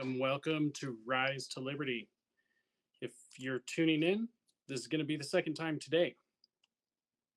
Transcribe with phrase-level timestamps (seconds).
[0.00, 2.08] Welcome, welcome to Rise to Liberty.
[3.02, 4.28] If you're tuning in,
[4.66, 6.14] this is going to be the second time today,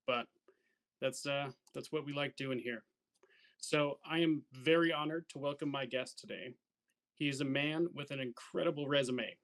[0.08, 0.28] but
[1.02, 2.84] that's uh, that's what we like doing here.
[3.58, 6.54] So I am very honored to welcome my guest today.
[7.16, 9.36] He is a man with an incredible resume.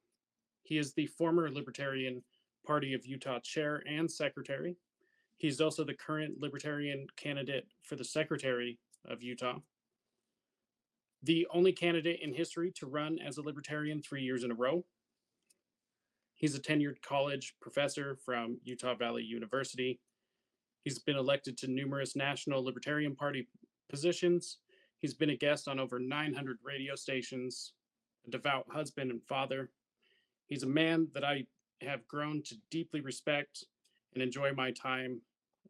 [0.64, 2.24] He is the former Libertarian
[2.66, 4.78] Party of Utah chair and secretary.
[5.36, 9.58] He's also the current Libertarian candidate for the secretary of Utah
[11.24, 14.86] the only candidate in history to run as a libertarian three years in a row.
[16.36, 20.00] He's a tenured college professor from Utah Valley University.
[20.84, 23.48] He's been elected to numerous national Libertarian Party
[23.90, 24.60] positions.
[25.00, 27.74] He's been a guest on over 900 radio stations,
[28.26, 29.70] a devout husband and father.
[30.48, 31.46] He's a man that I
[31.82, 33.66] have grown to deeply respect
[34.14, 35.22] and enjoy my time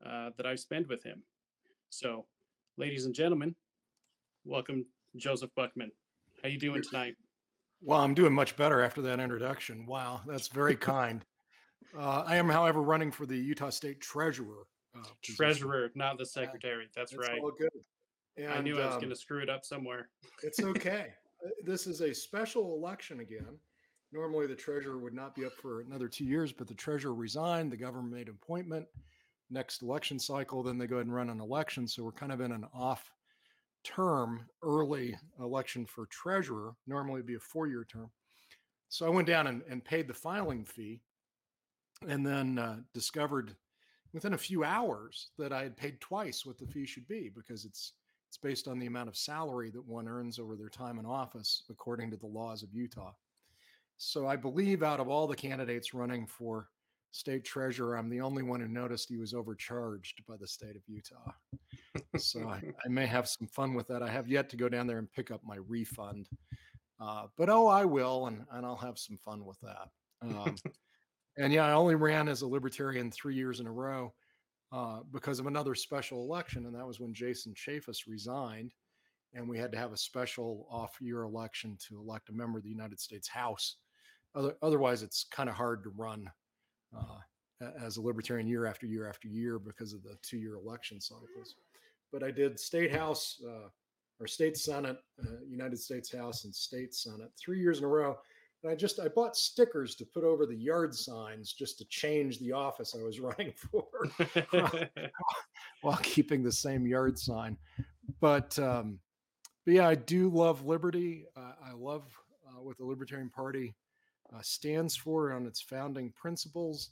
[0.06, 1.24] uh, that I spend with him.
[1.90, 2.26] So,
[2.78, 3.56] ladies and gentlemen,
[4.46, 5.90] welcome Joseph Buchman.
[6.44, 7.16] How you doing tonight?
[7.82, 9.86] Well, I'm doing much better after that introduction.
[9.86, 11.24] Wow, that's very kind.
[11.98, 14.68] Uh, I am, however, running for the Utah State Treasurer.
[14.96, 16.88] Uh, Treasurer, not the secretary.
[16.96, 17.40] That's, that's right.
[17.42, 17.70] All good.
[18.38, 20.10] And, I knew I was um, going to screw it up somewhere.
[20.44, 21.08] it's okay.
[21.66, 23.58] this is a special election again.
[24.12, 27.72] Normally, the treasurer would not be up for another two years, but the treasurer resigned.
[27.72, 28.86] The government made an appointment.
[29.52, 31.88] Next election cycle, then they go ahead and run an election.
[31.88, 33.12] So we're kind of in an off
[33.84, 36.74] term early election for treasurer.
[36.88, 38.10] Normally, be a four year term.
[38.90, 41.02] So I went down and, and paid the filing fee
[42.08, 43.56] and then uh, discovered
[44.14, 47.66] within a few hours that I had paid twice what the fee should be because
[47.66, 47.94] it's
[48.28, 51.64] it's based on the amount of salary that one earns over their time in office
[51.72, 53.12] according to the laws of Utah.
[53.98, 56.68] So I believe out of all the candidates running for
[57.10, 60.84] state treasurer, I'm the only one who noticed he was overcharged by the state of
[60.88, 61.32] Utah.
[62.18, 64.04] So I, I, may have some fun with that.
[64.04, 66.28] I have yet to go down there and pick up my refund.
[67.00, 69.90] Uh, but oh, I will, and, and I'll have some fun with that.
[70.22, 70.56] Um,
[71.38, 74.14] and yeah, I only ran as a libertarian three years in a row
[74.72, 78.74] uh, because of another special election, and that was when Jason Chaffetz resigned,
[79.34, 82.70] and we had to have a special off-year election to elect a member of the
[82.70, 83.78] United States House.
[84.36, 86.30] Other, otherwise, it's kind of hard to run
[86.96, 87.20] uh,
[87.82, 91.56] as a libertarian year after year after year because of the two year election cycles.
[92.12, 93.70] But I did state house uh,
[94.20, 98.18] or state senate, uh, United States House and state senate three years in a row.
[98.64, 102.40] And I just I bought stickers to put over the yard signs just to change
[102.40, 103.86] the office I was running for
[105.82, 107.58] while keeping the same yard sign.
[108.20, 109.00] But um,
[109.66, 111.26] but yeah, I do love liberty.
[111.38, 112.04] Uh, I love
[112.48, 113.76] uh, what the Libertarian Party
[114.36, 116.90] uh, stands for on its founding principles.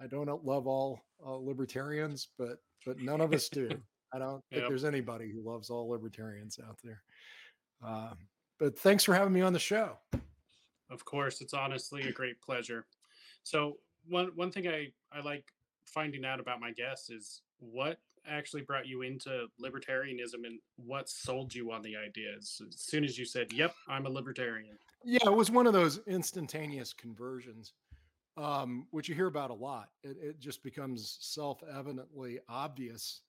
[0.00, 3.70] I don't love all uh, libertarians, but but none of us do.
[4.14, 4.68] I don't think yep.
[4.68, 7.02] there's anybody who loves all libertarians out there.
[7.84, 8.12] Uh,
[8.60, 9.98] but thanks for having me on the show.
[10.90, 12.86] Of course, it's honestly a great pleasure.
[13.42, 15.44] So one one thing I I like
[15.84, 21.54] finding out about my guests is what actually brought you into libertarianism and what sold
[21.54, 25.34] you on the ideas as soon as you said yep i'm a libertarian yeah it
[25.34, 27.74] was one of those instantaneous conversions
[28.36, 33.20] um, which you hear about a lot it, it just becomes self-evidently obvious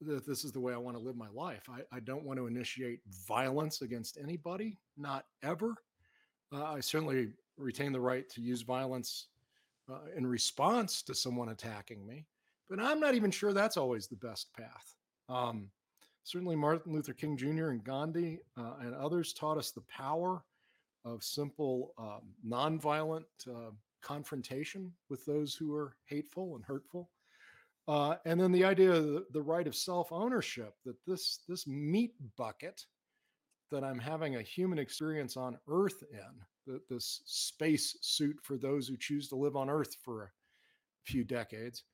[0.00, 2.38] that this is the way i want to live my life i, I don't want
[2.38, 5.74] to initiate violence against anybody not ever
[6.52, 9.28] uh, i certainly retain the right to use violence
[9.90, 12.26] uh, in response to someone attacking me
[12.68, 14.94] but I'm not even sure that's always the best path.
[15.28, 15.70] Um,
[16.24, 17.68] certainly, Martin Luther King Jr.
[17.68, 20.42] and Gandhi uh, and others taught us the power
[21.04, 23.70] of simple, um, nonviolent uh,
[24.02, 27.08] confrontation with those who are hateful and hurtful.
[27.88, 31.66] Uh, and then the idea of the, the right of self ownership that this, this
[31.66, 32.84] meat bucket
[33.70, 38.86] that I'm having a human experience on Earth in, the, this space suit for those
[38.86, 40.30] who choose to live on Earth for a
[41.04, 41.84] few decades,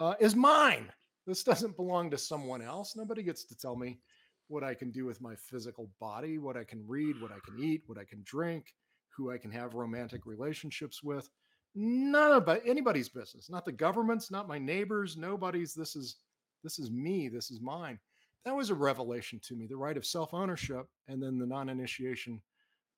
[0.00, 0.92] uh, is mine.
[1.26, 2.94] This doesn't belong to someone else.
[2.94, 4.00] Nobody gets to tell me
[4.48, 7.62] what I can do with my physical body, what I can read, what I can
[7.62, 8.74] eat, what I can drink,
[9.10, 11.28] who I can have romantic relationships with.
[11.74, 13.50] None of anybody's business.
[13.50, 15.74] Not the government's, not my neighbors, nobody's.
[15.74, 16.16] This is
[16.64, 17.28] this is me.
[17.28, 17.98] This is mine.
[18.44, 19.66] That was a revelation to me.
[19.66, 22.40] The right of self-ownership, and then the non-initiation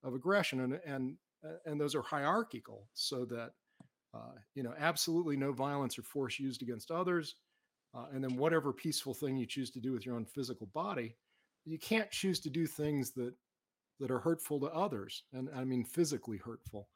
[0.02, 1.16] of aggression, and and
[1.66, 3.50] and those are hierarchical, so that
[4.14, 7.36] uh, you know, absolutely no violence or force used against others.
[7.94, 11.16] Uh, and then whatever peaceful thing you choose to do with your own physical body,
[11.64, 13.34] you can't choose to do things that
[13.98, 16.88] that are hurtful to others, and I mean physically hurtful.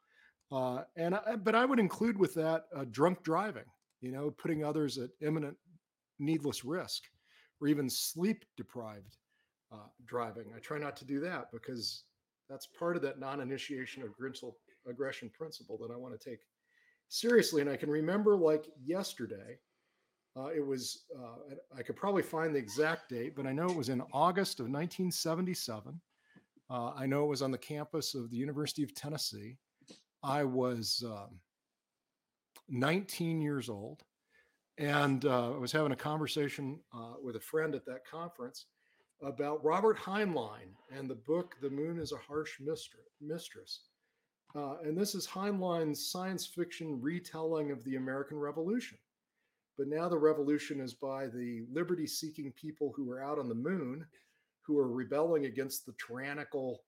[0.51, 3.65] Uh, and I, but I would include with that uh, drunk driving.
[4.01, 5.57] You know, putting others at imminent
[6.19, 7.03] needless risk,
[7.59, 9.17] or even sleep deprived
[9.71, 10.45] uh, driving.
[10.55, 12.03] I try not to do that because
[12.49, 14.09] That's part of that non-initiation of
[14.87, 16.39] aggression principle that I want to take
[17.09, 17.61] seriously.
[17.61, 19.57] And I can remember like yesterday,
[20.37, 23.75] uh, it was, uh, I could probably find the exact date, but I know it
[23.75, 25.99] was in August of 1977.
[26.69, 29.57] Uh, I know it was on the campus of the University of Tennessee.
[30.25, 31.39] I was um,
[32.67, 34.01] 19 years old.
[34.77, 38.65] And uh, I was having a conversation uh, with a friend at that conference
[39.21, 42.59] about Robert Heinlein and the book The Moon is a Harsh
[43.21, 43.81] Mistress.
[44.53, 48.97] Uh, and this is Heinlein's science fiction retelling of the American Revolution.
[49.77, 53.55] But now the revolution is by the liberty seeking people who are out on the
[53.55, 54.05] moon,
[54.61, 56.81] who are rebelling against the tyrannical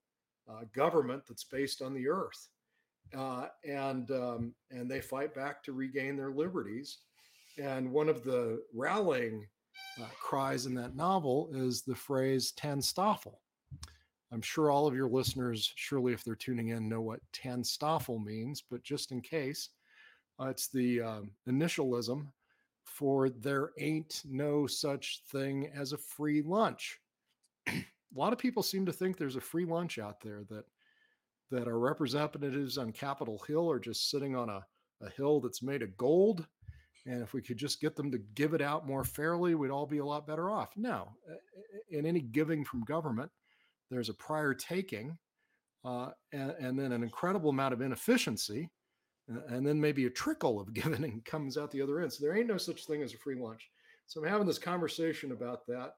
[0.50, 2.50] uh, government that's based on the earth.
[3.16, 7.00] Uh, and, um, and they fight back to regain their liberties.
[7.58, 9.48] And one of the rallying
[10.02, 13.36] uh, cries in that novel is the phrase TANSTAAFL.
[14.32, 18.62] I'm sure all of your listeners, surely if they're tuning in, know what TANSTAAFL means,
[18.70, 19.70] but just in case,
[20.40, 22.28] uh, it's the um, initialism
[22.84, 27.00] for there ain't no such thing as a free lunch.
[27.68, 27.84] a
[28.16, 30.66] lot of people seem to think there's a free lunch out there that
[31.52, 34.66] that our representatives on Capitol Hill are just sitting on a,
[35.02, 36.46] a hill that's made of gold
[37.08, 39.86] and if we could just get them to give it out more fairly, we'd all
[39.86, 40.76] be a lot better off.
[40.76, 41.14] No,
[41.90, 43.32] in any giving from government,
[43.90, 45.18] there's a prior taking
[45.86, 48.70] uh, and, and, then an incredible amount of inefficiency.
[49.48, 52.12] And then maybe a trickle of giving comes out the other end.
[52.12, 53.70] So there ain't no such thing as a free lunch.
[54.06, 55.94] So I'm having this conversation about that.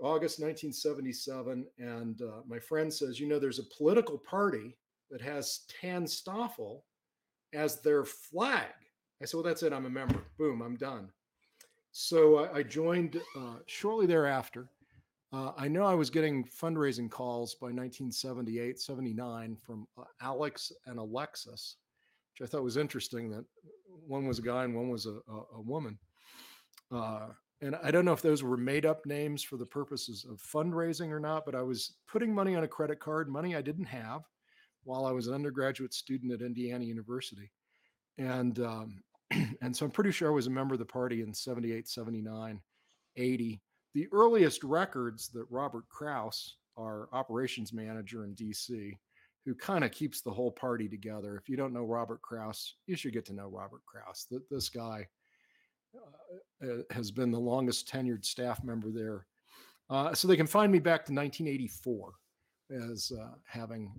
[0.00, 1.66] August 1977.
[1.78, 4.76] And uh, my friend says, you know, there's a political party
[5.10, 6.80] that has TANSTAAFL
[7.54, 8.66] as their flag.
[9.20, 9.72] I said, well, that's it.
[9.72, 10.22] I'm a member.
[10.38, 11.08] Boom, I'm done.
[11.92, 14.68] So I, I joined uh, shortly thereafter.
[15.32, 20.98] Uh, I know I was getting fundraising calls by 1978, 79 from uh, Alex and
[20.98, 21.76] Alexis,
[22.32, 23.44] which I thought was interesting that
[24.06, 25.98] one was a guy and one was a, a, a woman.
[26.90, 27.28] Uh,
[27.60, 31.10] and I don't know if those were made up names for the purposes of fundraising
[31.10, 34.22] or not, but I was putting money on a credit card, money I didn't have
[34.84, 37.50] while I was an undergraduate student at Indiana University.
[38.16, 39.02] And um,
[39.60, 42.60] and so I'm pretty sure I was a member of the party in 78, 79,
[43.16, 43.60] 80.
[43.94, 48.96] The earliest records that Robert Kraus, our operations manager in DC,
[49.44, 51.36] who kind of keeps the whole party together.
[51.36, 54.26] If you don't know Robert Kraus, you should get to know Robert Kraus.
[54.50, 55.06] This guy
[55.94, 59.26] uh, uh, has been the longest tenured staff member there.
[59.90, 62.12] Uh, so they can find me back to 1984
[62.70, 63.90] as uh, having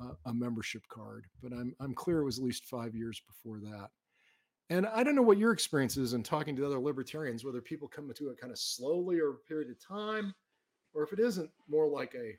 [0.00, 3.60] uh, a membership card, but I'm I'm clear it was at least five years before
[3.60, 3.90] that.
[4.68, 7.86] And I don't know what your experience is in talking to other libertarians, whether people
[7.86, 10.34] come to it kind of slowly or a period of time,
[10.92, 12.36] or if it isn't more like a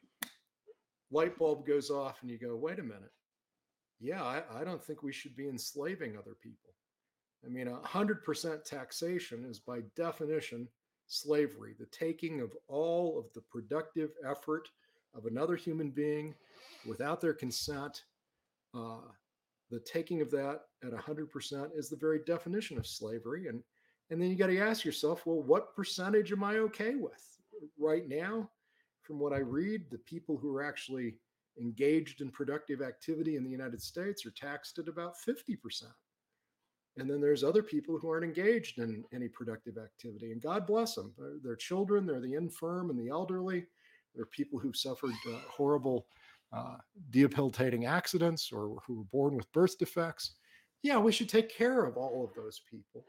[1.10, 3.14] light bulb goes off and you go, wait a minute.
[4.00, 6.74] Yeah, I, I don't think we should be enslaving other people.
[7.48, 10.68] I mean, 100% taxation is by definition
[11.08, 14.68] slavery, the taking of all of the productive effort
[15.16, 16.36] of another human being
[16.86, 18.04] without their consent,
[18.76, 19.00] uh,
[19.72, 23.48] the taking of that at 100% is the very definition of slavery.
[23.48, 23.64] And
[24.10, 27.22] and then you got to ask yourself well what percentage am i okay with?
[27.78, 28.50] Right now
[29.08, 31.16] from what i read the people who are actually
[31.60, 35.58] engaged in productive activity in the united states are taxed at about 50%
[36.98, 40.96] and then there's other people who aren't engaged in any productive activity and god bless
[40.96, 43.66] them they're, they're children they're the infirm and the elderly
[44.16, 46.08] they're people who've suffered uh, horrible
[46.54, 46.78] uh,
[47.10, 50.36] debilitating accidents or who were born with birth defects.
[50.82, 53.06] Yeah, we should take care of all of those people.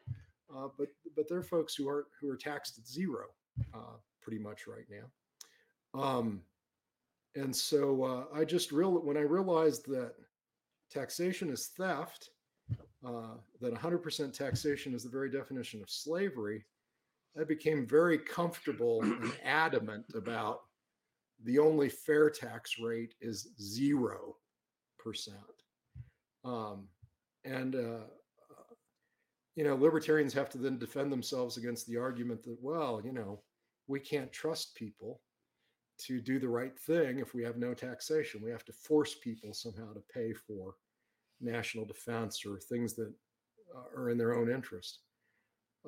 [0.55, 3.27] Uh, but but they're folks who are who are taxed at zero,
[3.75, 6.01] uh, pretty much right now.
[6.01, 6.43] Um,
[7.35, 10.15] and so uh, I just real when I realized that
[10.91, 12.31] taxation is theft,
[13.07, 16.65] uh, that 100% taxation is the very definition of slavery,
[17.39, 20.63] I became very comfortable and adamant about
[21.45, 24.37] the only fair tax rate is zero
[24.99, 25.37] percent.
[26.45, 26.89] Um,
[27.45, 28.07] and uh,
[29.59, 33.41] you know, libertarians have to then defend themselves against the argument that, well, you know,
[33.89, 35.21] we can't trust people
[35.99, 38.41] to do the right thing if we have no taxation.
[38.41, 40.77] We have to force people somehow to pay for
[41.41, 43.13] national defense or things that
[43.75, 45.01] uh, are in their own interest.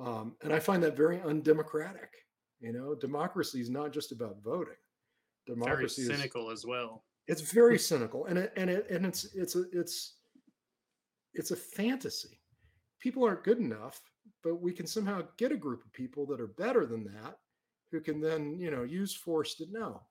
[0.00, 2.10] Um, and I find that very undemocratic.
[2.60, 4.76] You know, democracy is not just about voting
[5.46, 7.04] democracy very cynical is, as well.
[7.26, 10.16] It's very cynical, and it, and it, and it's it's a it's
[11.34, 12.40] it's a fantasy.
[13.00, 14.00] People aren't good enough,
[14.42, 17.38] but we can somehow get a group of people that are better than that,
[17.90, 20.02] who can then you know use force to know.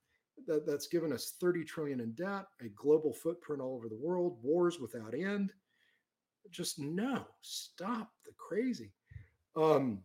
[0.48, 4.38] That, that's given us 30 trillion in debt, a global footprint all over the world,
[4.42, 5.54] wars without end.
[6.52, 8.92] Just no, stop the crazy.
[9.56, 10.02] Um,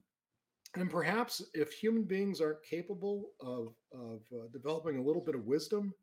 [0.76, 5.47] and perhaps if human beings aren't capable of, of uh, developing a little bit of
[5.47, 5.95] wisdom,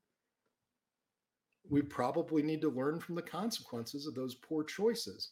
[1.69, 5.31] we probably need to learn from the consequences of those poor choices.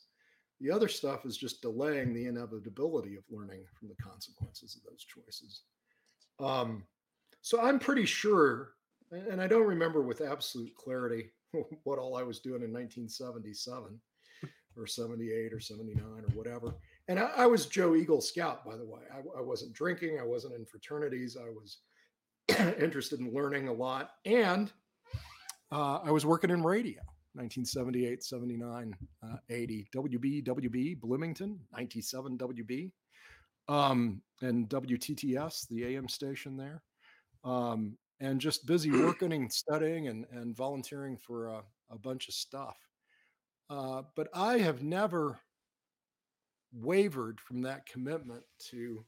[0.59, 5.05] The other stuff is just delaying the inevitability of learning from the consequences of those
[5.05, 5.63] choices.
[6.39, 6.83] Um,
[7.41, 8.73] so I'm pretty sure,
[9.11, 11.31] and I don't remember with absolute clarity
[11.83, 13.99] what all I was doing in 1977
[14.77, 16.75] or 78 or 79 or whatever.
[17.07, 19.01] And I, I was Joe Eagle Scout, by the way.
[19.11, 21.77] I, I wasn't drinking, I wasn't in fraternities, I was
[22.79, 24.11] interested in learning a lot.
[24.25, 24.71] And
[25.71, 27.01] uh, I was working in radio.
[27.33, 29.87] 1978, 79, uh, 80.
[29.95, 32.91] WB, WB, Bloomington, 97 WB,
[33.67, 36.81] um, and WTTS, the AM station there.
[37.43, 41.61] Um, and just busy working and studying and, and volunteering for a,
[41.91, 42.77] a bunch of stuff.
[43.69, 45.39] Uh, but I have never
[46.73, 49.03] wavered from that commitment to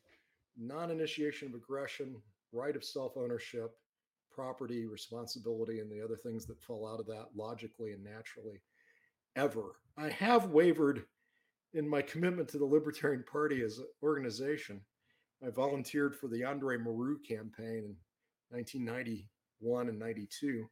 [0.58, 2.15] non initiation of aggression,
[2.51, 3.72] right of self ownership,
[4.32, 8.62] property, responsibility, and the other things that fall out of that logically and naturally
[9.36, 9.75] ever.
[9.98, 11.06] I have wavered
[11.74, 14.82] in my commitment to the Libertarian Party as an organization.
[15.46, 17.96] I volunteered for the Andre Marrou campaign
[18.51, 20.70] 1991 and 92.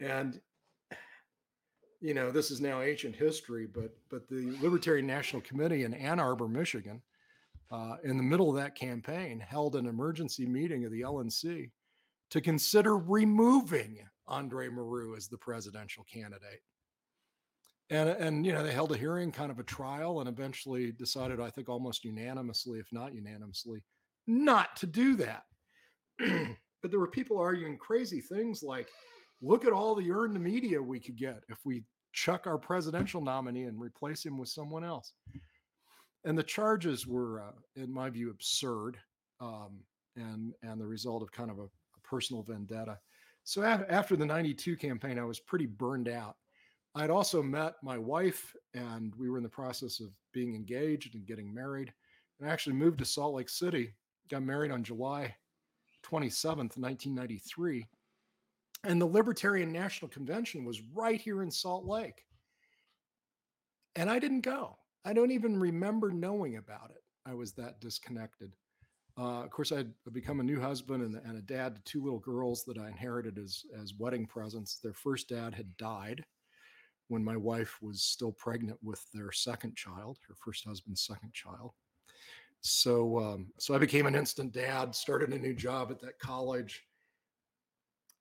[0.00, 0.40] And
[2.00, 6.20] you know, this is now ancient history, but but the Libertarian National Committee in Ann
[6.20, 7.00] Arbor, Michigan,
[7.70, 11.70] uh, in the middle of that campaign, held an emergency meeting of the LNC
[12.30, 16.60] to consider removing Andre Marrou as the presidential candidate.
[17.88, 21.40] And, and you know they held a hearing, kind of a trial, and eventually decided,
[21.40, 23.82] I think almost unanimously, if not unanimously,
[24.26, 25.44] not to do that.
[26.82, 28.88] but there were people arguing crazy things like,
[29.42, 33.64] look at all the earned media we could get if we chuck our presidential nominee
[33.64, 35.12] and replace him with someone else.
[36.24, 38.98] And the charges were, uh, in my view, absurd,
[39.40, 39.78] um,
[40.16, 41.68] and and the result of kind of a
[42.02, 42.98] personal vendetta.
[43.44, 46.36] So after the 92 campaign, I was pretty burned out.
[46.96, 51.26] I'd also met my wife, and we were in the process of being engaged and
[51.26, 51.92] getting married.
[52.40, 53.94] And I actually moved to Salt Lake City,
[54.30, 55.34] got married on July
[56.10, 57.86] 27th, 1993.
[58.84, 62.22] And the Libertarian National Convention was right here in Salt Lake.
[63.96, 64.76] And I didn't go.
[65.04, 67.02] I don't even remember knowing about it.
[67.24, 68.52] I was that disconnected.
[69.18, 72.02] Uh, of course, I had become a new husband and, and, a dad to two
[72.04, 74.78] little girls that I inherited as as wedding presents.
[74.78, 76.22] Their first dad had died
[77.08, 81.72] when my wife was still pregnant with their second child, her first husband's second child.
[82.66, 84.94] So, um, so I became an instant dad.
[84.94, 86.82] Started a new job at that college.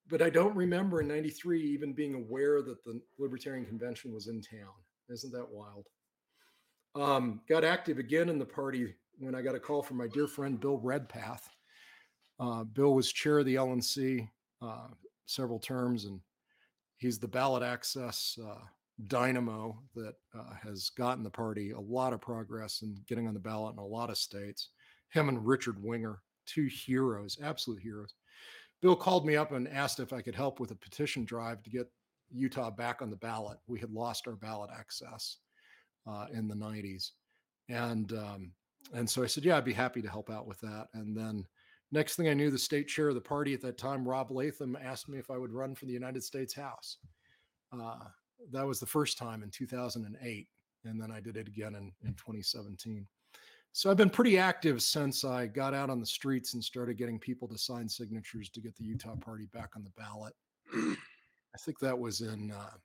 [0.08, 4.42] But I don't remember in '93 even being aware that the Libertarian Convention was in
[4.42, 4.74] town.
[5.10, 5.88] Isn't that wild?
[6.96, 10.28] Um, got active again in the party when I got a call from my dear
[10.28, 11.50] friend Bill Redpath.
[12.40, 14.28] Uh, Bill was chair of the LNC
[14.62, 14.88] uh,
[15.25, 16.20] several terms, and
[16.98, 18.62] he's the ballot access uh,
[19.08, 23.40] dynamo that uh, has gotten the party a lot of progress in getting on the
[23.40, 24.70] ballot in a lot of states.
[25.10, 28.14] Him and Richard Winger, two heroes, absolute heroes.
[28.82, 31.70] Bill called me up and asked if I could help with a petition drive to
[31.70, 31.88] get
[32.32, 33.58] Utah back on the ballot.
[33.68, 35.38] We had lost our ballot access
[36.08, 37.12] uh, in the 90s.
[37.70, 38.52] And um,
[38.94, 40.88] and so I said, yeah, I'd be happy to help out with that.
[40.94, 41.46] And then
[41.92, 44.78] next thing I knew, the state chair of the party at that time, Rob Latham,
[44.82, 46.98] asked me if I would run for the United States House.
[47.74, 47.96] Uh,
[48.51, 50.48] that was the first time in 2008.
[50.86, 53.08] And then I did it again in, in 2017.
[53.72, 57.20] So I've been pretty active since I got out on the streets and started getting
[57.20, 60.34] people to sign signatures to get the Utah party back on the ballot.
[60.74, 62.77] I think that was in uh,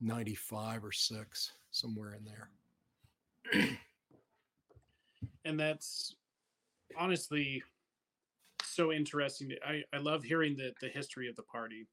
[0.00, 3.68] 95 or 6, somewhere in there.
[5.44, 6.14] and that's
[6.96, 7.62] honestly
[8.62, 9.52] so interesting.
[9.66, 11.86] I, I love hearing the, the history of the party.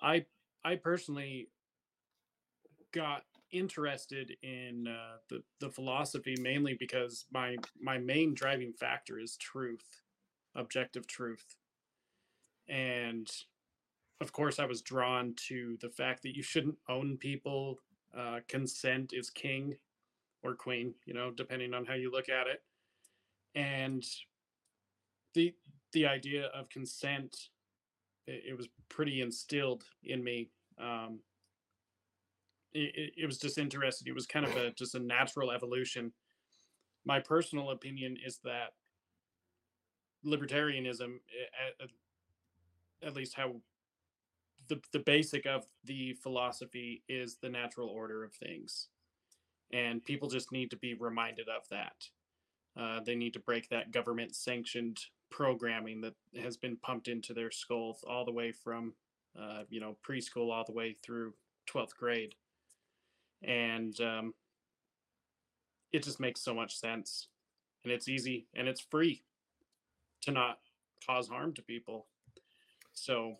[0.00, 0.24] I
[0.66, 1.48] I personally
[2.92, 9.36] got interested in uh, the the philosophy mainly because my my main driving factor is
[9.36, 10.02] truth,
[10.56, 11.56] objective truth,
[12.68, 13.30] and
[14.20, 17.78] of course I was drawn to the fact that you shouldn't own people.
[18.16, 19.76] Uh, consent is king,
[20.42, 22.62] or queen, you know, depending on how you look at it.
[23.54, 24.04] And
[25.34, 25.54] the
[25.92, 27.50] the idea of consent,
[28.26, 30.50] it, it was pretty instilled in me.
[30.80, 31.20] Um,
[32.72, 34.08] it, it was just interesting.
[34.08, 36.12] It was kind of a just a natural evolution.
[37.04, 38.72] My personal opinion is that
[40.24, 41.14] libertarianism,
[43.02, 43.56] at least how
[44.68, 48.88] the the basic of the philosophy is the natural order of things,
[49.72, 51.94] and people just need to be reminded of that.
[52.78, 54.98] Uh, they need to break that government sanctioned
[55.30, 58.92] programming that has been pumped into their skulls all the way from
[59.40, 61.32] uh, you know preschool all the way through
[61.70, 62.34] 12th grade
[63.42, 64.34] and um,
[65.92, 67.28] it just makes so much sense
[67.84, 69.22] and it's easy and it's free
[70.22, 70.58] to not
[71.06, 72.06] cause harm to people
[72.92, 73.36] so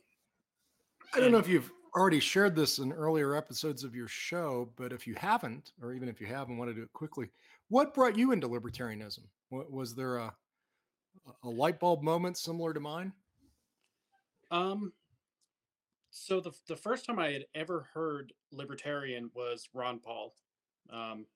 [1.14, 4.92] I don't know if you've already shared this in earlier episodes of your show, but
[4.92, 7.30] if you haven't, or even if you have and want to do it quickly,
[7.68, 9.20] what brought you into libertarianism?
[9.50, 10.34] Was there a
[11.42, 13.12] a light bulb moment similar to mine?
[14.50, 14.92] Um,
[16.18, 20.34] so the the first time I had ever heard libertarian was Ron Paul.
[20.90, 21.26] Um,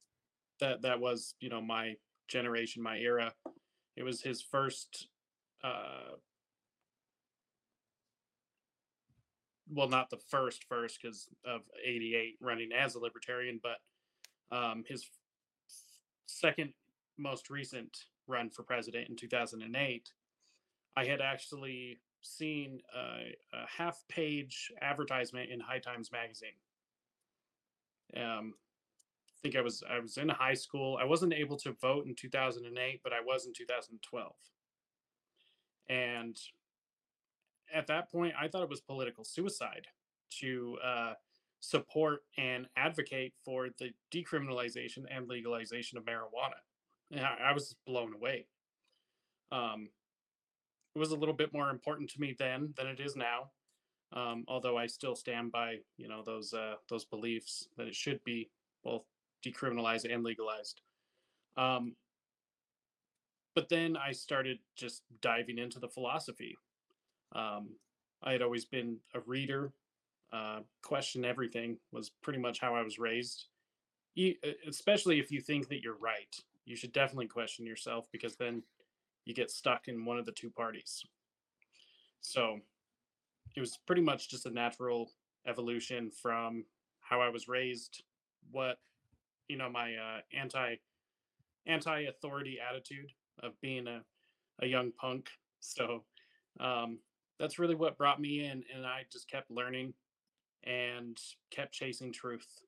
[0.59, 1.97] that that was you know my
[2.29, 3.35] generation, my era.
[3.97, 5.09] It was his first.
[5.63, 6.17] Uh,
[9.69, 15.11] well, not the first first because of '88 running as a libertarian, but um, his
[16.27, 16.73] second
[17.19, 20.11] most recent run for president in 2008,
[20.97, 26.51] I had actually seen a, a half page advertisement in High Times magazine.
[28.17, 28.55] Um,
[29.29, 30.99] I think I was I was in high school.
[31.01, 34.33] I wasn't able to vote in 2008, but I was in 2012.
[35.89, 36.39] And
[37.75, 39.87] at that point, I thought it was political suicide
[40.41, 41.13] to uh,
[41.61, 46.61] support and advocate for the decriminalization and legalization of marijuana.
[47.11, 48.47] And I, I was blown away.
[49.53, 49.89] Um,
[50.95, 53.51] it was a little bit more important to me then than it is now.
[54.13, 58.23] Um, although I still stand by, you know, those uh, those beliefs that it should
[58.25, 58.51] be
[58.83, 59.05] both
[59.45, 60.81] decriminalized and legalized.
[61.57, 61.95] Um,
[63.55, 66.57] but then I started just diving into the philosophy.
[67.33, 67.71] Um,
[68.23, 69.73] I had always been a reader.
[70.33, 73.47] Uh, question everything was pretty much how I was raised.
[74.67, 78.63] especially if you think that you're right, you should definitely question yourself because then
[79.31, 81.05] you get stuck in one of the two parties.
[82.21, 82.59] So
[83.57, 85.13] it was pretty much just a natural
[85.47, 86.65] evolution from
[87.01, 88.03] how I was raised,
[88.51, 88.79] what
[89.49, 90.75] you know my uh, anti
[91.67, 93.13] anti authority attitude
[93.43, 94.03] of being a,
[94.63, 95.29] a young punk.
[95.61, 96.03] So
[96.59, 96.99] um,
[97.39, 99.95] that's really what brought me in, and I just kept learning
[100.65, 101.17] and
[101.53, 102.65] kept chasing truth,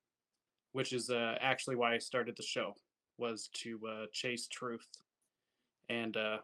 [0.70, 2.74] which is uh, actually why I started the show
[3.18, 4.86] was to uh, chase truth
[5.88, 6.38] and uh,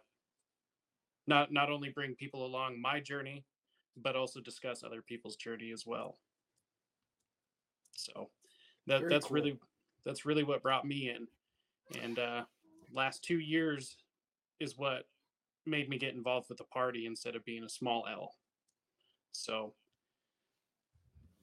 [1.28, 3.44] not not only bring people along my journey,
[3.96, 6.18] but also discuss other people's journey as well.
[7.92, 8.30] So
[8.86, 9.34] that Very that's cool.
[9.34, 9.58] really
[10.04, 11.28] that's really what brought me in,
[12.02, 12.42] and uh,
[12.92, 13.96] last two years
[14.58, 15.04] is what
[15.66, 18.34] made me get involved with the party instead of being a small L.
[19.32, 19.74] So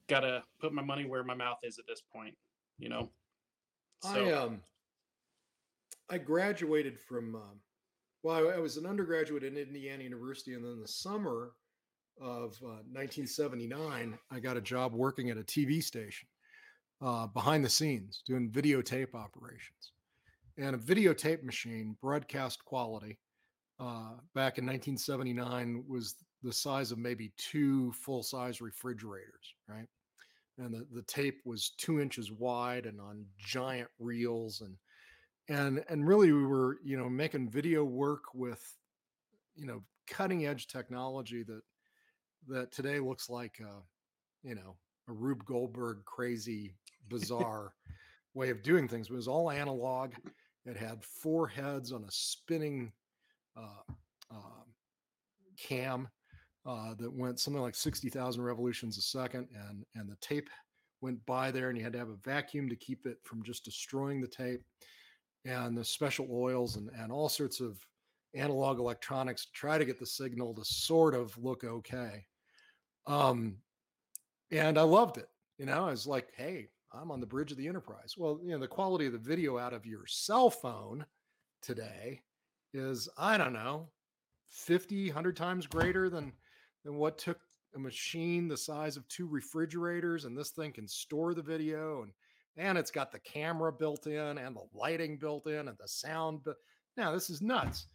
[0.08, 2.34] gotta put my money where my mouth is at this point,
[2.78, 3.08] you know.
[4.02, 4.60] So, I um
[6.08, 7.60] I graduated from um,
[8.26, 11.52] well, I, I, was an undergraduate at Indiana University, and then the summer
[12.20, 16.26] of uh, 1979, I got a job working at a TV station
[17.00, 19.92] uh, behind the scenes doing videotape operations.
[20.58, 23.16] And a videotape machine, broadcast quality,
[23.78, 29.86] uh, back in 1979 was the size of maybe two full size refrigerators, right?
[30.58, 34.74] And the, the tape was two inches wide and on giant reels and
[35.48, 38.62] and and really we were you know making video work with
[39.54, 41.62] you know cutting edge technology that
[42.48, 44.76] that today looks like a, you know
[45.08, 46.74] a Rube Goldberg crazy
[47.08, 47.72] bizarre
[48.34, 49.08] way of doing things.
[49.08, 50.12] It was all analog.
[50.64, 52.92] It had four heads on a spinning
[53.56, 53.92] uh,
[54.32, 54.64] uh,
[55.56, 56.08] cam
[56.66, 60.50] uh, that went something like 60,000 revolutions a second, and and the tape
[61.00, 63.64] went by there, and you had to have a vacuum to keep it from just
[63.64, 64.62] destroying the tape
[65.46, 67.78] and the special oils and, and all sorts of
[68.34, 72.24] analog electronics to try to get the signal to sort of look okay.
[73.06, 73.56] Um,
[74.50, 75.28] and I loved it.
[75.58, 78.14] You know, I was like, hey, I'm on the bridge of the enterprise.
[78.16, 81.06] Well, you know, the quality of the video out of your cell phone
[81.62, 82.20] today
[82.74, 83.88] is, I don't know,
[84.50, 86.32] 50, 100 times greater than
[86.84, 87.40] than what took
[87.74, 90.24] a machine the size of two refrigerators.
[90.24, 92.12] And this thing can store the video and
[92.56, 96.40] and it's got the camera built in and the lighting built in and the sound.
[96.44, 96.56] But
[96.96, 97.86] now this is nuts.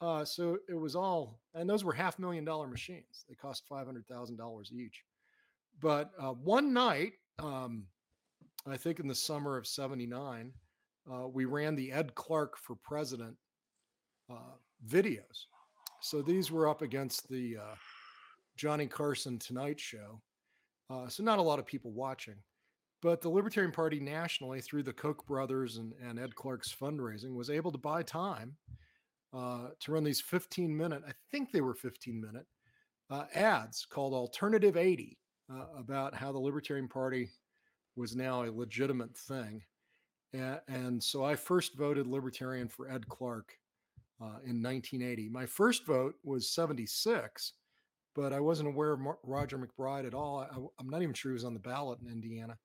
[0.00, 3.24] Uh, so it was all, and those were half million dollar machines.
[3.28, 5.02] They cost five hundred thousand dollars each.
[5.80, 7.84] But uh, one night, um,
[8.66, 10.52] I think in the summer of '79,
[11.10, 13.36] uh, we ran the Ed Clark for President
[14.30, 15.46] uh, videos.
[16.02, 17.74] So these were up against the uh,
[18.56, 20.20] Johnny Carson Tonight Show.
[20.90, 22.36] Uh, so not a lot of people watching.
[23.02, 27.50] But the Libertarian Party nationally, through the Koch brothers and, and Ed Clark's fundraising, was
[27.50, 28.56] able to buy time
[29.36, 32.46] uh, to run these 15 minute, I think they were 15 minute
[33.10, 35.18] uh, ads called Alternative 80
[35.52, 37.28] uh, about how the Libertarian Party
[37.96, 39.62] was now a legitimate thing.
[40.32, 43.52] And, and so I first voted Libertarian for Ed Clark
[44.20, 45.28] uh, in 1980.
[45.28, 47.52] My first vote was 76,
[48.14, 50.40] but I wasn't aware of Roger MacBride at all.
[50.40, 52.56] I, am not even sure he was on the ballot in Indiana.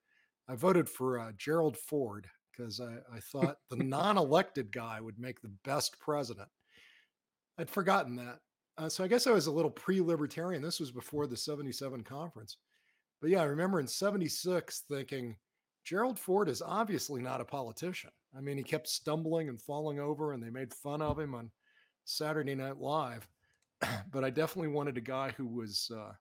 [0.52, 5.18] I voted for uh, Gerald Ford because I, I thought the non elected guy would
[5.18, 6.50] make the best president.
[7.58, 8.40] I'd forgotten that.
[8.78, 10.62] Uh, so I guess I was a little pre libertarian.
[10.62, 12.58] This was before the 77 conference.
[13.22, 15.38] But yeah, I remember in 76 thinking,
[15.86, 18.12] Gerald Ford is obviously not a politician.
[18.36, 21.50] I mean, he kept stumbling and falling over, and they made fun of him on
[22.04, 23.26] Saturday Night Live.
[24.12, 26.12] but I definitely wanted a guy who was uh,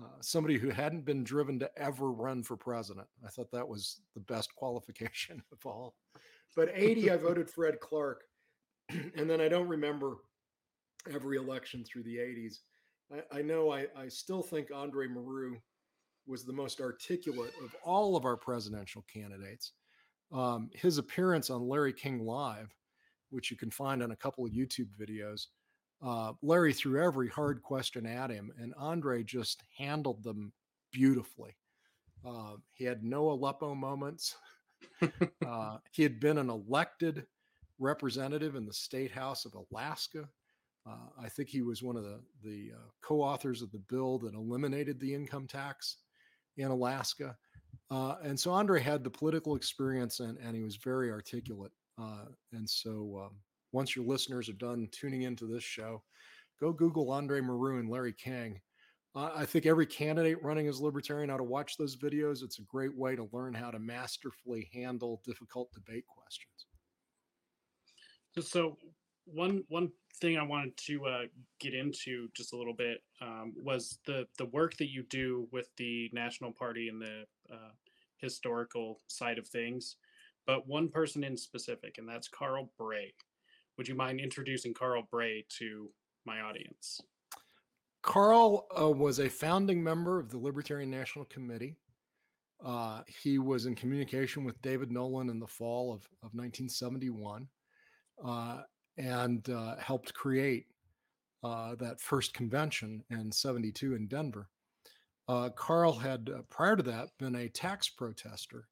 [0.00, 3.06] uh, somebody who hadn't been driven to ever run for president.
[3.24, 5.94] I thought that was the best qualification of all.
[6.54, 8.22] But 80, I voted for Ed Clark.
[8.88, 10.16] and then I don't remember
[11.12, 12.58] every election through the 80s.
[13.12, 15.56] I, I know I, I still think Andre Marrou
[16.26, 19.72] was the most articulate of all of our presidential candidates.
[20.30, 22.74] Um, his appearance on Larry King Live,
[23.30, 25.46] which you can find on a couple of YouTube videos,
[26.02, 30.52] uh, Larry threw every hard question at him, and Andre just handled them
[30.92, 31.56] beautifully.
[32.26, 34.36] Uh, he had no Aleppo moments.
[35.46, 37.26] uh, he had been an elected
[37.78, 40.28] representative in the state house of Alaska.
[40.86, 44.34] Uh, I think he was one of the the uh, co-authors of the bill that
[44.34, 45.98] eliminated the income tax
[46.56, 47.36] in Alaska.
[47.90, 51.72] Uh, and so Andre had the political experience and, and he was very articulate.
[52.00, 53.36] Uh, and so um,
[53.72, 56.02] once your listeners are done tuning into this show,
[56.60, 58.60] go Google Andre Marrou and Larry King.
[59.14, 62.42] Uh, I think every candidate running as libertarian ought to watch those videos.
[62.42, 66.66] It's a great way to learn how to masterfully handle difficult debate questions.
[68.40, 68.76] So
[69.24, 71.22] one one thing I wanted to uh,
[71.60, 75.68] get into just a little bit um, was the the work that you do with
[75.76, 77.72] the National Party and the uh,
[78.18, 79.96] historical side of things,
[80.46, 83.12] but one person in specific, and that's Carl Bray.
[83.78, 85.88] Would you mind introducing Carl Bray to
[86.26, 87.00] my audience?
[88.02, 91.76] Carl uh, was a founding member of the Libertarian National Committee.
[92.64, 97.46] Uh, he was in communication with David Nolan in the fall of, of 1971
[98.24, 98.62] uh,
[98.96, 100.66] and uh, helped create
[101.44, 104.48] uh, that first convention in 72 in Denver.
[105.28, 108.66] Uh, Carl had, prior to that, been a tax protester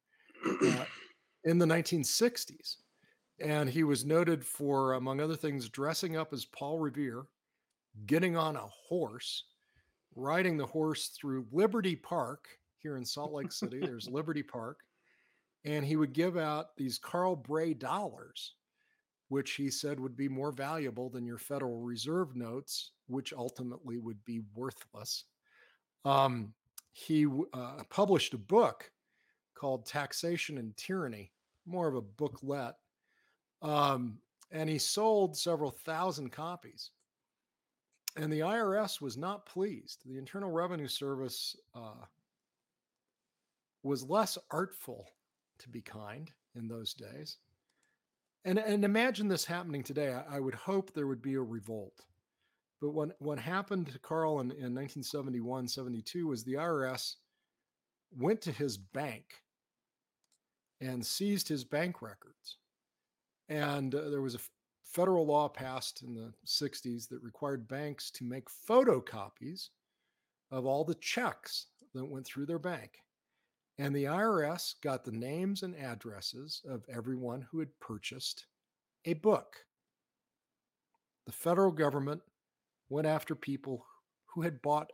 [1.45, 2.75] in the 1960s
[3.39, 7.25] and he was noted for, among other things, dressing up as Paul Revere,
[8.05, 9.43] getting on a horse,
[10.15, 12.47] riding the horse through Liberty Park
[12.77, 13.79] here in Salt Lake City.
[13.79, 14.79] There's Liberty Park.
[15.65, 18.53] And he would give out these Carl Bray dollars,
[19.29, 24.23] which he said would be more valuable than your Federal Reserve notes, which ultimately would
[24.23, 25.25] be worthless.
[26.05, 26.53] Um,
[26.93, 28.89] he uh, published a book
[29.53, 31.31] called Taxation and Tyranny,
[31.65, 32.75] more of a booklet
[33.61, 34.19] um,
[34.51, 36.91] and he sold several thousand copies.
[38.15, 40.01] And the IRS was not pleased.
[40.05, 42.05] The Internal Revenue Service uh,
[43.83, 45.07] was less artful,
[45.59, 47.37] to be kind, in those days.
[48.45, 50.13] And, and imagine this happening today.
[50.13, 52.05] I, I would hope there would be a revolt.
[52.81, 57.15] But what, what happened to Carl in, in 1971 72 was the IRS
[58.17, 59.41] went to his bank
[60.79, 62.57] and seized his bank records
[63.49, 64.39] and uh, there was a
[64.83, 69.69] federal law passed in the 60s that required banks to make photocopies
[70.51, 73.03] of all the checks that went through their bank.
[73.77, 78.45] And the IRS got the names and addresses of everyone who had purchased
[79.05, 79.57] a book.
[81.25, 82.21] The federal government
[82.89, 83.85] went after people
[84.25, 84.91] who had bought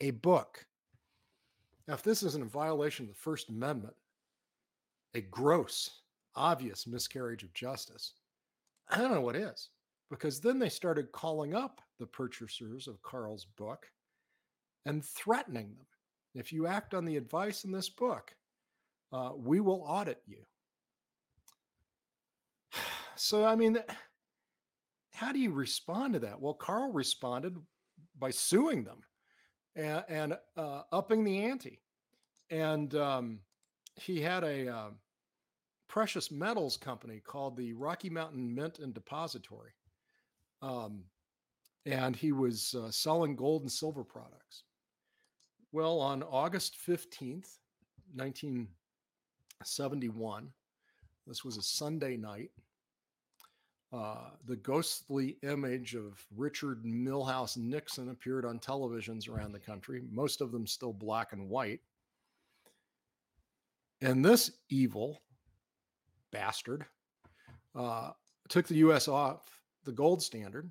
[0.00, 0.66] a book.
[1.86, 3.94] Now, if this isn't a violation of the First Amendment,
[5.14, 6.02] a gross
[6.38, 8.14] obvious miscarriage of justice.
[8.88, 9.68] I don't know what is,
[10.10, 13.86] because then they started calling up the purchasers of Carl's book
[14.86, 15.86] and threatening them.
[16.34, 18.34] If you act on the advice in this book,
[19.12, 20.38] uh, we will audit you.
[23.20, 23.76] So, I mean,
[25.12, 26.40] how do you respond to that?
[26.40, 27.56] Well, Carl responded
[28.16, 29.00] by suing them
[29.74, 31.80] and, and uh, upping the ante.
[32.50, 33.40] And um,
[33.96, 34.90] he had a, uh,
[35.88, 39.72] precious metals company called the Rocky Mountain Mint and Depository.
[40.62, 41.02] Um,
[41.86, 44.64] and he was uh, selling gold and silver products.
[45.72, 47.56] Well, on August 15th,
[48.14, 50.52] 1971,
[51.26, 52.50] this was a Sunday night.
[53.90, 60.42] Uh, the ghostly image of Richard Milhous Nixon appeared on televisions around the country, most
[60.42, 61.80] of them still black and white.
[64.02, 65.22] And this evil
[66.32, 66.84] bastard
[67.74, 68.10] uh,
[68.48, 69.42] took the US off
[69.84, 70.70] the gold standard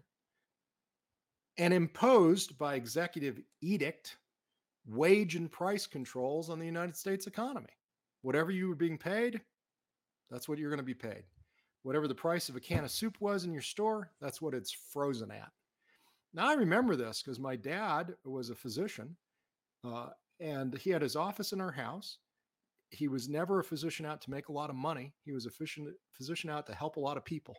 [1.58, 4.17] and imposed by executive edict
[4.88, 7.67] wage and price controls on the United States economy.
[8.22, 9.41] Whatever you were being paid,
[10.30, 11.24] that's what you're going to be paid.
[11.84, 14.72] Whatever the price of a can of soup was in your store, that's what it's
[14.72, 15.52] frozen at.
[16.34, 19.15] Now, I remember this because my dad was a physician
[19.84, 20.08] uh,
[20.39, 22.17] and he had his office in our house.
[22.89, 25.52] He was never a physician out to make a lot of money, he was a
[26.13, 27.56] physician out to help a lot of people.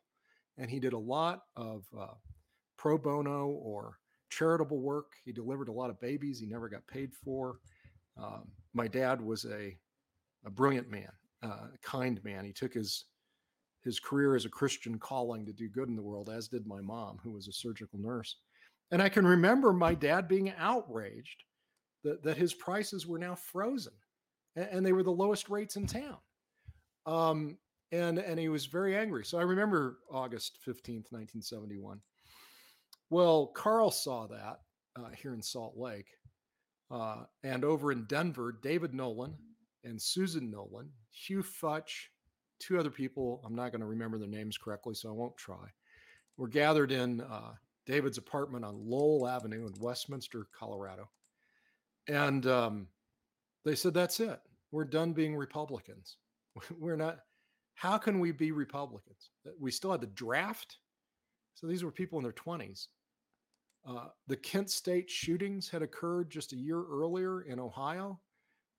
[0.56, 2.14] And he did a lot of uh,
[2.76, 3.98] pro bono or
[4.30, 5.12] charitable work.
[5.24, 7.58] He delivered a lot of babies he never got paid for.
[8.20, 9.76] Um, my dad was a,
[10.44, 11.10] a brilliant man,
[11.44, 12.44] uh, a kind man.
[12.44, 13.04] He took his
[13.84, 16.80] his career as a Christian calling to do good in the world, as did my
[16.80, 18.36] mom, who was a surgical nurse.
[18.90, 21.44] And I can remember my dad being outraged
[22.02, 23.92] that, that his prices were now frozen
[24.62, 26.18] and, they were the lowest rates in town.
[27.06, 27.58] Um,
[27.92, 29.24] and, and he was very angry.
[29.24, 32.00] So I remember August 15th, 1971.
[33.10, 34.60] Well, Carl saw that
[34.96, 36.08] uh, here in Salt Lake.
[36.90, 39.34] Uh, and over in Denver, David Nolan
[39.84, 42.08] and Susan Nolan, Hugh Futch,
[42.58, 45.66] two other people, I'm not going to remember their names correctly, so I won't try,
[46.36, 47.52] were gathered in uh,
[47.86, 51.08] David's apartment on Lowell Avenue in Westminster, Colorado.
[52.06, 52.88] And um,
[53.64, 54.40] they said, That's it.
[54.70, 56.16] We're done being Republicans.
[56.78, 57.18] We're not.
[57.74, 59.30] How can we be Republicans?
[59.60, 60.78] We still had the draft.
[61.54, 62.86] So these were people in their 20s.
[63.88, 68.20] Uh, the Kent State shootings had occurred just a year earlier in Ohio,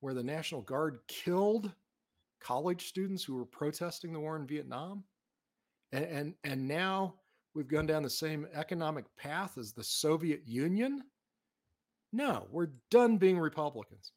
[0.01, 1.73] where the National Guard killed
[2.39, 5.03] college students who were protesting the war in Vietnam.
[5.91, 7.15] And, and, and now
[7.55, 11.03] we've gone down the same economic path as the Soviet Union.
[12.11, 14.11] No, we're done being Republicans.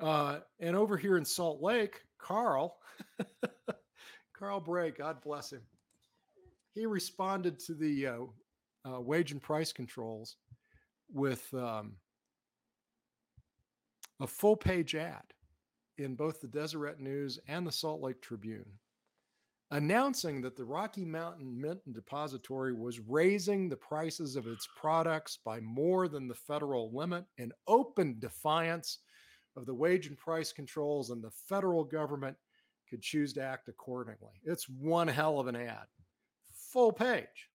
[0.00, 2.76] Uh, and over here in Salt Lake, Carl,
[4.36, 5.62] Carl Bray, God bless him,
[6.74, 8.16] he responded to the uh,
[8.86, 10.36] uh, wage and price controls
[11.12, 11.92] with um,
[14.20, 15.22] a full page ad
[15.98, 18.66] in both the Deseret News and the Salt Lake Tribune
[19.74, 25.38] announcing that the Rocky Mountain Mint and Depository was raising the prices of its products
[25.44, 28.98] by more than the federal limit in open defiance
[29.56, 32.36] of the wage and price controls, and the federal government
[32.88, 34.40] could choose to act accordingly.
[34.44, 35.86] It's one hell of an ad,
[36.52, 37.50] full page.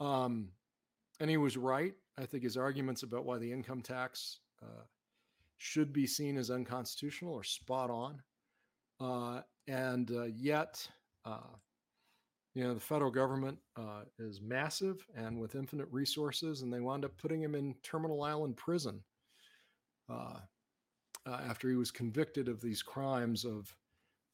[0.00, 0.48] Um,
[1.20, 1.94] and he was right.
[2.16, 4.84] I think his arguments about why the income tax uh,
[5.56, 8.22] should be seen as unconstitutional are spot on.
[9.00, 10.88] Uh, and uh, yet,
[11.24, 11.54] uh,
[12.54, 17.04] you know, the federal government uh, is massive and with infinite resources, and they wound
[17.04, 19.00] up putting him in Terminal Island prison
[20.08, 20.38] uh,
[21.26, 23.72] after he was convicted of these crimes of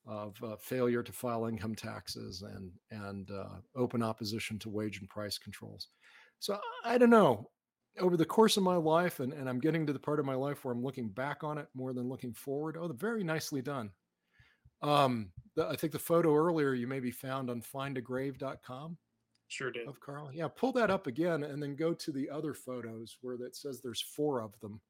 [0.06, 5.08] of uh, failure to file income taxes and and uh, open opposition to wage and
[5.08, 5.88] price controls.
[6.40, 7.50] So I don't know.
[8.00, 10.34] Over the course of my life, and, and I'm getting to the part of my
[10.34, 12.76] life where I'm looking back on it more than looking forward.
[12.76, 13.92] Oh, very nicely done.
[14.82, 18.98] Um, the, I think the photo earlier you maybe found on findagrave.com.
[19.46, 19.87] Sure did.
[19.87, 20.30] Of Carl.
[20.32, 23.80] Yeah, pull that up again and then go to the other photos where that says
[23.80, 24.80] there's four of them.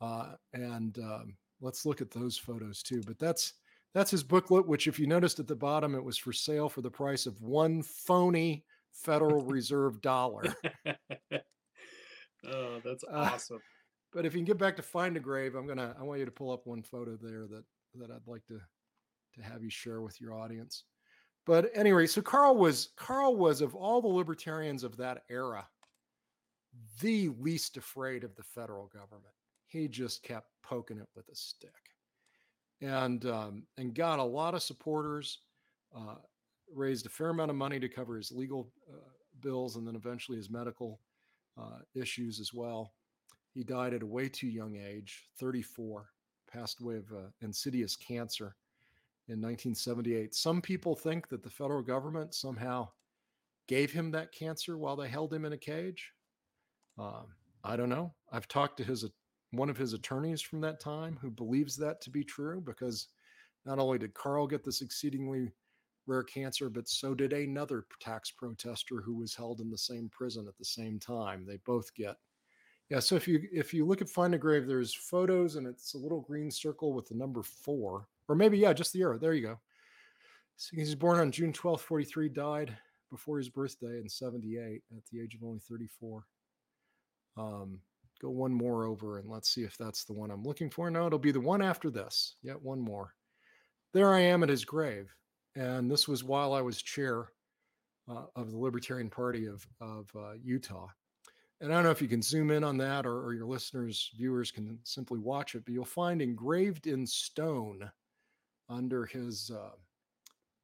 [0.00, 3.02] Uh, and um, let's look at those photos too.
[3.06, 3.54] But that's
[3.94, 6.82] that's his booklet, which, if you noticed at the bottom, it was for sale for
[6.82, 10.54] the price of one phony Federal Reserve dollar.
[12.46, 13.56] oh, that's uh, awesome.
[13.56, 13.60] Uh,
[14.12, 16.26] but if you can get back to find a grave, I'm gonna I want you
[16.26, 18.60] to pull up one photo there that that I'd like to
[19.34, 20.84] to have you share with your audience.
[21.46, 25.66] But anyway, so Carl was Carl was of all the libertarians of that era,
[27.00, 29.35] the least afraid of the federal government.
[29.66, 31.70] He just kept poking it with a stick
[32.80, 35.38] and um, and got a lot of supporters.
[35.96, 36.16] Uh,
[36.74, 39.08] raised a fair amount of money to cover his legal uh,
[39.40, 41.00] bills and then eventually his medical
[41.58, 42.92] uh, issues as well.
[43.54, 46.10] He died at a way too young age, 34,
[46.52, 48.56] passed away of uh, insidious cancer
[49.28, 50.34] in 1978.
[50.34, 52.88] Some people think that the federal government somehow
[53.66, 56.12] gave him that cancer while they held him in a cage.
[56.98, 57.26] Um,
[57.64, 58.14] I don't know.
[58.30, 59.04] I've talked to his
[59.56, 63.08] one of his attorneys from that time who believes that to be true because
[63.64, 65.52] not only did Carl get this exceedingly
[66.06, 70.46] rare cancer, but so did another tax protester who was held in the same prison
[70.48, 71.44] at the same time.
[71.46, 72.16] They both get.
[72.88, 75.94] Yeah, so if you if you look at Find a Grave, there's photos and it's
[75.94, 79.18] a little green circle with the number four, or maybe yeah, just the arrow.
[79.18, 79.58] There you go.
[80.56, 82.76] So he's born on June 12th, 43, died
[83.10, 86.24] before his birthday in 78 at the age of only 34.
[87.36, 87.80] Um,
[88.20, 90.90] go one more over and let's see if that's the one I'm looking for.
[90.90, 92.36] No, it'll be the one after this.
[92.42, 93.14] Yet one more.
[93.92, 95.14] There I am at his grave.
[95.54, 97.28] And this was while I was chair
[98.08, 100.88] uh, of the Libertarian Party of, of uh, Utah.
[101.60, 104.10] And I don't know if you can zoom in on that or, or your listeners,
[104.16, 107.90] viewers can simply watch it, but you'll find engraved in stone
[108.68, 109.70] under his uh,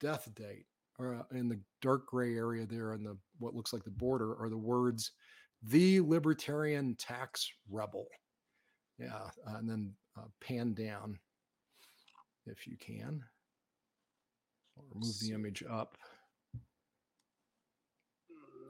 [0.01, 0.67] death date
[0.99, 4.37] or uh, in the dark gray area there on the what looks like the border
[4.41, 5.13] are the words
[5.63, 8.07] the libertarian tax rebel.
[8.99, 11.19] Yeah and then uh, pan down
[12.47, 13.23] if you can.
[14.77, 15.97] Or move the image up.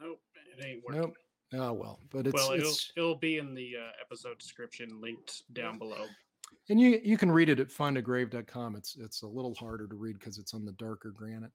[0.00, 0.20] Nope
[0.58, 1.00] it ain't working.
[1.02, 1.16] Nope
[1.54, 5.42] oh well but it's well it'll, it's it'll be in the uh, episode description linked
[5.52, 6.06] down below.
[6.68, 10.18] And you you can read it at findagrave.com it's it's a little harder to read
[10.18, 11.52] because it's on the darker granite.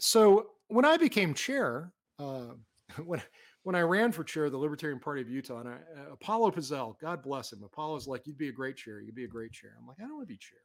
[0.00, 2.54] So when I became chair, uh,
[3.04, 3.22] when
[3.68, 6.52] when I ran for chair of the Libertarian Party of Utah, and I, uh, Apollo
[6.52, 8.98] Pazell, God bless him, Apollo's like, "You'd be a great chair.
[8.98, 10.58] You'd be a great chair." I'm like, I don't want to be chair.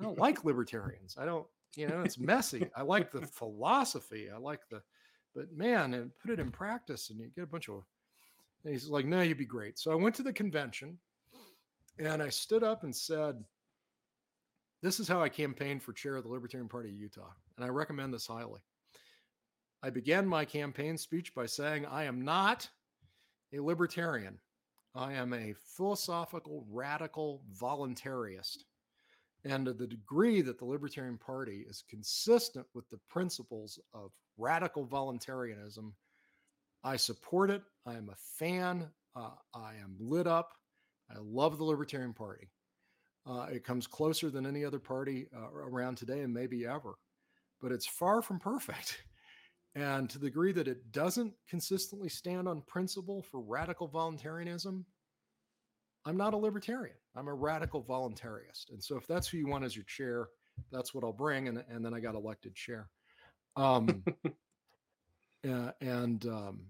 [0.00, 1.14] I don't like libertarians.
[1.16, 2.68] I don't, you know, it's messy.
[2.76, 4.28] I like the philosophy.
[4.28, 4.82] I like the,
[5.36, 7.84] but man, and put it in practice, and you get a bunch of.
[8.64, 10.98] And he's like, "No, you'd be great." So I went to the convention,
[12.00, 13.36] and I stood up and said,
[14.82, 17.68] this is how I campaigned for chair of the Libertarian Party of Utah, and I
[17.68, 18.62] recommend this highly.
[19.82, 22.68] I began my campaign speech by saying, I am not
[23.52, 24.38] a libertarian.
[24.94, 28.64] I am a philosophical, radical voluntarist.
[29.44, 34.84] And to the degree that the Libertarian Party is consistent with the principles of radical
[34.84, 35.94] voluntarism,
[36.82, 37.62] I support it.
[37.86, 38.88] I am a fan.
[39.14, 40.52] Uh, I am lit up.
[41.10, 42.48] I love the Libertarian Party.
[43.26, 46.94] Uh, it comes closer than any other party uh, around today and maybe ever,
[47.60, 49.02] but it's far from perfect.
[49.76, 54.86] And to the degree that it doesn't consistently stand on principle for radical voluntarism,
[56.06, 56.96] I'm not a libertarian.
[57.14, 58.70] I'm a radical voluntarist.
[58.70, 60.28] And so if that's who you want as your chair,
[60.72, 61.48] that's what I'll bring.
[61.48, 62.88] And, and then I got elected chair.
[63.54, 64.02] Um,
[65.48, 66.60] uh, and um,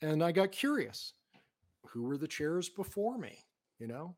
[0.00, 1.14] and I got curious.
[1.88, 3.38] Who were the chairs before me?
[3.80, 4.16] You know,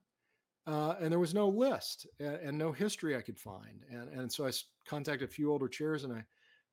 [0.67, 3.85] uh, and there was no list and, and, no history I could find.
[3.91, 4.51] And, and so I
[4.87, 6.23] contacted a few older chairs and I,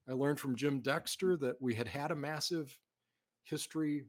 [0.10, 2.78] I learned from Jim Dexter that we had had a massive
[3.44, 4.06] history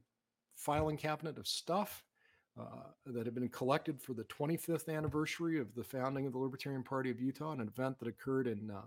[0.55, 2.03] filing cabinet of stuff
[2.59, 6.83] uh, that had been collected for the 25th anniversary of the founding of the Libertarian
[6.83, 8.83] Party of Utah, an event that occurred in uh,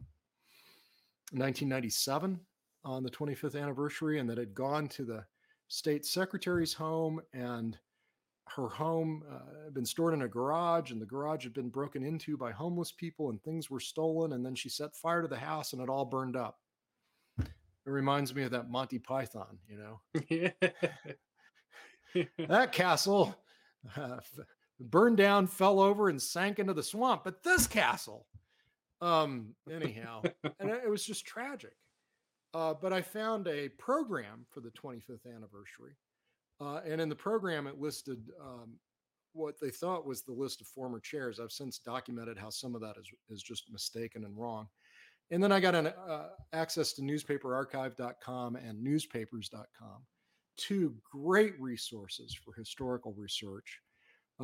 [1.33, 2.39] 1997
[2.85, 5.25] on the 25th anniversary, and that had gone to the
[5.69, 7.79] state secretary's home and
[8.49, 12.03] her home uh, had been stored in a garage and the garage had been broken
[12.03, 15.37] into by homeless people and things were stolen and then she set fire to the
[15.37, 16.59] house and it all burned up
[17.87, 20.01] it reminds me of that monty python you know
[22.49, 23.35] that castle
[23.97, 24.19] uh,
[24.81, 28.27] burned down fell over and sank into the swamp but this castle
[29.01, 30.23] um anyhow
[30.61, 31.75] and it was just tragic
[32.55, 35.97] uh, but i found a program for the 25th anniversary
[36.63, 38.75] uh, and in the program, it listed um,
[39.33, 41.41] what they thought was the list of former chairs.
[41.41, 44.69] I've since documented how some of that is, is just mistaken and wrong.
[45.31, 50.07] And then I got an uh, access to newspaperarchive.com and newspapers.com,
[50.59, 53.81] two great resources for historical research,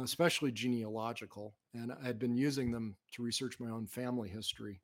[0.03, 1.55] especially genealogical.
[1.75, 4.81] And I had been using them to research my own family history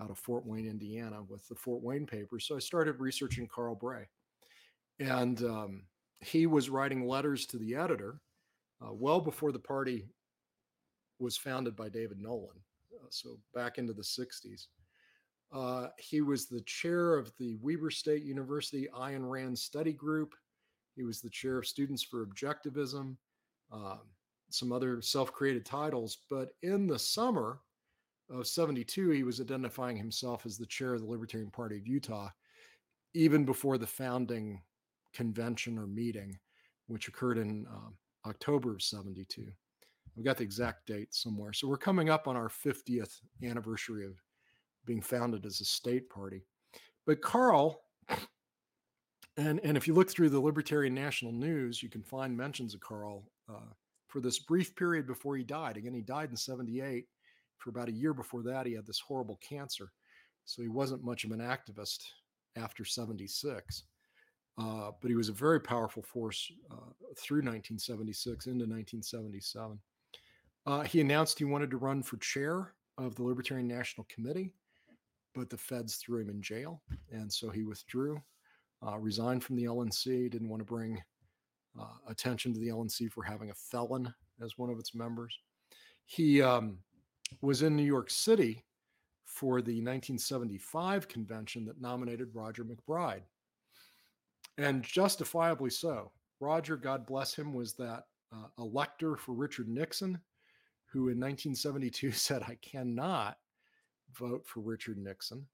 [0.00, 2.46] out of Fort Wayne, Indiana, with the Fort Wayne papers.
[2.46, 4.06] So I started researching Carl Bray.
[5.00, 5.82] And um,
[6.20, 8.20] he was writing letters to the editor
[8.82, 10.08] uh, well before the party
[11.18, 12.56] was founded by David Nolan,
[12.94, 14.66] uh, so back into the 60s.
[15.52, 20.34] Uh, he was the chair of the Weber State University Ayn Rand Study Group.
[20.94, 23.16] He was the chair of Students for Objectivism,
[23.72, 24.00] um,
[24.50, 26.18] some other self created titles.
[26.28, 27.60] But in the summer
[28.30, 32.28] of 72, he was identifying himself as the chair of the Libertarian Party of Utah,
[33.14, 34.62] even before the founding
[35.12, 36.38] convention or meeting,
[36.86, 37.94] which occurred in um,
[38.26, 39.46] October of 72.
[40.16, 41.52] We've got the exact date somewhere.
[41.52, 44.12] So we're coming up on our 50th anniversary of
[44.86, 46.42] being founded as a state party.
[47.06, 47.82] But Carl,
[49.36, 52.80] and, and if you look through the Libertarian National News, you can find mentions of
[52.80, 53.72] Carl uh,
[54.08, 55.76] for this brief period before he died.
[55.76, 57.06] Again, he died in 78.
[57.58, 59.92] For about a year before that, he had this horrible cancer.
[60.44, 62.00] So he wasn't much of an activist
[62.56, 63.84] after 76.
[64.58, 69.78] Uh, but he was a very powerful force uh, through 1976 into 1977.
[70.66, 74.52] Uh, he announced he wanted to run for chair of the Libertarian National Committee,
[75.34, 76.82] but the feds threw him in jail.
[77.10, 78.20] And so he withdrew,
[78.86, 81.00] uh, resigned from the LNC, didn't want to bring
[81.78, 84.12] uh, attention to the LNC for having a felon
[84.42, 85.38] as one of its members.
[86.06, 86.78] He um,
[87.40, 88.64] was in New York City
[89.24, 93.22] for the 1975 convention that nominated Roger MacBride.
[94.58, 96.10] And justifiably so.
[96.40, 100.18] Roger, God bless him, was that uh, elector for Richard Nixon,
[100.86, 103.38] who in 1972 said, I cannot
[104.14, 105.46] vote for Richard Nixon.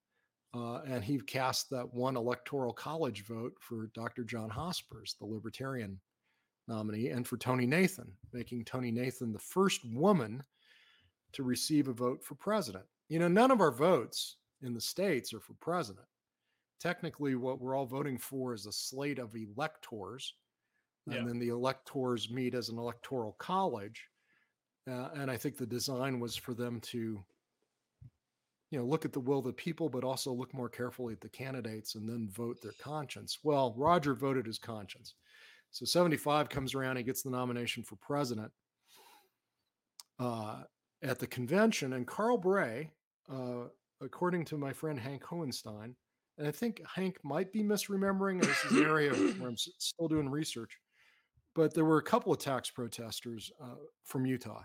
[0.55, 4.25] Uh, and he cast that one electoral college vote for Dr.
[4.25, 6.01] John Hospers, the Libertarian
[6.67, 10.43] nominee, and for Tonie Nathan, making Tonie Nathan the first woman
[11.33, 12.85] to receive a vote for president.
[13.09, 16.07] You know, none of our votes in the states are for president.
[16.81, 20.35] Technically, what we're all voting for is a slate of electors,
[21.07, 21.25] and Yeah.
[21.25, 24.09] then the electors meet as an electoral college.
[24.89, 27.25] Uh, and I think the design was for them to,
[28.71, 31.21] you know, look at the will of the people, but also look more carefully at
[31.21, 33.39] the candidates and then vote their conscience.
[33.43, 35.14] Well, Roger voted his conscience.
[35.71, 38.51] So 75 comes around, he gets the nomination for president
[40.19, 40.62] uh,
[41.03, 42.91] at the convention, and Carl Bray,
[43.31, 43.64] uh,
[44.01, 45.95] according to my friend Hank Hohenstein,
[46.39, 48.43] and I think Hank might be misremembering.
[48.43, 50.79] This is an area where I'm still doing research,
[51.55, 54.62] but there were a couple of tax protesters uh, from Utah,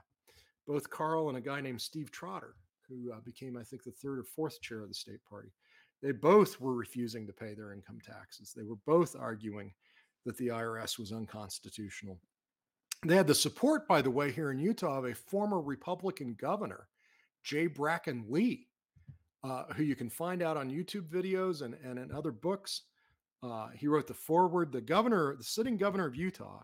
[0.68, 2.56] both Carl and a guy named Steve Trotter,
[2.92, 5.50] who uh, became, I think, the third or fourth chair of the state party.
[6.02, 8.54] They both were refusing to pay their income taxes.
[8.56, 9.72] They were both arguing
[10.26, 12.20] that the IRS was unconstitutional.
[13.06, 16.88] They had the support, by the way, here in Utah of a former Republican governor,
[17.44, 17.68] J.
[17.68, 18.68] Bracken Lee,
[19.44, 22.84] uh, who you can find out on YouTube videos and, and in other books.
[23.44, 24.72] Uh, he wrote the foreword.
[24.72, 26.62] The governor, the sitting governor of Utah,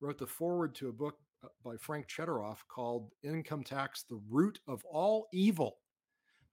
[0.00, 4.60] wrote the foreword to a book Uh, by Frank Chodorov called Income Tax, the Root
[4.66, 5.78] of All Evil.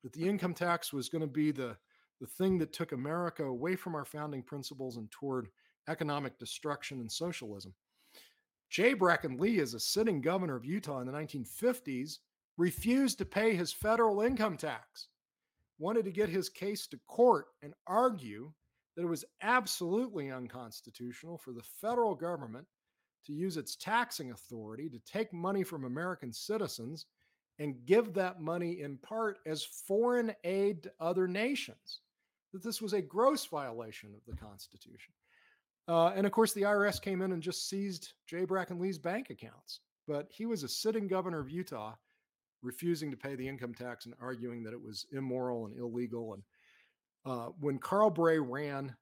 [0.03, 1.77] That the income tax was going to be the,
[2.19, 5.49] the thing that took America away from our founding principles and toward
[5.87, 7.73] economic destruction and socialism.
[8.69, 8.93] J.
[8.93, 12.17] Bracken Lee, as a sitting governor of Utah in the 1950s,
[12.57, 15.07] refused to pay his federal income tax,
[15.77, 18.51] wanted to get his case to court and argue
[18.95, 22.65] that it was absolutely unconstitutional for the federal government
[23.25, 27.05] to use its taxing authority to take money from American citizens
[27.59, 31.99] and give that money in part as foreign aid to other nations,
[32.53, 35.13] that this was a gross violation of the Constitution.
[35.87, 38.45] Uh, and of course, the IRS came in and just seized J.
[38.45, 39.81] Bracken Lee's bank accounts.
[40.07, 41.93] But he was a sitting governor of Utah,
[42.61, 46.33] refusing to pay the income tax and arguing that it was immoral and illegal.
[46.33, 46.43] And
[47.25, 48.95] uh, when Carl Bray ran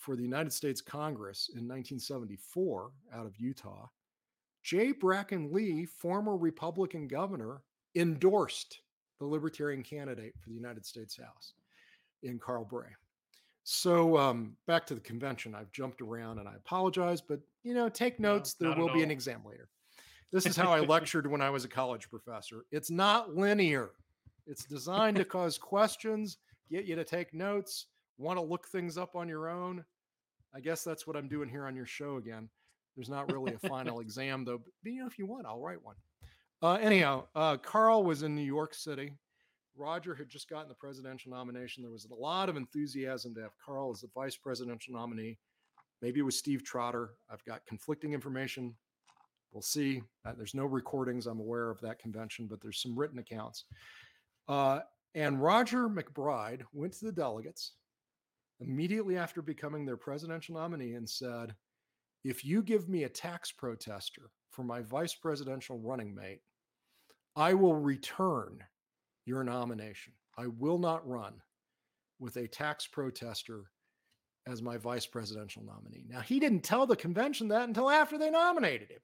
[0.00, 3.86] for the United States Congress in 1974 out of Utah,
[4.62, 4.92] J.
[4.92, 7.62] Bracken Lee, former Republican governor,
[7.94, 8.80] endorsed
[9.18, 11.52] the Libertarian candidate for the United States House
[12.22, 12.88] in Carl Bray.
[13.64, 15.54] So um, back to the convention.
[15.54, 18.54] I've jumped around and I apologize, but you know, take No, notes.
[18.54, 19.68] there will be an exam later.
[20.32, 22.64] This is how I lectured when I was a college professor.
[22.72, 23.90] It's not linear.
[24.46, 26.38] It's designed to cause questions,
[26.70, 27.86] get you to take notes,
[28.20, 29.84] want to look things up on your own.
[30.54, 32.48] I guess that's what I'm doing here on your show again.
[32.96, 35.82] There's not really a final exam though, but you know, if you want, I'll write
[35.82, 35.96] one.
[36.62, 39.12] Uh, anyhow, uh, Carl was in New York City.
[39.76, 41.82] Roger had just gotten the presidential nomination.
[41.82, 45.38] There was a lot of enthusiasm to have Carl as the vice presidential nominee.
[46.02, 47.10] Maybe it was Steve Trotter.
[47.30, 48.74] I've got conflicting information.
[49.52, 50.02] We'll see.
[50.26, 53.64] Uh, there's no recordings I'm aware of that convention, but there's some written accounts.
[54.48, 54.80] Uh,
[55.14, 57.72] and Roger MacBride went to the delegates
[58.60, 61.54] immediately after becoming their presidential nominee and said,
[62.24, 66.40] If you give me a tax protester for my vice presidential running mate,
[67.36, 68.58] I will return
[69.24, 70.12] your nomination.
[70.36, 71.34] I will not run
[72.18, 73.70] with a tax protester
[74.46, 76.04] as my vice presidential nominee.
[76.08, 79.00] Now, he didn't tell the convention that until after they nominated him.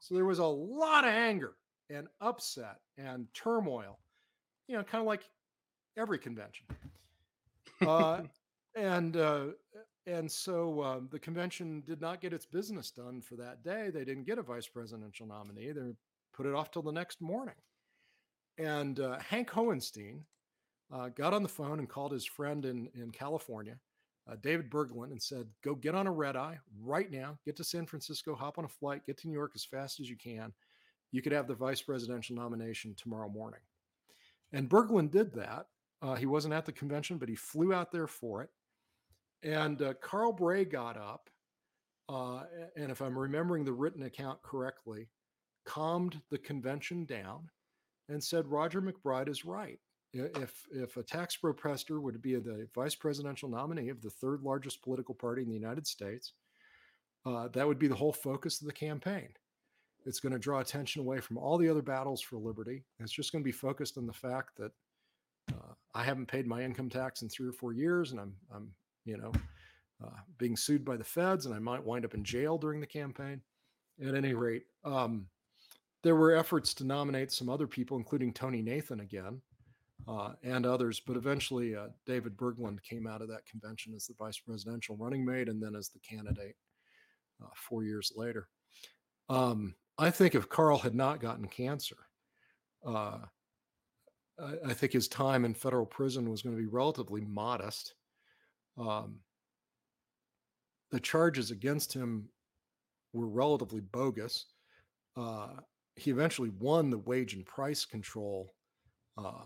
[0.00, 1.54] So there was a lot of anger
[1.90, 3.98] and upset and turmoil,
[4.66, 5.22] you know, kind of like
[5.96, 6.66] every convention.
[7.86, 8.22] Uh,
[8.74, 9.46] and uh,
[10.06, 13.90] and so um, the convention did not get its business done for that day.
[13.90, 15.72] They didn't get a vice presidential nominee.
[15.72, 15.92] They
[16.32, 17.54] put it off till the next morning.
[18.56, 20.22] And uh, Hank Hohenstein
[20.92, 23.78] uh, got on the phone and called his friend in in California,
[24.30, 27.38] uh, David Bergland, and said, "Go get on a red eye right now.
[27.44, 28.34] Get to San Francisco.
[28.34, 29.04] Hop on a flight.
[29.06, 30.52] Get to New York as fast as you can.
[31.12, 33.60] You could have the vice presidential nomination tomorrow morning."
[34.52, 35.66] And Bergland did that.
[36.00, 38.50] Uh, he wasn't at the convention, but he flew out there for it.
[39.42, 41.30] And uh, Carl Bray got up,
[42.08, 42.42] uh,
[42.76, 45.08] and if I'm remembering the written account correctly,
[45.64, 47.48] calmed the convention down
[48.08, 49.78] and said Roger MacBride is right.
[50.14, 54.82] If if a tax protester would be the vice presidential nominee of the third largest
[54.82, 56.32] political party in the United States,
[57.26, 59.28] uh, that would be the whole focus of the campaign.
[60.06, 62.84] It's going to draw attention away from all the other battles for liberty.
[63.00, 64.72] It's just going to be focused on the fact that
[65.52, 68.70] uh, I haven't paid my income tax in three or four years, and I'm I'm
[69.08, 69.32] you know
[70.04, 72.86] uh, being sued by the feds, and I might wind up in jail during the
[72.86, 73.40] campaign.
[74.06, 75.26] At any rate, um,
[76.04, 79.40] there were efforts to nominate some other people, including Tonie Nathan again
[80.06, 81.00] uh, and others.
[81.00, 85.24] But eventually, uh, David Bergland came out of that convention as the vice presidential running
[85.24, 86.54] mate and then as the candidate
[87.42, 88.48] uh, four years later.
[89.28, 91.96] Um, I think if Carl had not gotten cancer,
[92.86, 93.18] uh,
[94.40, 97.94] I, I, think his time in federal prison was going to be relatively modest.
[98.78, 99.20] Um,
[100.90, 102.28] the charges against him
[103.12, 104.46] were relatively bogus.
[105.16, 105.48] Uh,
[105.96, 108.54] he eventually won the wage and price control
[109.16, 109.44] uh,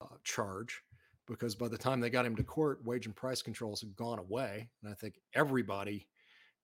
[0.00, 0.82] uh, charge
[1.28, 4.18] because by the time they got him to court, wage and price controls had gone
[4.18, 4.68] away.
[4.82, 6.08] And I think everybody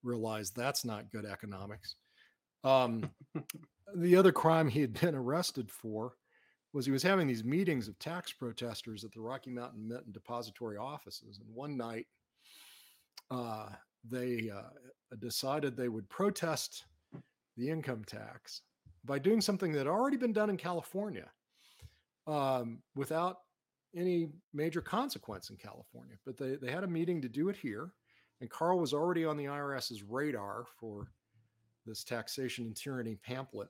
[0.02, 1.96] realized that's not good economics.
[2.64, 3.11] Um,
[3.96, 6.14] the other crime he had been arrested for
[6.73, 10.14] was he was having these meetings of tax protesters at the Rocky Mountain Mint and
[10.14, 11.39] Depository offices.
[11.39, 12.07] And one night,
[13.31, 13.71] uh,
[14.09, 14.71] they uh,
[15.19, 16.85] decided they would protest
[17.57, 18.62] the income tax
[19.05, 21.31] by doing something that had already been done in California
[22.27, 23.39] um, without
[23.97, 26.16] any major consequence in California.
[26.27, 27.93] But they, they had a meeting to do it here.
[28.41, 31.09] And Carl was already on the IRS's radar for
[31.87, 33.69] this taxation and tyranny pamphlet.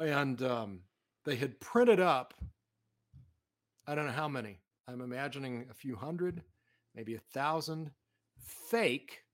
[0.00, 0.80] And um,
[1.24, 2.34] they had printed up,
[3.86, 4.58] I don't know how many,
[4.88, 6.42] I'm imagining a few hundred,
[6.94, 7.90] maybe a thousand
[8.38, 9.24] fake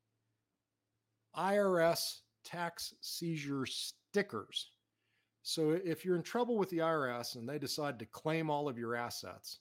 [1.37, 4.70] IRS tax seizure stickers
[5.49, 8.76] so if you're in trouble with the IRS and they decide to claim all of
[8.76, 9.61] your assets,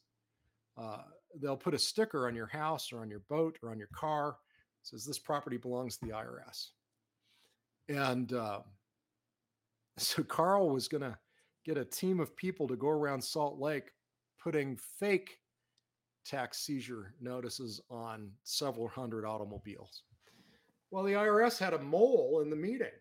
[0.80, 1.04] uh,
[1.40, 4.38] they'll put a sticker on your house or on your boat or on your car
[4.82, 6.70] says this property belongs to the IRS.
[7.88, 8.62] And uh,
[9.98, 11.16] so Carl was going to
[11.66, 13.92] get a team of people to go around Salt Lake
[14.42, 15.40] putting fake
[16.26, 20.04] tax seizure notices on several hundred automobiles.
[20.92, 22.92] Well, the IRS had a mole in the meeting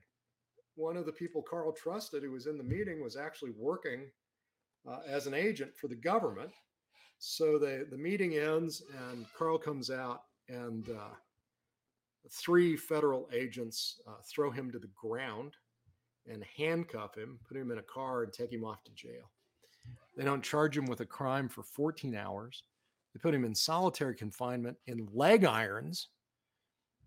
[0.77, 4.11] one of the people Carl trusted who was in the meeting was actually working
[4.89, 6.51] uh, as an agent for the government.
[7.19, 11.15] So the, the meeting ends and Carl comes out and uh,
[12.31, 15.55] three federal agents uh, throw him to the ground
[16.31, 19.31] and handcuff him, put him in a car and take him off to jail.
[20.17, 22.63] They don't charge him with a crime for 14 hours.
[23.13, 26.09] They put him in solitary confinement in leg irons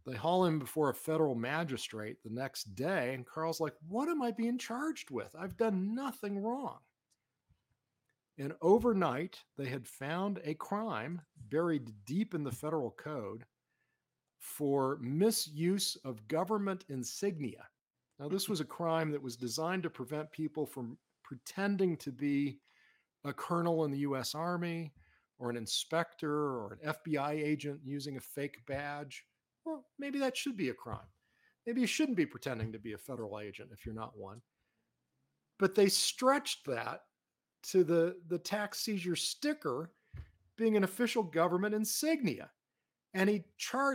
[0.08, 4.22] they haul him before a federal magistrate the next day, and Carl's like, What am
[4.22, 5.36] I being charged with?
[5.38, 6.78] I've done nothing wrong.
[8.38, 13.44] And overnight, they had found a crime buried deep in the federal code
[14.40, 17.68] for misuse of government insignia.
[18.20, 22.60] Now, this was a crime that was designed to prevent people from pretending to be
[23.24, 24.94] a colonel in the US Army
[25.40, 29.26] or an inspector or an FBI agent using a fake badge
[29.68, 31.00] well, maybe that should be a crime.
[31.66, 34.42] Maybe you shouldn't be pretending to be a federal agent if you're not one.
[35.60, 37.02] But they stretched that
[37.64, 39.92] to the, the tax seizure sticker
[40.56, 42.50] being an official government insignia.
[43.14, 43.44] And he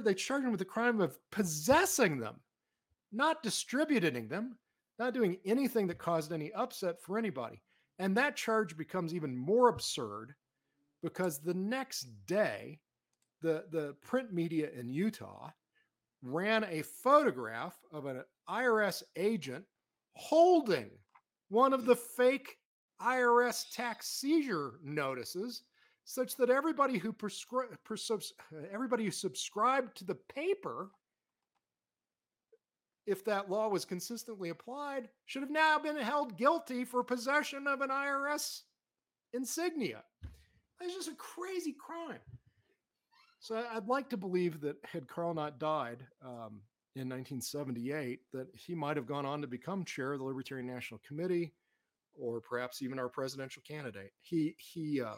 [0.05, 2.37] they charged him with the crime of possessing them,
[3.13, 4.57] not distributing them,
[4.99, 7.63] not doing anything that caused any upset for anybody.
[7.99, 10.35] And that charge becomes even more absurd
[11.03, 12.79] because the next day,
[13.43, 15.51] the, the print media in Utah
[16.23, 19.65] ran a photograph of an IRS agent
[20.15, 20.91] holding
[21.49, 22.57] one of the fake
[23.01, 25.63] IRS tax seizure notices
[26.05, 28.33] such that everybody who prescri- pres-
[28.73, 30.91] everybody who subscribed to the paper
[33.07, 37.81] if that law was consistently applied should have now been held guilty for possession of
[37.81, 38.63] an IRS
[39.33, 40.03] insignia.
[40.81, 42.21] It's just a crazy crime.
[43.41, 46.61] So I'd like to believe that had Carl not died um,
[46.95, 51.01] in 1978, that he might have gone on to become chair of the Libertarian National
[51.07, 51.53] Committee,
[52.15, 54.13] or perhaps even our presidential candidate.
[54.21, 55.15] He he uh,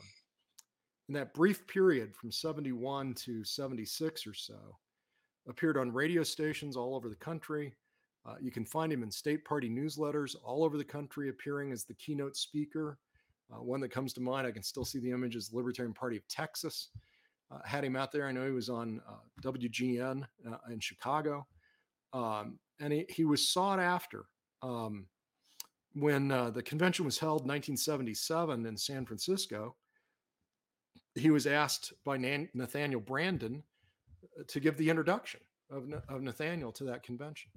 [1.09, 4.79] in that brief period from 71 to 76 or so
[5.49, 7.75] appeared on radio stations all over the country.
[8.27, 11.85] Uh, you can find him in state party newsletters all over the country, appearing as
[11.85, 12.99] the keynote speaker
[13.53, 16.17] Uh, one that comes to mind, I can still see the image, images, Libertarian Party
[16.17, 16.89] of Texas
[17.51, 18.27] uh, had him out there.
[18.27, 21.47] I know he was on uh, WGN uh, in Chicago.
[22.15, 24.25] Um, and he, he was sought after.
[24.63, 25.07] Um,
[25.93, 29.77] when uh, the convention was held in 1977 in San Francisco,
[31.15, 33.61] he was asked by Nan- Nathaniel Branden uh,
[34.47, 37.51] to give the introduction of, of Nathaniel to that convention.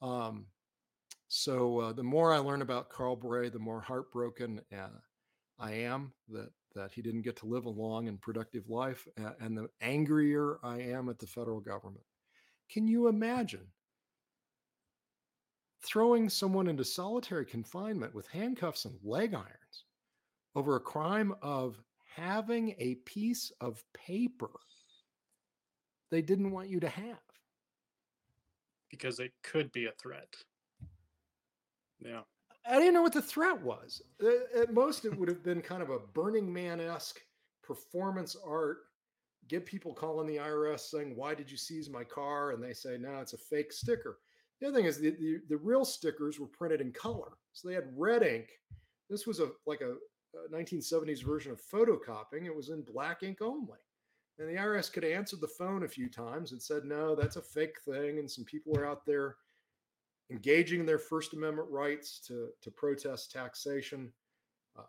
[0.00, 0.46] Um,
[1.28, 4.88] so uh, the more I learn about Carl Bray, the more heartbroken uh,
[5.58, 9.06] I am that that he didn't get to live a long and productive life,
[9.40, 12.04] and the angrier I am at the federal government.
[12.70, 13.66] Can you imagine
[15.84, 19.84] throwing someone into solitary confinement with handcuffs and leg irons
[20.54, 21.78] over a crime of
[22.14, 24.50] having a piece of paper
[26.12, 27.18] they didn't want you to have.
[28.90, 30.28] Because it could be a threat.
[31.98, 32.20] Yeah.
[32.68, 34.02] I didn't know what the threat was.
[34.22, 37.18] Uh, at most, it would have been kind of a Burning Man esque
[37.64, 38.80] performance art.
[39.48, 42.50] Get people calling the IRS saying, Why did you seize my car?
[42.50, 44.18] And they say, No, it's a fake sticker.
[44.60, 47.32] The other thing is the, the, the, real stickers were printed in color.
[47.52, 48.50] So they had red ink.
[49.10, 49.94] This was a like a,
[50.38, 52.44] a 1970s version of photocopying.
[52.44, 53.78] It was in black ink only.
[54.38, 57.36] And the IRS could have answered the phone a few times and said, no, that's
[57.36, 58.18] a fake thing.
[58.18, 59.36] And some people are out there
[60.30, 64.10] engaging in their First Amendment rights to, to protest taxation.
[64.76, 64.82] Uh,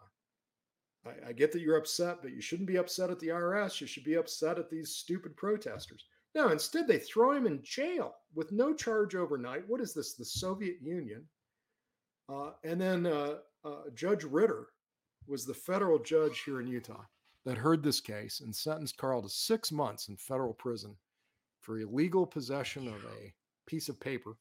[1.06, 3.82] I, I get that you're upset, but you shouldn't be upset at the IRS.
[3.82, 6.06] You should be upset at these stupid protesters.
[6.36, 9.68] No, instead they throw him in jail with no charge overnight.
[9.68, 10.16] What is this?
[10.16, 11.26] The Soviet Union.
[12.30, 13.36] Uh, and then uh,
[13.66, 14.68] uh, Judge Ritter
[15.28, 17.04] was the federal judge here in Utah
[17.46, 20.96] that heard this case and sentenced Carl to six months in federal prison
[21.62, 23.34] for illegal possession of a
[23.66, 24.38] piece of paper.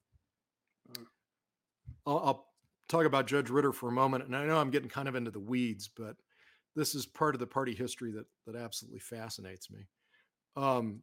[2.06, 2.46] I'll, I'll
[2.88, 5.30] talk about Judge Ritter for a moment, and I know I'm getting kind of into
[5.30, 6.16] the weeds, but
[6.74, 9.86] this is part of the party history that that absolutely fascinates me.
[10.56, 11.02] Um,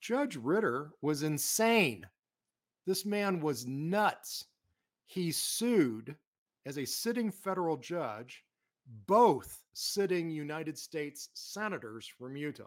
[0.00, 2.06] Judge Ritter was insane.
[2.86, 4.46] This man was nuts.
[5.06, 6.16] He sued
[6.66, 8.44] as a sitting federal judge
[9.06, 12.64] both sitting United States senators from Utah.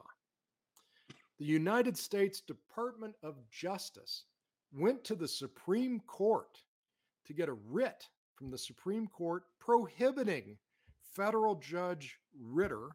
[1.40, 4.26] The United States Department of Justice
[4.72, 6.60] went to the Supreme Court
[7.26, 10.58] to get a writ from the Supreme Court prohibiting
[11.16, 12.90] federal judge Ritter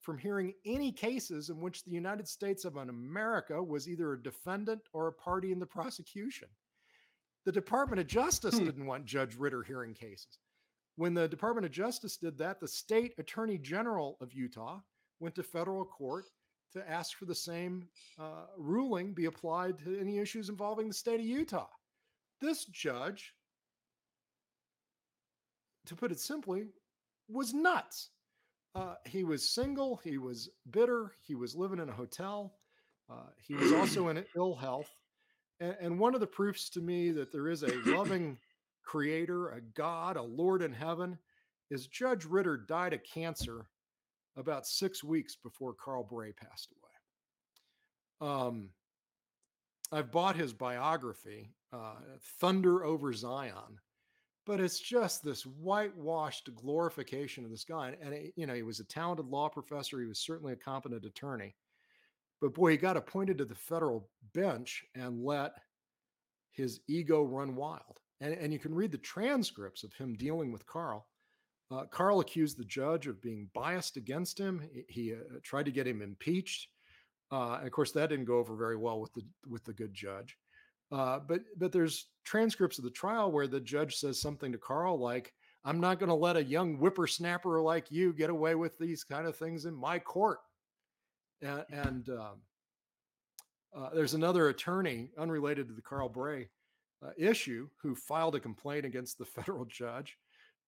[0.00, 4.82] from hearing any cases in which the United States of America was either a defendant
[4.92, 6.48] or a party in the prosecution.
[7.44, 8.64] The Department of Justice hmm.
[8.64, 10.38] didn't want Judge Ritter hearing cases.
[10.96, 14.80] When the Department of Justice did that, the state attorney general of Utah
[15.20, 16.26] went to federal court
[16.72, 17.88] to ask for the same
[18.18, 21.68] uh, ruling be applied to any issues involving the state of Utah.
[22.40, 23.34] This judge,
[25.86, 26.68] to put it simply,
[27.28, 28.10] was nuts.
[28.74, 30.00] Uh, he was single.
[30.02, 31.12] He was bitter.
[31.20, 32.54] He was living in a hotel.
[33.10, 34.90] Uh, he was also in ill health.
[35.60, 38.38] And, and, one of the proofs to me that there is a loving
[38.82, 41.18] creator, a God, a Lord in heaven,
[41.70, 43.66] is Judge Ritter died of cancer
[44.36, 46.72] about six weeks before Carl Bray passed
[48.20, 48.30] away.
[48.32, 48.68] Um,
[49.90, 51.96] I've bought his biography, uh,
[52.40, 53.78] Thunder Over Zion,
[54.46, 57.96] but it's just this whitewashed glorification of this guy.
[58.02, 60.00] And, it, you know, he was a talented law professor.
[60.00, 61.54] He was certainly a competent attorney.
[62.40, 65.52] But boy, he got appointed to the federal bench and let
[66.50, 68.00] his ego run wild.
[68.22, 71.08] And, and you can read the transcripts of him dealing with Carl.
[71.72, 74.62] Uh, Carl accused the judge of being biased against him.
[74.72, 76.68] He, he uh, tried to get him impeached.
[77.32, 79.92] Uh, and of course, that didn't go over very well with the with the good
[79.92, 80.36] judge.
[80.92, 84.98] Uh, but but there's transcripts of the trial where the judge says something to Carl
[84.98, 85.32] like,
[85.64, 89.26] "I'm not going to let a young whippersnapper like you get away with these kind
[89.26, 90.40] of things in my court."
[91.40, 92.42] And, and um,
[93.74, 96.48] uh, there's another attorney unrelated to the Carl Bray
[97.04, 100.18] uh, issue who filed a complaint against the federal judge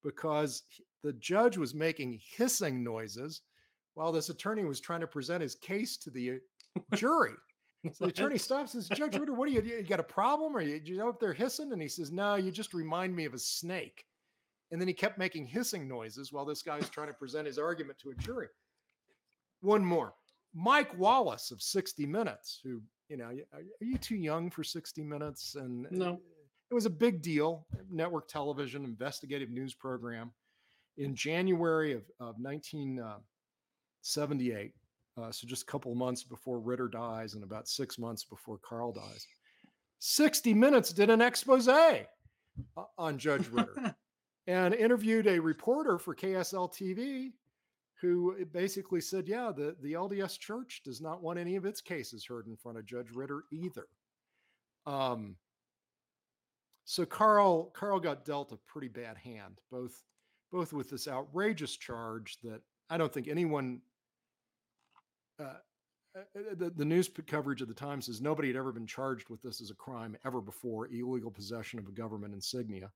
[0.03, 0.63] because
[1.03, 3.43] the judge was making hissing noises
[3.95, 6.37] while this attorney was trying to present his case to the uh,
[6.95, 7.35] jury.
[7.93, 10.57] So the attorney stops and says, Judge Ritter, what do you, you got a problem?
[10.57, 11.71] Or you, you know if they're hissing?
[11.73, 14.05] And he says, No, you just remind me of a snake.
[14.71, 17.59] And then he kept making hissing noises while this guy was trying to present his
[17.59, 18.49] argument to a jury.
[19.61, 20.15] One more.
[20.55, 25.55] Mike Wallace of 60 Minutes, who, you know, are you too young for 60 Minutes?
[25.57, 26.21] And no,
[26.71, 27.67] it was a big deal.
[27.91, 30.33] Network television, investigative news program.
[30.97, 34.73] In January of, of 1978,
[35.17, 38.59] uh, so just a couple of months before Ritter dies and about six months before
[38.59, 39.27] Carl dies.
[39.99, 42.03] 60 Minutes did an expose uh,
[42.99, 43.95] on Judge Ritter.
[44.47, 47.33] and interviewed a reporter for KSL TV
[48.01, 52.27] who basically said, yeah, the, the LDS church does not want any of its cases
[52.27, 53.87] heard in front of Judge Ritter either.
[54.87, 55.37] Um,
[56.85, 60.03] so Carl Carl got dealt a pretty bad hand, both
[60.53, 63.81] both with this outrageous charge that I don't think anyone
[65.41, 65.55] uh,
[66.17, 69.29] uh, uh, the, the news coverage of the time says nobody had ever been charged
[69.31, 72.91] with this as a crime ever before illegal possession of a government insignia.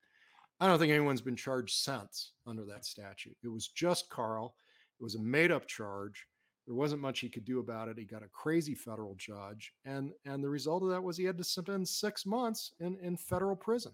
[0.61, 3.37] I don't think anyone's been charged since under that statute.
[3.43, 4.55] It was just Carl.
[5.01, 6.27] It was a made up charge.
[6.67, 7.99] There wasn't much he could do about it.
[7.99, 11.39] He got a crazy federal judge, and and the result of that was he had
[11.39, 13.93] to spend six months in in federal prison,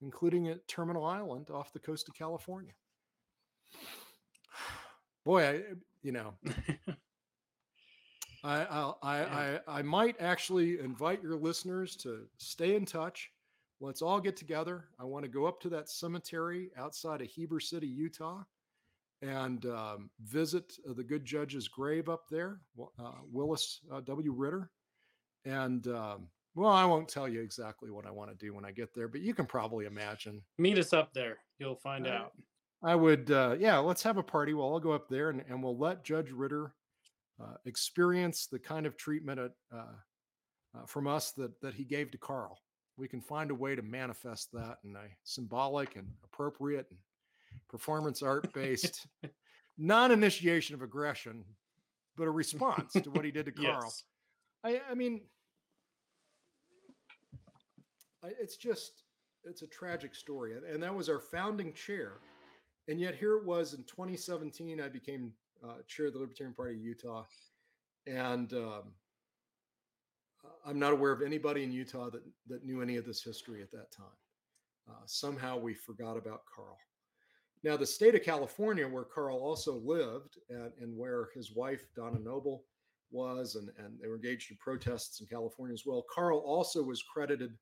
[0.00, 2.72] including at Terminal Island off the coast of California.
[5.24, 5.60] Boy, I, eh,
[6.02, 6.32] you know,
[8.44, 13.30] I, I, I, I might actually invite your listeners to stay in touch.
[13.80, 14.84] Let's all get together.
[15.00, 18.44] I want to go up to that cemetery outside of Heber City, Utah,
[19.22, 22.60] and um, visit uh, the good judge's grave up there,
[22.98, 24.32] uh, Willis uh, W.
[24.32, 24.70] Ritter.
[25.44, 28.72] And um, well, I won't tell you exactly what I want to do when I
[28.72, 30.42] get there, but you can probably imagine.
[30.58, 31.38] Meet us up there.
[31.58, 32.32] You'll find out.
[32.82, 34.54] I would, uh, yeah, let's have a party.
[34.54, 36.72] Well, I'll go up there and, and we'll let Judge Ritter
[37.42, 42.18] uh, experience the kind of treatment at, uh, from us that, that he gave to
[42.18, 42.58] Carl.
[42.96, 46.98] We can find a way to manifest that in a symbolic and appropriate and
[47.68, 49.06] performance art based,
[49.78, 51.44] non initiation of aggression,
[52.16, 53.80] but a response to what he did to Carl.
[53.84, 54.04] Yes.
[54.64, 55.20] I, I mean,
[58.24, 59.02] I, it's just,
[59.44, 60.54] it's a tragic story.
[60.70, 62.14] And that was our founding chair.
[62.88, 65.32] And yet here it was in 2017, I became
[65.64, 67.24] uh, chair of the Libertarian Party of Utah.
[68.06, 68.92] And um,
[70.64, 73.70] I'm not aware of anybody in Utah that, that knew any of this history at
[73.72, 74.06] that time.
[74.88, 76.78] Uh, somehow we forgot about Carl.
[77.66, 82.20] Now, the state of California, where Carl also lived and, and where his wife, Donna
[82.20, 82.62] Noble,
[83.10, 86.06] was, and, and they were engaged in protests in California as well.
[86.08, 87.54] Carl also was credited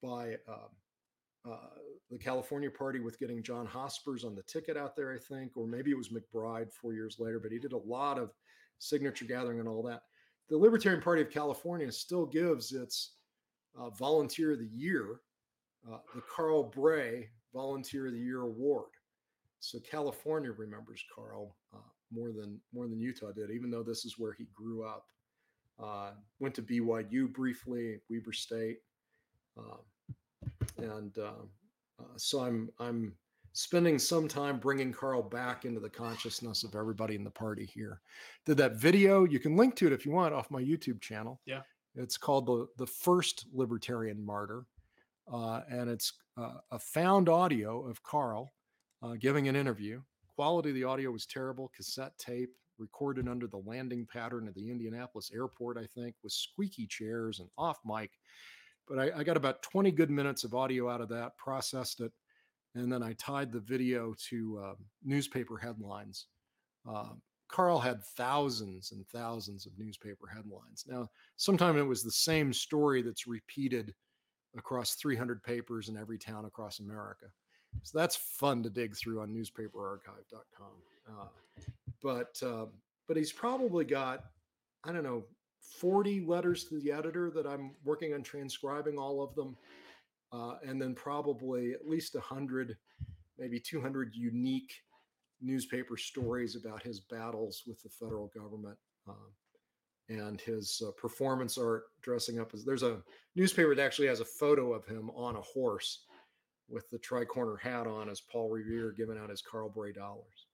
[0.00, 1.56] by uh, uh,
[2.12, 5.66] the California Party with getting John Hospers on the ticket out there, I think, or
[5.66, 8.30] maybe it was MacBride four years later, but he did a lot of
[8.78, 10.02] signature gathering and all that.
[10.48, 13.16] The Libertarian Party of California still gives its
[13.76, 15.22] uh, Volunteer of the Year,
[15.92, 18.90] uh, the Carl Bray Volunteer of the Year Award.
[19.64, 21.78] So California remembers Carl uh,
[22.12, 25.06] more than more than Utah did, even though this is where he grew up.
[25.82, 28.78] Uh, went to BYU briefly, Weber State,
[29.58, 29.78] uh,
[30.76, 31.48] and um,
[31.98, 33.14] uh, so I'm I'm
[33.54, 38.02] spending some time bringing Carl back into the consciousness of everybody in the party here.
[38.44, 39.24] Did that video?
[39.24, 41.40] You can link to it if you want off my YouTube channel.
[41.46, 41.62] Yeah,
[41.96, 44.66] it's called the the first Libertarian Martyr,
[45.32, 48.52] uh, and it's uh, a found audio of Carl
[49.04, 50.00] uh, giving an interview.
[50.34, 54.70] Quality of the audio was terrible, cassette tape, recorded under the landing pattern at the
[54.70, 58.10] Indianapolis airport, I think, with squeaky chairs and off mic.
[58.88, 62.12] But I, I got about 20 good minutes of audio out of that, processed it,
[62.74, 64.74] and then I tied the video to uh,
[65.04, 66.26] newspaper headlines.
[66.88, 67.10] Uh,
[67.48, 70.84] Carl had thousands and thousands of newspaper headlines.
[70.88, 73.94] Now, sometimes it was the same story that's repeated
[74.56, 77.26] across 300 papers in every town across America.
[77.82, 80.66] So that's fun to dig through on newspaperarchive.com.
[81.08, 81.26] Uh,
[82.02, 82.66] but uh,
[83.06, 84.24] but he's probably got
[84.84, 85.24] I don't know
[85.80, 89.56] 40 letters to the editor that I'm working on transcribing all of them,
[90.32, 92.76] uh, and then probably at least 100,
[93.38, 94.72] maybe 200 unique
[95.40, 98.76] newspaper stories about his battles with the federal government.
[99.08, 99.32] Um,
[100.10, 103.02] and his uh, performance art dressing up as there's a
[103.36, 106.00] newspaper that actually has a photo of him on a horse
[106.68, 110.46] with the tricorner hat on as Paul Revere giving out his Carl Bray dollars.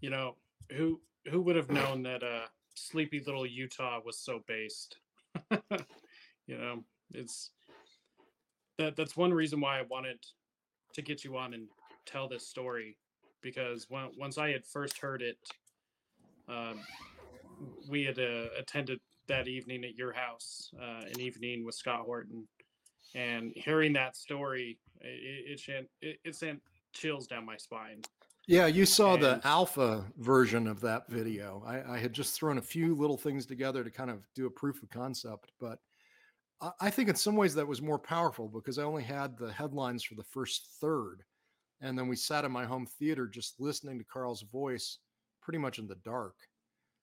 [0.00, 0.36] You know,
[0.70, 4.96] who who would have known that uh sleepy little Utah was so based?
[5.50, 6.82] you know,
[7.12, 7.50] it's
[8.78, 10.18] that that's one reason why I wanted
[10.94, 11.68] to get you on and
[12.06, 12.96] tell this story
[13.42, 15.38] because when, once I had first heard it,
[16.48, 16.80] um,
[17.88, 22.46] we had uh, attended that evening at your house, uh, an evening with Scott Horton,
[23.14, 26.60] and hearing that story, it, it, sent, it, it sent
[26.92, 28.02] chills down my spine.
[28.46, 31.62] Yeah, you saw and, the alpha version of that video.
[31.66, 34.50] I, I, had just thrown a few little things together to kind of do a
[34.50, 35.78] proof of concept, but
[36.60, 39.52] I, I think in some ways that was more powerful because I only had the
[39.52, 41.22] headlines for the first third.
[41.80, 44.98] And then we sat in my home theater just listening to Carl's voice
[45.40, 46.34] pretty much in the dark.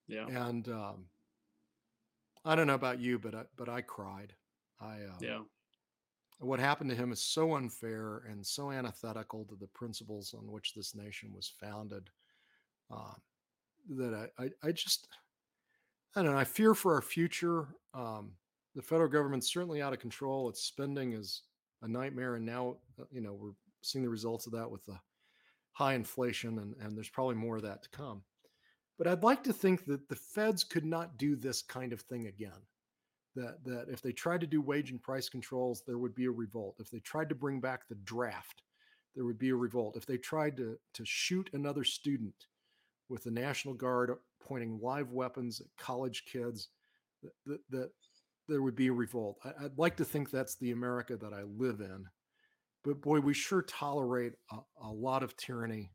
[0.07, 0.27] Yeah.
[0.27, 1.05] And um,
[2.45, 4.33] I don't know about you, but I, but I cried.
[4.79, 5.39] I, yeah.
[6.39, 10.73] What happened to him is so unfair and so antithetical to the principles on which
[10.73, 12.09] this nation was founded
[12.91, 13.13] uh,
[13.89, 15.07] that I, I, I, just,
[16.15, 17.69] I don't know, I fear for our future.
[17.93, 18.33] Um,
[18.75, 20.49] the federal government's certainly out of control.
[20.49, 21.41] Its spending is
[21.81, 22.35] a nightmare.
[22.35, 24.99] And now, uh, you know, we're seeing the results of that with the
[25.71, 28.21] high inflation, and, and there's probably more of that to come.
[28.97, 32.27] But I'd like to think that the feds could not do this kind of thing
[32.27, 32.61] again
[33.38, 36.31] that that if they tried to do wage and price controls, there would be a
[36.31, 36.75] revolt.
[36.79, 38.63] If they tried to bring back the draft,
[39.15, 39.95] there would be a revolt.
[39.95, 42.47] If they tried to to shoot another student
[43.09, 44.11] with the National Guard
[44.41, 46.69] pointing live weapons at college kids,
[47.23, 47.91] that, that, that
[48.47, 49.38] there would be a revolt.
[49.43, 52.05] I, would like to think that's the America that I live in,
[52.83, 55.91] but boy, we sure tolerate a, a lot of tyranny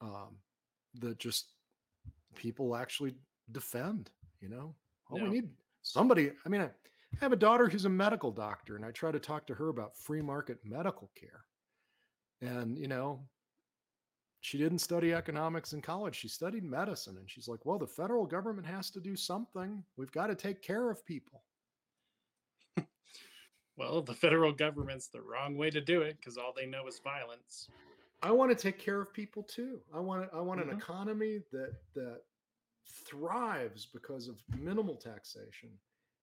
[0.00, 0.36] um,
[1.00, 1.52] that just
[2.34, 3.14] people actually
[3.50, 4.10] defend.
[4.40, 4.74] You know,
[5.10, 5.48] all we need
[5.84, 6.70] somebody, I mean, I
[7.20, 9.96] have a daughter who's a medical doctor, and I try to talk to her about
[9.96, 11.44] free market medical care.
[12.40, 13.20] And, you know,
[14.40, 16.16] she didn't study economics in college.
[16.16, 17.16] She studied medicine.
[17.16, 19.82] And she's like, well, the federal government has to do something.
[19.96, 21.44] We've got to take care of people.
[23.76, 27.00] well, the federal government's the wrong way to do it because all they know is
[27.02, 27.68] violence.
[28.22, 29.80] I want to take care of people too.
[29.94, 30.70] I want I want mm-hmm.
[30.70, 32.20] an economy that that
[32.86, 35.70] thrives because of minimal taxation.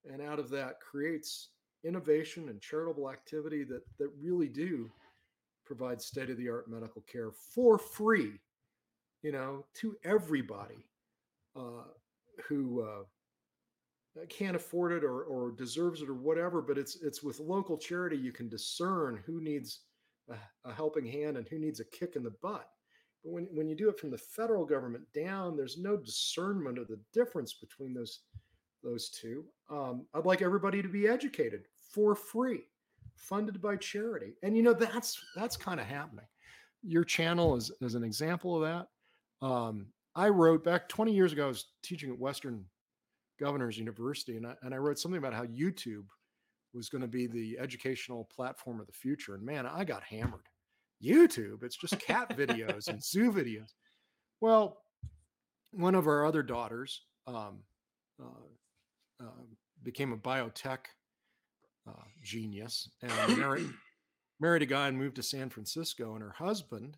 [0.06, 1.50] And out of that creates
[1.84, 4.92] innovation and charitable activity that that really do
[5.66, 8.34] provide state of the art medical care for free
[9.24, 10.86] you know to everybody
[11.56, 11.84] uh,
[12.48, 17.40] who uh, can't afford it or, or deserves it or whatever but it's it's with
[17.40, 19.82] local charity you can discern who needs
[20.30, 20.36] a,
[20.70, 22.70] a helping hand and who needs a kick in the butt
[23.24, 26.88] but when, when you do it from the federal government down, there's no discernment of
[26.88, 28.22] the difference between those
[28.84, 29.46] those two.
[29.70, 32.62] Um, I'd like everybody to be educated for free,
[33.16, 36.26] funded by charity, and you know that's that's kind of happening.
[36.84, 38.62] Your channel is is an example of
[39.42, 39.46] that.
[39.46, 41.46] Um, I wrote back 20 years ago.
[41.46, 42.66] I was teaching at Western
[43.40, 46.06] Governors University, and I, and I wrote something about how YouTube
[46.74, 49.36] was going to be the educational platform of the future.
[49.36, 50.48] And man, I got hammered.
[51.04, 51.64] YouTube.
[51.64, 53.74] It's just cat videos and zoo videos.
[54.40, 54.78] Well,
[55.72, 57.60] one of our other daughters um,
[58.22, 59.44] uh, uh,
[59.84, 60.80] became a biotech
[61.88, 63.70] uh, genius and married,
[64.40, 66.14] married a guy and moved to San Francisco.
[66.14, 66.98] And her husband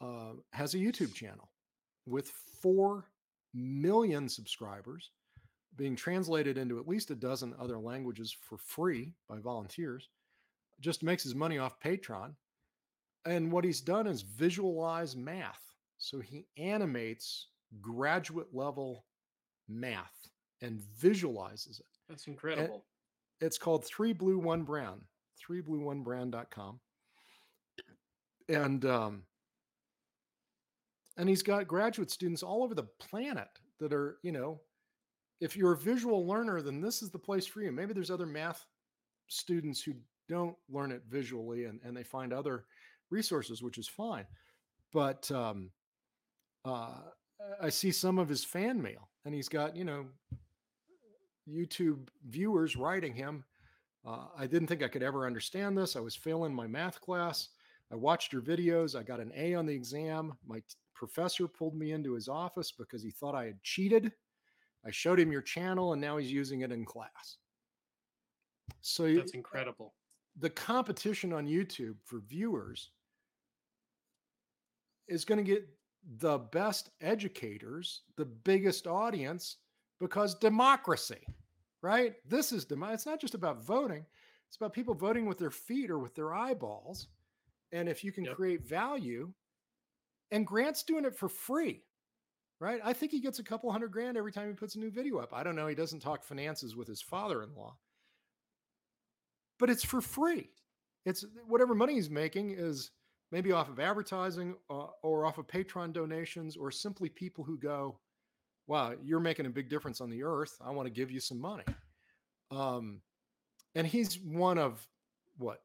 [0.00, 1.50] uh, has a YouTube channel
[2.06, 2.30] with
[2.62, 3.04] 4
[3.54, 5.10] million subscribers
[5.76, 10.08] being translated into at least a dozen other languages for free by volunteers.
[10.80, 12.34] Just makes his money off Patreon
[13.26, 15.60] and what he's done is visualize math.
[15.98, 17.48] So he animates
[17.80, 19.04] graduate level
[19.68, 20.28] math
[20.60, 21.86] and visualizes it.
[22.08, 22.84] That's incredible.
[23.40, 25.00] And it's called Three Blue One Brown,
[25.48, 26.80] threeblueonebrown.com.
[28.48, 29.22] And um,
[31.16, 33.48] and he's got graduate students all over the planet
[33.80, 34.60] that are, you know,
[35.40, 37.72] if you're a visual learner, then this is the place for you.
[37.72, 38.64] Maybe there's other math
[39.28, 39.94] students who
[40.28, 42.64] don't learn it visually and, and they find other
[43.14, 44.26] resources, which is fine.
[44.92, 45.70] But um,
[46.64, 46.98] uh,
[47.60, 50.06] I see some of his fan mail, and he's got you know
[51.48, 53.44] YouTube viewers writing him.
[54.06, 55.96] Uh, I didn't think I could ever understand this.
[55.96, 57.48] I was failing my math class.
[57.90, 58.98] I watched your videos.
[58.98, 60.34] I got an A on the exam.
[60.46, 64.12] My t- professor pulled me into his office because he thought I had cheated.
[64.86, 67.38] I showed him your channel, and now he's using it in class.
[68.80, 69.94] So that's incredible.
[70.40, 72.90] The competition on YouTube for viewers
[75.08, 75.66] is going to get
[76.18, 79.56] the best educators, the biggest audience,
[80.00, 81.26] because democracy,
[81.82, 82.14] right?
[82.28, 82.94] This is democracy.
[82.94, 84.04] It's not just about voting,
[84.48, 87.08] it's about people voting with their feet or with their eyeballs.
[87.72, 88.36] And if you can yep.
[88.36, 89.32] create value,
[90.30, 91.82] and Grant's doing it for free,
[92.60, 92.80] right?
[92.84, 95.18] I think he gets a couple hundred grand every time he puts a new video
[95.18, 95.32] up.
[95.32, 95.66] I don't know.
[95.66, 97.76] He doesn't talk finances with his father in law,
[99.58, 100.50] but it's for free.
[101.04, 102.90] It's whatever money he's making is
[103.32, 107.98] maybe off of advertising uh, or off of Patreon donations, or simply people who go,
[108.66, 110.56] wow, you're making a big difference on the earth.
[110.64, 111.64] I want to give you some money.
[112.50, 113.00] Um,
[113.74, 114.86] and he's one of
[115.38, 115.62] what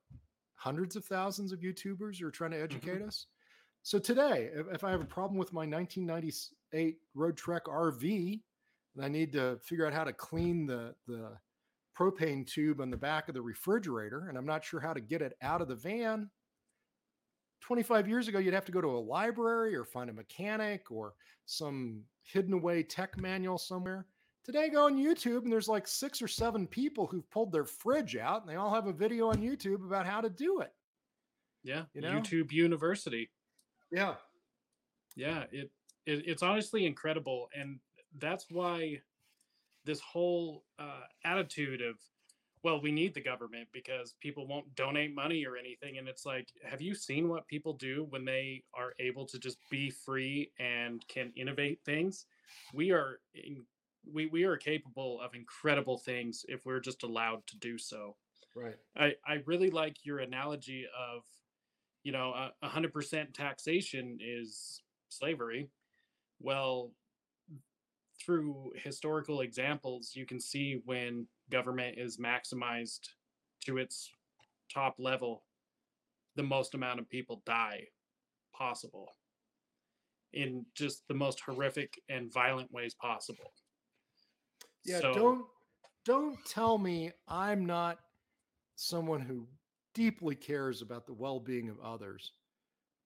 [0.56, 3.08] hundreds of thousands of YouTubers who are trying to educate mm-hmm.
[3.08, 3.28] us.
[3.84, 8.42] So today, if, if, I have a problem with my 1998 Road Trek RV,
[8.96, 11.32] and I need to figure out how to clean the the
[11.98, 15.22] propane tube on the back of the refrigerator, and I'm not sure how to get
[15.22, 16.30] it out of the van,
[17.62, 21.14] 25 years ago, you'd have to go to a library or find a mechanic or
[21.46, 24.06] some hidden away tech manual somewhere.
[24.44, 28.16] Today, go on YouTube and there's like six or seven people who've pulled their fridge
[28.16, 30.74] out and they all have a video on YouTube about how to do it.
[31.64, 32.12] Yeah, You know?
[32.12, 33.30] YouTube University.
[33.92, 34.16] Yeah.
[35.16, 35.70] Yeah, it,
[36.06, 37.80] it it's honestly incredible, and
[38.20, 39.02] that's why
[39.84, 41.98] this whole uh, attitude of,
[42.64, 46.50] well, we need the government because people won't donate money or anything, and it's like,
[46.64, 51.06] have you seen what people do when they are able to just be free and
[51.08, 52.26] can innovate things?
[52.74, 53.64] We are in,
[54.12, 58.16] we we are capable of incredible things if we're just allowed to do so.
[58.56, 58.76] Right.
[58.98, 61.24] I, I really like your analogy of,
[62.04, 65.70] you know, a a hundred percent taxation is slavery.
[66.42, 66.92] Well,
[68.22, 73.08] through historical examples, you can see when government is maximized
[73.66, 74.12] to its
[74.74, 75.44] top level,
[76.36, 77.82] the most amount of people die
[78.56, 79.16] possible
[80.34, 83.54] in just the most horrific and violent ways possible.
[84.86, 85.00] Yeah.
[85.00, 85.46] So- Don't
[86.06, 88.00] don't tell me I'm not
[88.76, 89.48] someone who
[89.94, 92.32] deeply cares about the well-being of others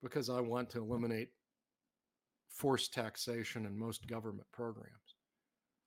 [0.02, 1.30] because I want to eliminate
[2.48, 4.94] forced taxation in most government programs.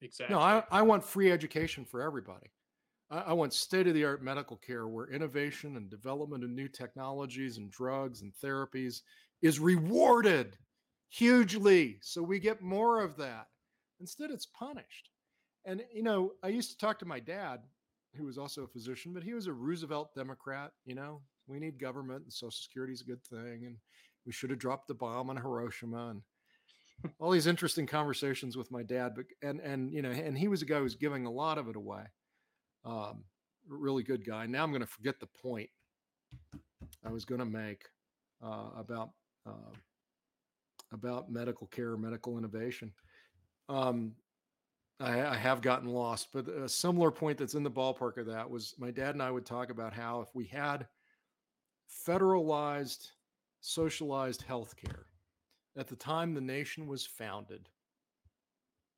[0.02, 0.36] Exactly.
[0.36, 2.48] No, I, I want free education for everybody.
[3.10, 6.68] I, I want state of the art medical care where innovation and development of new
[6.68, 9.02] technologies and drugs and therapies
[9.41, 10.58] is rewarded
[11.10, 12.00] hugely.
[12.02, 13.48] So we get more of that.
[14.00, 15.10] Instead, it's punished.
[15.66, 17.62] And, you know, I used to talk to my dad,
[18.16, 20.72] who was also a physician, but he was a Roosevelt Democrat.
[20.86, 23.66] You know, we need government and Social Security is a good thing.
[23.66, 23.76] And
[24.26, 26.10] we should have dropped the bomb on Hiroshima.
[26.10, 26.22] And
[27.20, 30.62] all these interesting conversations with my dad but and and you know and he was
[30.62, 32.04] a guy who was giving a lot of it away
[32.86, 33.24] um
[33.68, 34.45] really good guy.
[34.45, 35.70] Now i'm going to forget the point
[37.06, 37.84] i was going to make
[38.43, 39.12] uh, about
[39.45, 39.74] uh,
[40.93, 42.93] about medical care medical innovation.
[43.70, 44.14] Um
[45.00, 48.50] I, I have gotten lost but a similar point that's in the ballpark of that
[48.50, 50.88] was my dad and i would talk about how if we had
[52.08, 53.10] federalized
[53.62, 55.07] socialized health care
[55.78, 57.70] at the time the nation was founded,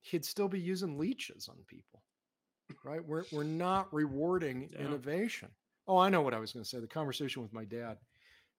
[0.02, 2.04] he'd still be using leeches on people,
[2.84, 3.04] right?
[3.06, 4.86] We're, we're not rewarding Yeah.
[4.86, 5.50] innovation.
[5.88, 6.80] Oh, I know what I was going to say.
[6.80, 7.98] The conversation with my dad.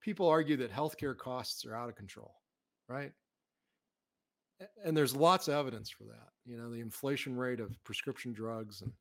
[0.01, 2.35] People argue that healthcare costs are out of control,
[2.89, 3.12] right?
[4.85, 6.29] And there's lots of evidence for that.
[6.45, 8.93] You know, the inflation rate of prescription drugs and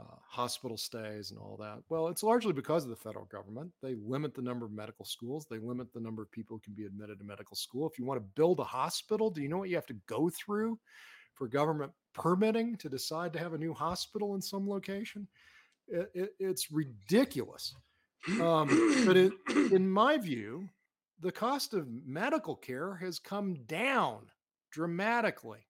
[0.00, 1.78] uh, hospital stays and all that.
[1.88, 3.72] Well, it's largely because of the federal government.
[3.82, 5.46] They limit the number of medical schools.
[5.50, 7.88] They limit the number of people who can be admitted to medical school.
[7.88, 10.30] If you want to build a hospital, do you know what you have to go
[10.30, 10.78] through
[11.34, 15.26] for government permitting to decide to have a new hospital in some location?
[15.88, 17.74] It, it, it's ridiculous.
[18.40, 19.32] Um, but it,
[19.72, 20.68] in my view,
[21.20, 24.26] the cost of medical care has come down
[24.70, 25.66] dramatically.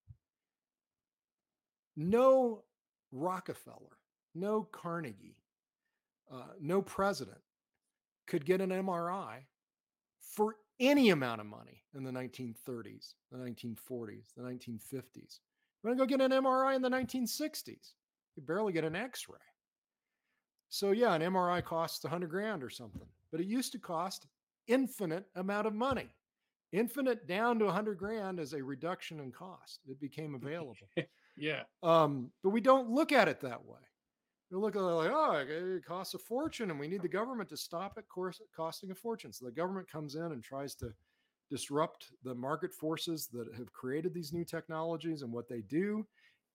[1.97, 2.65] No
[3.13, 3.98] Rockefeller,
[4.39, 5.37] no Carnegie,
[6.33, 7.39] uh, no president
[8.27, 9.41] could get an MRI
[10.21, 15.41] for any amount of money in the 1930s, the 1940s, the 1950s.
[15.83, 17.93] You want to go get an MRI in the 1960s?
[18.37, 19.39] You barely get an X ray.
[20.69, 24.27] So, yeah, an MRI costs 100 grand or something, but it used to cost
[24.67, 26.11] infinite amount of money.
[26.73, 29.81] Infinite down to 100 grand as a reduction in cost.
[29.89, 30.77] It became available.
[31.37, 31.63] yeah.
[31.83, 33.81] Um, but we don't look at it that way.
[34.51, 37.09] We look at it like, oh, it it costs a fortune, and we need the
[37.09, 38.07] government to stop it
[38.57, 39.33] costing a fortune.
[39.33, 40.93] So the government comes in and tries to
[41.51, 46.07] disrupt the market forces that have created these new technologies, and what they do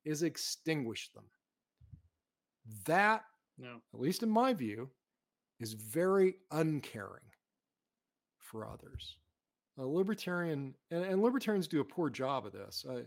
[0.05, 1.23] is extinguish them.
[2.85, 3.23] That,
[3.57, 3.81] No.
[3.93, 4.89] at least in my view,
[5.59, 7.29] is very uncaring
[8.39, 9.17] for others.
[9.77, 12.85] A libertarian, and, and libertarians do a poor job of this.
[12.89, 13.03] I,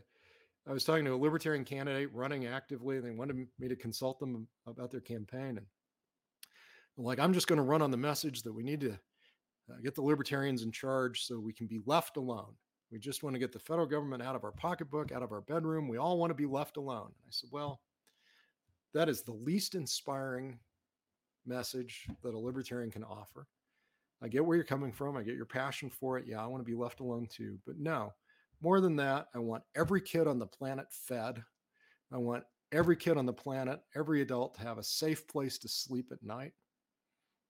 [0.68, 4.18] I was talking to a libertarian candidate running actively, and they wanted me to consult
[4.18, 5.58] them about their campaign.
[5.58, 5.66] And
[6.96, 8.92] like, I'm just going to run on the message that we need to
[9.70, 12.54] uh, get the libertarians in charge so we can be left alone.
[12.90, 15.40] We just want to get the federal government out of our pocketbook, out of our
[15.40, 15.88] bedroom.
[15.88, 17.06] We all want to be left alone.
[17.06, 17.80] And I said, Well,
[18.94, 20.58] that is the least inspiring
[21.44, 23.46] message that a libertarian can offer.
[24.22, 25.16] I get where you're coming from.
[25.16, 26.26] I get your passion for it.
[26.26, 27.58] Yeah, I want to be left alone too.
[27.66, 28.12] But no,
[28.60, 31.42] more than that, I want every kid on the planet fed.
[32.12, 35.68] I want every kid on the planet, every adult to have a safe place to
[35.68, 36.52] sleep at night.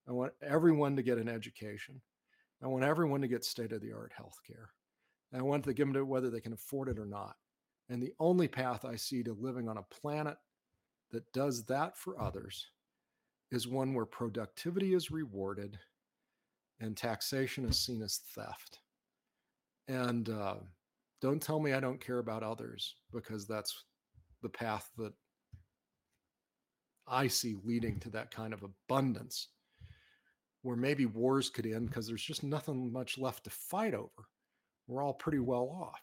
[0.08, 2.00] I want everyone to get an education.
[2.62, 4.70] I want everyone to get state of the art health care.
[5.34, 7.36] I want to give them to whether they can afford it or not.
[7.88, 10.36] And the only path I see to living on a planet
[11.10, 12.66] that does that for others
[13.50, 15.78] is one where productivity is rewarded
[16.80, 18.80] and taxation is seen as theft.
[19.88, 20.56] And uh,
[21.26, 23.74] don't tell me I don't care about others because that's
[24.42, 25.12] the path that
[27.08, 29.48] I see leading to that kind of abundance
[30.62, 34.28] where maybe wars could end because there's just nothing much left to fight over.
[34.86, 36.00] We're all pretty well off,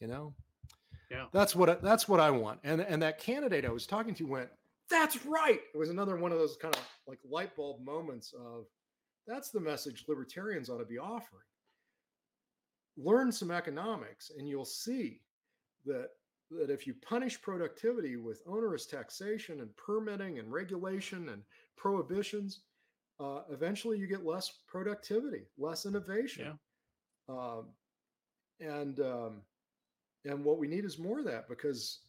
[0.00, 0.34] you know?
[1.10, 1.26] Yeah.
[1.32, 2.60] That's what I, that's what I want.
[2.64, 4.48] And and that candidate I was talking to went,
[4.88, 8.64] "That's right." It was another one of those kind of like light bulb moments of
[9.26, 11.44] that's the message libertarians ought to be offering.
[12.96, 15.20] Learn some economics and you'll see
[15.84, 16.08] that
[16.50, 21.42] that if you punish productivity with onerous taxation and permitting and regulation and
[21.76, 22.60] prohibitions,
[23.20, 26.58] uh, eventually you get less productivity, less innovation.
[27.28, 27.34] Yeah.
[27.34, 27.66] Um,
[28.60, 29.42] and um,
[30.24, 32.00] and what we need is more of that because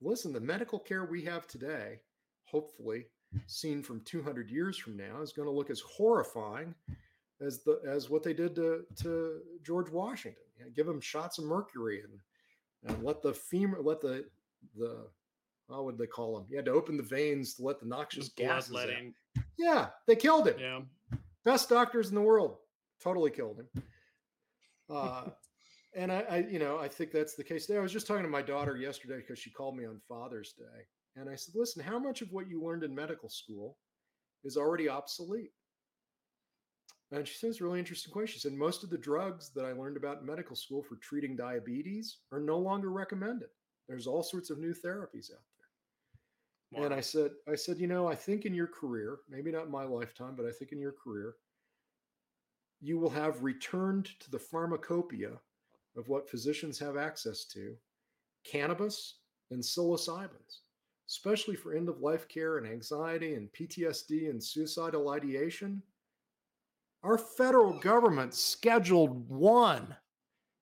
[0.00, 2.00] listen, the medical care we have today,
[2.46, 3.06] hopefully
[3.46, 6.74] seen from 200 years from now, is going to look as horrifying
[7.44, 10.42] as the as what they did to to George Washington.
[10.58, 14.24] You know, give him shots of mercury and and let the femur let the
[14.76, 15.06] the
[15.68, 16.46] how would they call them?
[16.50, 18.76] You had to open the veins to let the noxious Just gases.
[18.76, 18.88] out.
[19.56, 20.56] Yeah, they killed him.
[20.58, 20.80] Yeah.
[21.44, 22.56] Best doctors in the world,
[23.02, 23.82] totally killed him.
[24.90, 25.24] Uh,
[25.96, 27.78] and I, I, you know, I think that's the case today.
[27.78, 30.84] I was just talking to my daughter yesterday because she called me on Father's Day,
[31.16, 33.78] and I said, "Listen, how much of what you learned in medical school
[34.44, 35.52] is already obsolete?"
[37.12, 39.98] And she says, "Really interesting question." She said, "Most of the drugs that I learned
[39.98, 43.50] about in medical school for treating diabetes are no longer recommended.
[43.86, 45.44] There's all sorts of new therapies out
[46.72, 49.66] there." And I said, I said, you know, I think in your career, maybe not
[49.66, 51.36] in my lifetime, but I think in your career,
[52.80, 55.38] you will have returned to the pharmacopoeia
[55.96, 57.78] of what physicians have access to,
[58.44, 60.60] cannabis and psilocybins,
[61.08, 65.82] especially for end of life care and anxiety and PTSD and suicidal ideation.
[67.02, 69.96] Our federal government scheduled one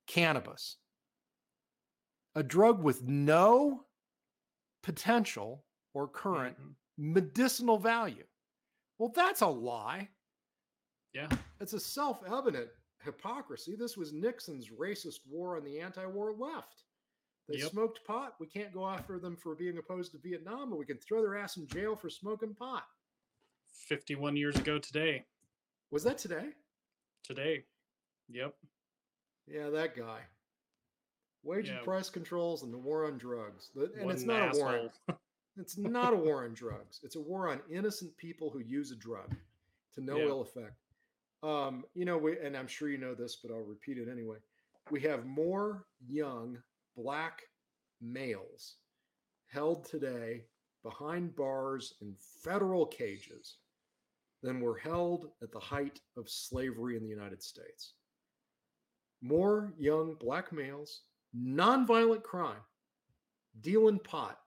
[0.06, 0.78] cannabis,
[2.34, 3.86] a drug with no
[4.82, 6.74] potential or current Mhm.
[6.96, 8.26] medicinal value.
[8.98, 10.10] Well, that's a lie.
[11.12, 11.28] Yeah.
[11.60, 12.70] It's a self evident
[13.02, 13.76] hypocrisy.
[13.76, 16.84] This was Nixon's racist war on the anti war left.
[17.48, 17.72] They Yep.
[17.72, 18.38] smoked pot.
[18.38, 21.36] We can't go after them for being opposed to Vietnam, but we can throw their
[21.36, 22.88] ass in jail for smoking pot.
[23.66, 25.26] 51 years ago today.
[25.90, 26.50] Was that today?
[27.24, 27.64] Today.
[28.30, 28.54] Yep.
[29.46, 30.20] Yeah, that guy.
[31.42, 31.76] Wage Yeah.
[31.76, 33.70] and price controls and the war on drugs.
[33.74, 34.90] And it's not a war.
[35.08, 35.16] On,
[35.56, 37.00] it's not a war on drugs.
[37.02, 39.34] It's a war on innocent people who use a drug
[39.94, 40.26] to no Yeah.
[40.26, 40.76] ill effect.
[41.42, 44.36] Um, you know, we and I'm sure you know this, but I'll repeat it anyway.
[44.90, 46.62] We have more young
[46.94, 47.42] black
[48.00, 48.76] males
[49.46, 50.44] held today
[50.82, 53.56] behind bars in federal cages
[54.42, 57.94] than were held at the height of slavery in the United States.
[59.22, 61.02] More young black males,
[61.36, 62.62] nonviolent crime,
[63.60, 64.38] dealing pot.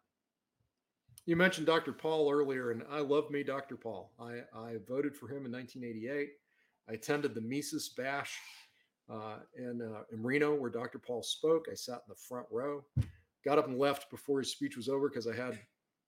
[1.25, 1.93] You mentioned Dr.
[1.93, 3.77] Paul earlier, and I love me Dr.
[3.77, 4.11] Paul.
[4.19, 6.29] I, I voted for him in 1988.
[6.89, 8.37] I attended the Mises Bash
[9.09, 10.99] uh, in, uh, in Reno where Dr.
[10.99, 11.67] Paul spoke.
[11.71, 12.83] I sat in the front row,
[13.45, 15.59] got up and left before his speech was over because I had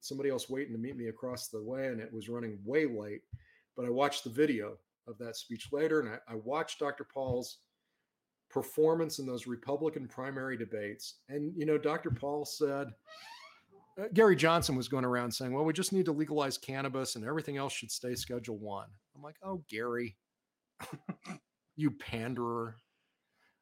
[0.02, 3.22] somebody else waiting to meet me across the way and it was running way late.
[3.76, 7.04] But I watched the video of that speech later and I, I watched Dr.
[7.04, 7.60] Paul's
[8.50, 11.16] performance in those Republican primary debates.
[11.30, 12.12] And, you know, Dr.
[12.12, 12.88] Paul said,
[14.00, 17.26] uh, Gary Johnson was going around saying, well, we just need to legalize cannabis and
[17.26, 18.88] everything else should stay Schedule One.
[19.16, 20.16] I'm like, oh, Gary,
[21.76, 22.78] you panderer.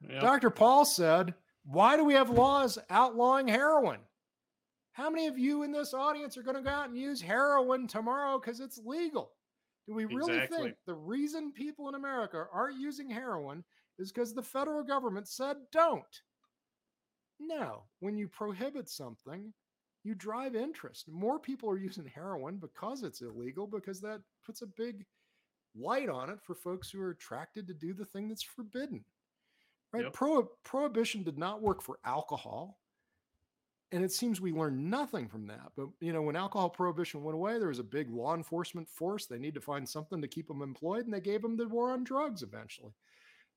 [0.02, 0.22] Yep.
[0.22, 0.49] Dr.
[0.49, 1.34] Paul said,
[1.65, 3.99] why do we have laws outlawing heroin?
[4.91, 7.88] How many of you in this audience are going to go out and use heroin
[7.88, 9.31] tomorrow because it's legal?
[9.88, 10.64] Do we really Exactly.
[10.64, 13.64] think the reason people in America aren't using heroin
[13.99, 16.22] is because the federal government said don't?
[17.39, 17.84] No.
[17.99, 19.53] When you prohibit something,
[20.03, 21.10] you drive interest.
[21.10, 25.05] More people are using heroin because it's illegal, because that puts a big
[25.76, 29.03] light on it for folks who are attracted to do the thing that's forbidden.
[29.91, 30.03] Right?
[30.05, 30.14] Yep.
[30.14, 32.80] Pro- prohibition did not work for alcohol.
[33.94, 35.72] And it seems we learned nothing from that.
[35.78, 39.28] But you know, when alcohol prohibition went away, there was a big law enforcement force.
[39.28, 41.91] They need to find something to keep them employed, and they gave them the war
[41.91, 42.91] on drugs eventually.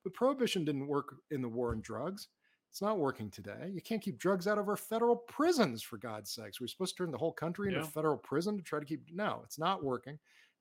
[0.04, 2.28] But prohibition didn't work in the war on drugs.
[2.70, 3.70] It's not working today.
[3.72, 6.60] You can't keep drugs out of our federal prisons, for God's sakes.
[6.60, 7.86] We're supposed to turn the whole country into Yeah.
[7.86, 9.10] a federal prison to try to keep.
[9.10, 10.18] No, it's not working.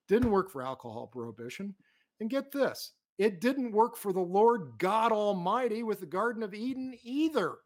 [0.08, 1.76] Didn't work for alcohol prohibition.
[2.22, 6.54] And get this it didn't work for the Lord God Almighty with the Garden of
[6.54, 7.58] Eden either.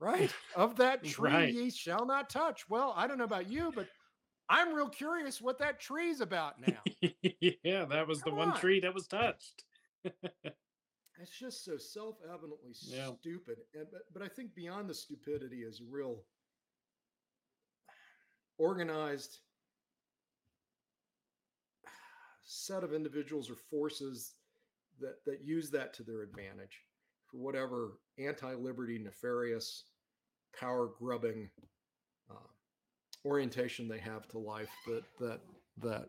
[0.00, 0.32] Right?
[0.54, 1.52] Of that tree Right.
[1.54, 2.68] ye shall not touch.
[2.68, 3.88] Well, I don't know about you, but
[4.48, 6.82] I'm real curious what that tree's about now.
[7.40, 8.56] yeah, that was the one on.
[8.60, 9.64] tree that was touched.
[11.20, 13.10] It's just so self-evidently Yeah.
[13.18, 13.58] stupid.
[13.74, 16.22] And but, but I think beyond the stupidity is a real
[18.56, 19.38] organized
[22.44, 24.34] set of individuals or forces
[25.00, 26.84] that that use that to their advantage
[27.26, 29.87] for whatever anti-liberty, nefarious,
[30.58, 31.48] power grubbing
[32.30, 32.34] uh,
[33.24, 35.40] orientation they have to life that that
[35.80, 36.08] that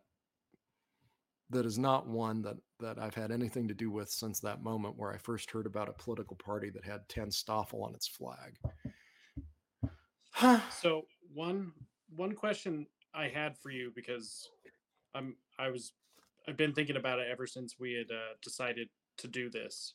[1.51, 4.97] that is not one that that I've had anything to do with since that moment
[4.97, 8.55] where I first heard about a political party that had TANSTAAFL on its flag.
[10.71, 11.03] so
[11.33, 11.71] one
[12.15, 14.49] one question I had for you because
[15.13, 15.93] I'm I was
[16.47, 19.93] I've been thinking about it ever since we had uh, decided to do this,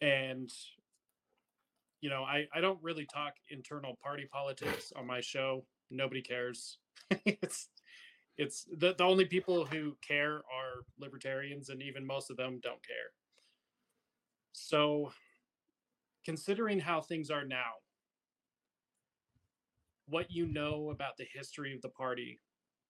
[0.00, 0.50] and
[2.04, 5.64] you know I I don't really talk internal party politics on my show.
[5.90, 6.76] Nobody cares.
[7.24, 7.70] it's
[8.36, 12.86] it's the, the only people who care are libertarians and even most of them don't
[12.86, 13.12] care
[14.52, 15.12] so
[16.24, 17.72] considering how things are now
[20.08, 22.40] what you know about the history of the party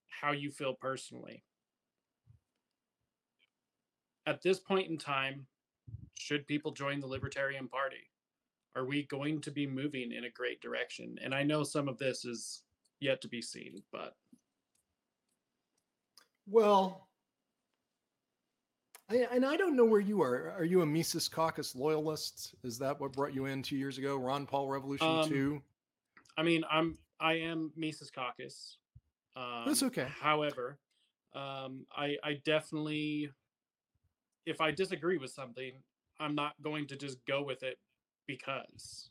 [0.08, 1.44] how you feel personally
[4.26, 5.46] at this point in time
[6.14, 8.08] should people join the libertarian party
[8.76, 11.98] are we going to be moving in a great direction and i know some of
[11.98, 12.62] this is
[13.00, 14.14] yet to be seen but
[16.46, 17.08] well,
[19.10, 20.54] I, and I don't know where you are.
[20.58, 22.54] Are you a Mises Caucus loyalist?
[22.62, 24.16] Is that what brought you in two years ago?
[24.16, 25.62] Ron Paul Revolution um, two.
[26.36, 28.76] I mean, I'm I am Mises Caucus.
[29.36, 30.06] Um, That's okay.
[30.20, 30.78] However,
[31.34, 33.30] um, I I definitely,
[34.46, 35.72] if I disagree with something,
[36.20, 37.78] I'm not going to just go with it
[38.26, 39.10] because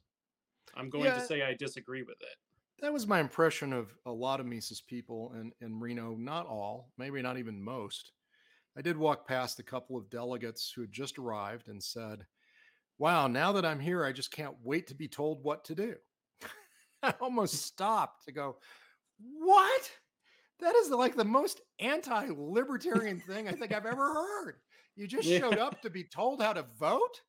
[0.76, 1.15] I'm going yeah.
[1.15, 2.38] to say I disagree with it
[2.84, 6.18] that was my impression of a lot of Mises people in, in Reno.
[6.18, 8.11] Not all, maybe not even most.
[8.77, 12.26] I did walk past a couple of delegates who had just arrived and said,
[12.98, 15.95] Wow, now that I'm here, I just can't wait to be told what to do.
[17.03, 18.57] I almost stopped to go,
[19.18, 19.90] What?
[20.60, 24.56] That is like the most anti libertarian thing I think I've ever heard.
[24.98, 25.40] You just yeah.
[25.40, 27.22] showed up to be told how to vote?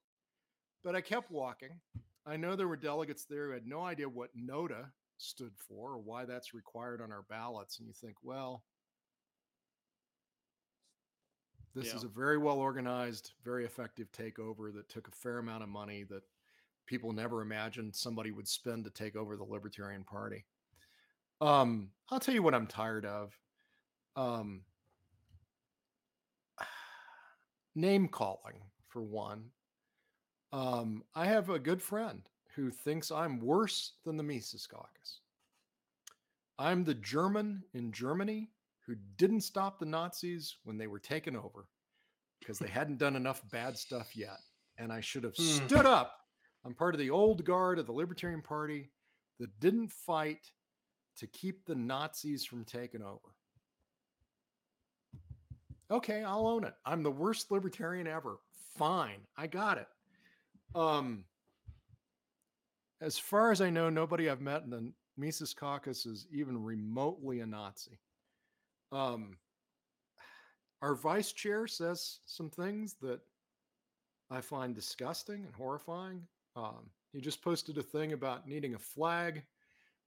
[0.85, 1.81] But I kept walking.
[2.27, 4.87] I know there were delegates there who had no idea what NOTA,
[5.19, 7.79] stood for or why that's required on our ballots.
[7.79, 8.63] And you think, well,
[11.75, 11.97] this yeah.
[11.97, 16.05] is a very well organized, very effective takeover that took a fair amount of money
[16.11, 16.23] that
[16.87, 20.45] people never imagined somebody would spend to take over the Libertarian Party.
[21.41, 23.37] Um, I'll tell you what I'm tired of.
[24.17, 24.63] Um,
[27.75, 29.47] name calling, for one.
[30.55, 32.23] Um, I have a good friend
[32.55, 35.19] who thinks I'm worse than the Mises Caucus.
[36.61, 38.51] I'm the German in Germany
[38.87, 41.67] who didn't stop the Nazis when they were taken over
[42.39, 44.39] because they hadn't done enough bad stuff yet.
[44.79, 45.43] And I should have hmm.
[45.43, 46.21] stood up.
[46.65, 48.93] I'm part of the old guard of the Libertarian Party
[49.41, 50.53] that didn't fight
[51.17, 53.35] to keep the Nazis from taking over.
[55.91, 56.75] Okay, I'll own it.
[56.87, 58.39] I'm the worst libertarian ever.
[58.77, 59.89] Fine, I got it.
[60.75, 61.25] Um,
[63.01, 67.41] as far as I know, nobody I've met in the Mises Caucus is even remotely
[67.41, 67.99] a Nazi.
[68.91, 69.37] Um,
[70.83, 73.21] our vice chair says some things that
[74.31, 76.23] I find disgusting and horrifying.
[76.57, 79.45] Um, he just posted a thing about needing a flag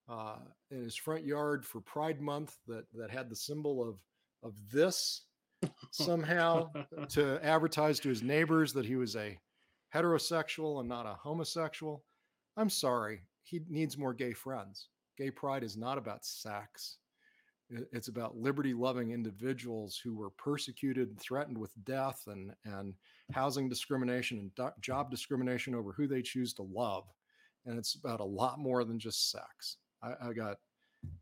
[0.10, 0.38] uh,
[0.72, 4.00] in his front yard for Pride Month that that had the symbol of
[4.44, 5.24] of this
[5.92, 6.70] somehow
[7.10, 9.38] to advertise to his neighbors that he was a
[9.94, 12.04] heterosexual and not a homosexual.
[12.56, 14.90] I'm sorry, he needs more gay friends.
[15.18, 16.98] Gay pride is not about sex.
[17.70, 22.94] It's about liberty loving individuals who were persecuted and threatened with death and, and
[23.34, 27.04] housing discrimination and do- job discrimination over who they choose to love.
[27.66, 29.78] And it's about a lot more than just sex.
[30.02, 30.60] I, I got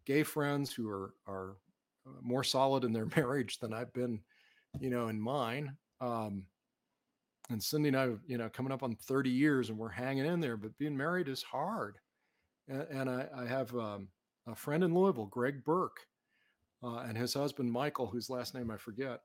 [0.06, 1.58] gay friends who are, are
[2.06, 4.20] uh, more solid in their marriage than I've been,
[4.80, 5.76] you know, in mine.
[6.00, 6.44] Um,
[7.50, 10.40] and Cindy and I, you know, coming up on 30 years and we're hanging in
[10.40, 11.98] there, but being married is hard.
[12.68, 14.08] And, and I, I, have um,
[14.48, 16.00] a friend in Louisville, Greg Bourke,
[16.84, 19.22] uh, and his husband, Michael, whose last name I forget.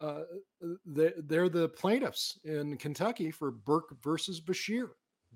[0.00, 0.22] Uh,
[0.86, 4.90] they, they're the plaintiffs in Kentucky for Bourke versus Beshear,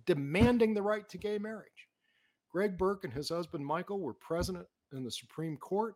[0.06, 1.88] demanding the right to gay marriage.
[2.50, 5.94] Greg Bourke and his husband, Michael, were president in the Supreme Court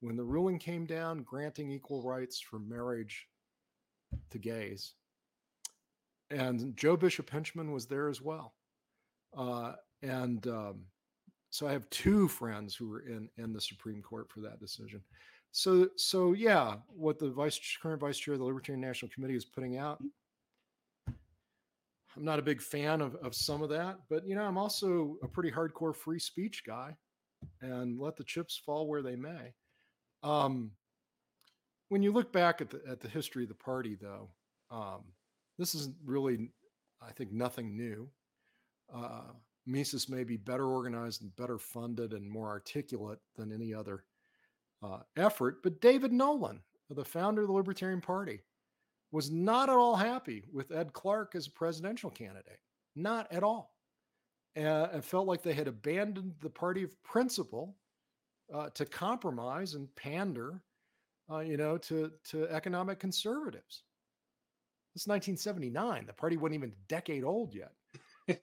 [0.00, 3.26] when the ruling came down granting equal rights for marriage
[4.30, 4.94] to gays
[6.32, 8.54] and Joe Bishop Henchman was there as well.
[9.36, 9.72] Uh,
[10.02, 10.82] and um,
[11.50, 15.02] so I have two friends who were in in the Supreme Court for that decision.
[15.52, 19.44] So so yeah, what the vice current vice chair of the Libertarian National Committee is
[19.44, 20.02] putting out.
[21.08, 25.16] I'm not a big fan of, of some of that, but you know, I'm also
[25.22, 26.94] a pretty hardcore free speech guy
[27.60, 29.54] and let the chips fall where they may.
[30.22, 30.72] Um,
[31.88, 34.30] when you look back at the at the history of the party, though,
[34.70, 35.04] um,
[35.62, 36.48] this is really,
[37.00, 38.08] I think, nothing new.
[38.92, 39.30] Uh,
[39.64, 44.02] Mises may be better organized and better funded and more articulate than any other
[44.82, 46.58] uh, effort, but David Nolan,
[46.90, 48.40] the founder of the Libertarian Party,
[49.12, 52.58] was not at all happy with Ed Clark as a presidential candidate.
[52.96, 53.76] Not at all.
[54.56, 57.76] Uh, and felt like they had abandoned the party of principle
[58.52, 60.60] uh, to compromise and pander,
[61.30, 63.84] uh, you know, to to economic conservatives.
[64.94, 66.06] It's 1979.
[66.06, 67.72] The party wasn't even a decade old yet.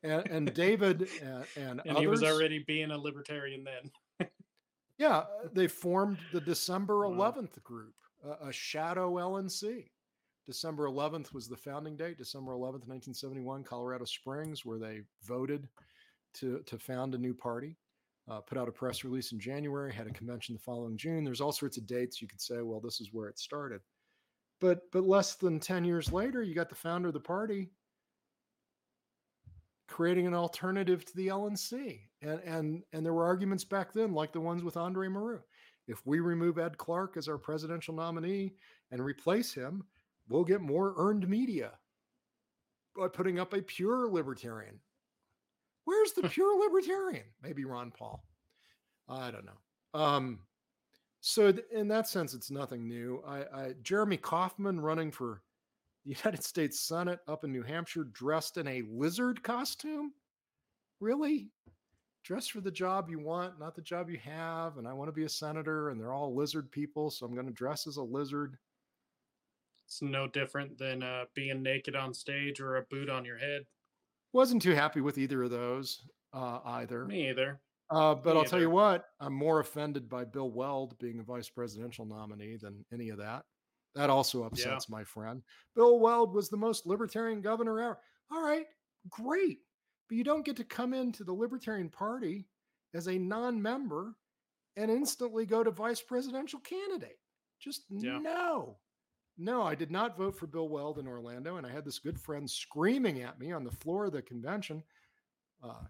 [0.04, 4.28] And, and David and, and, and others, he was already being a libertarian then.
[4.98, 5.24] yeah,
[5.54, 7.32] they formed the December Wow.
[7.32, 7.94] 11th group,
[8.26, 9.86] a, a shadow LNC.
[10.46, 15.68] December 11th was the founding date, December 11th, 1971, Colorado Springs, where they voted
[16.34, 17.76] to, to found a new party.
[18.28, 21.24] Uh, put out a press release in January, had a convention the following June.
[21.24, 23.82] There's all sorts of dates you could say, well, this is where it started.
[24.60, 27.72] But but less than 10 years later, you got the founder of the party
[29.88, 32.00] creating an alternative to the LNC.
[32.22, 35.42] And and and there were arguments back then, like the ones with Andre Marrou.
[35.88, 38.54] If we remove Ed Clark as our presidential nominee
[38.92, 39.84] and replace him,
[40.28, 41.72] we'll get more earned media
[42.96, 44.80] by putting up a pure libertarian.
[45.86, 47.26] Where's the pure libertarian?
[47.42, 48.24] Maybe Ron Paul.
[49.08, 50.00] I don't know.
[50.00, 50.40] Um,
[51.22, 53.22] so in that sense, it's nothing new.
[53.28, 55.42] I, I Jeremy Kauffman running for
[56.06, 60.14] the United States Senate up in New Hampshire, dressed in a lizard costume.
[61.00, 61.50] Really?
[62.24, 64.78] Dress for the job you want, not the job you have.
[64.78, 67.48] And I want to be a senator, and they're all lizard people, so I'm going
[67.48, 68.58] to dress as a lizard.
[69.88, 73.64] It's no different than uh, being naked on stage or a boot on your head.
[74.34, 77.06] Wasn't too happy with either of those uh, either.
[77.06, 77.60] Me either.
[77.92, 81.50] Uh, but I'll tell you what, I'm more offended by Bill Weld being a vice
[81.50, 83.44] presidential nominee than any of that.
[83.96, 85.42] That also upsets my friend.
[85.76, 88.00] Bill Weld was the most libertarian governor ever.
[88.32, 88.68] All right,
[89.10, 89.60] great.
[90.08, 92.48] But you don't get to come into the Libertarian Party
[92.94, 94.16] as a non member
[94.76, 97.20] and instantly go to vice presidential candidate.
[97.60, 98.20] Just Yeah.
[98.20, 98.78] no.
[99.42, 101.56] No, I did not vote for Bill Weld in Orlando.
[101.56, 104.84] And I had this good friend screaming at me on the floor of the convention.
[105.64, 105.86] Uh,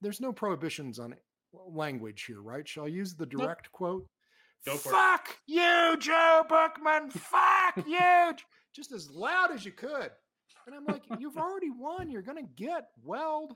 [0.00, 1.14] there's no prohibitions on
[1.52, 2.66] language here, right?
[2.66, 4.06] Shall I use the direct quote?
[4.66, 4.92] Go for it.
[4.92, 7.12] Fuck you, Joe Buchman.
[7.12, 8.34] Fuck you.
[8.74, 10.10] Just as loud as you could.
[10.66, 12.10] And I'm like, you've already won.
[12.10, 13.54] You're going to get Weld.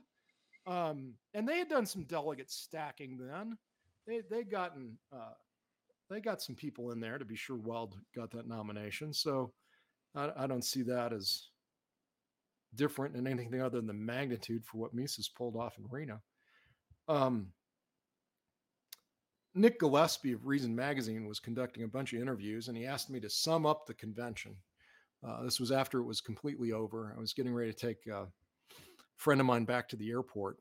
[0.67, 3.57] Um, and they had done some delegate stacking then.
[4.05, 5.33] They they gotten uh,
[6.09, 9.13] they got some people in there to be sure Weld got that nomination.
[9.13, 9.51] So
[10.15, 11.47] I, I don't see that as
[12.75, 16.21] different in anything other than the magnitude for what Mises pulled off in Reno.
[17.09, 17.47] Um,
[19.55, 23.19] Nick Gillespie of Reason Magazine was conducting a bunch of interviews, and he asked me
[23.19, 24.55] to sum up the convention.
[25.27, 27.13] Uh, this was after it was completely over.
[27.17, 28.27] I was getting ready to take a
[29.17, 30.59] friend of mine back to the airport,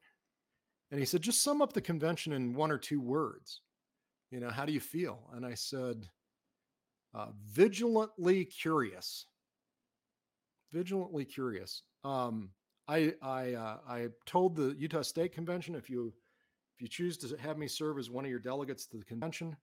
[0.91, 3.61] and he said, "Just sum up the convention in one or two words.
[4.31, 6.09] You know, how do you feel?" And I said,
[7.15, 9.27] uh, "Vigilantly curious."
[10.73, 11.83] Vigilantly curious.
[12.05, 12.51] Um,
[12.89, 16.15] I I uh, I told the Utah State Convention if you
[16.79, 19.57] if you choose to have me serve as one of your delegates to the convention,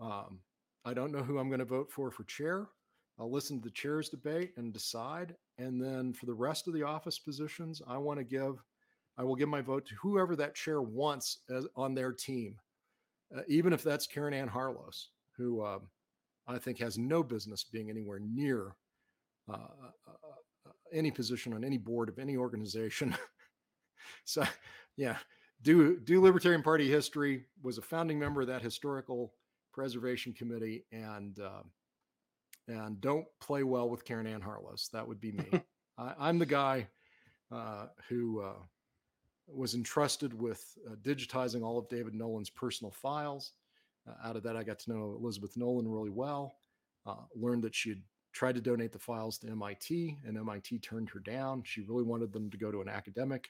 [0.00, 0.40] um,
[0.84, 2.66] I don't know who I'm going to vote for for chair.
[3.20, 5.36] I'll listen to the chair's debate and decide.
[5.58, 8.56] And then for the rest of the office positions, I want to give,
[9.16, 12.56] I will give my vote to whoever that chair wants as, on their team,
[13.36, 15.06] uh, even if that's Caryn Ann Harlos,
[15.36, 15.82] who um,
[16.48, 18.74] I think has no business being anywhere near
[19.48, 20.10] uh, uh,
[20.66, 23.14] uh, any position on any board of any organization.
[24.24, 24.42] so,
[24.96, 25.18] yeah,
[25.64, 27.44] do do Libertarian Party history.
[27.62, 29.32] Was a founding member of that historical
[29.72, 31.62] preservation committee, and uh,
[32.68, 34.90] and don't play well with Caryn Ann Harlos.
[34.92, 35.46] That would be me.
[35.98, 36.86] I, I'm the guy
[37.50, 38.62] uh, who uh,
[39.48, 43.52] was entrusted with uh, digitizing all of David Nolan's personal files.
[44.06, 46.56] Uh, out of that, I got to know Elizabeth Nolan really well.
[47.06, 51.08] Uh, learned that she had tried to donate the files to MIT, and MIT turned
[51.10, 51.62] her down.
[51.64, 53.48] She really wanted them to go to an academic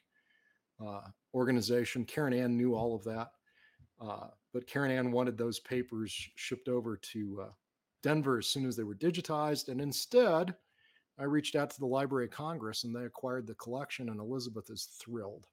[0.85, 1.03] uh,
[1.35, 2.05] organization.
[2.05, 3.31] Caryn Ann knew all of that,
[4.01, 7.53] uh, but Caryn Ann wanted those papers shipped over to uh,
[8.03, 9.69] Denver as soon as they were digitized.
[9.69, 10.55] And instead,
[11.19, 14.09] I reached out to the Library of Congress, and they acquired the collection.
[14.09, 15.47] And Elizabeth is thrilled.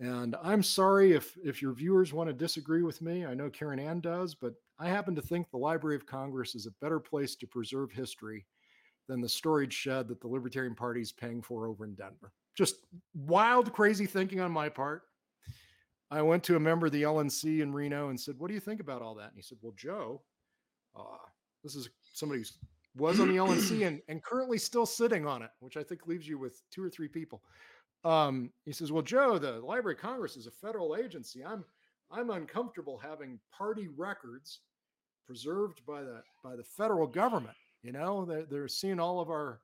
[0.00, 3.24] And I'm sorry if if your viewers want to disagree with me.
[3.24, 6.66] I know Caryn Ann does, but I happen to think the Library of Congress is
[6.66, 8.44] a better place to preserve history
[9.06, 12.32] than the storage shed that the Libertarian Party is paying for over in Denver.
[12.54, 12.76] Just
[13.14, 15.02] wild, crazy thinking on my part.
[16.10, 18.60] I went to a member of the LNC in Reno and said, "What do you
[18.60, 20.22] think about all that?" And he said, "Well, Joe,
[20.94, 21.18] uh,
[21.62, 22.46] this is somebody who
[22.96, 26.28] was on the LNC and, and currently still sitting on it, which I think leaves
[26.28, 27.42] you with two or three people.
[28.04, 31.44] Um, he says, "Well, Joe, the Library of Congress is a federal agency.
[31.44, 31.64] I'm
[32.10, 34.60] I'm uncomfortable having party records
[35.26, 37.56] preserved by the by the federal government.
[37.82, 39.60] You know, they're, they're seeing all of our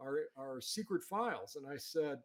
[0.00, 2.18] our our secret files." And I said,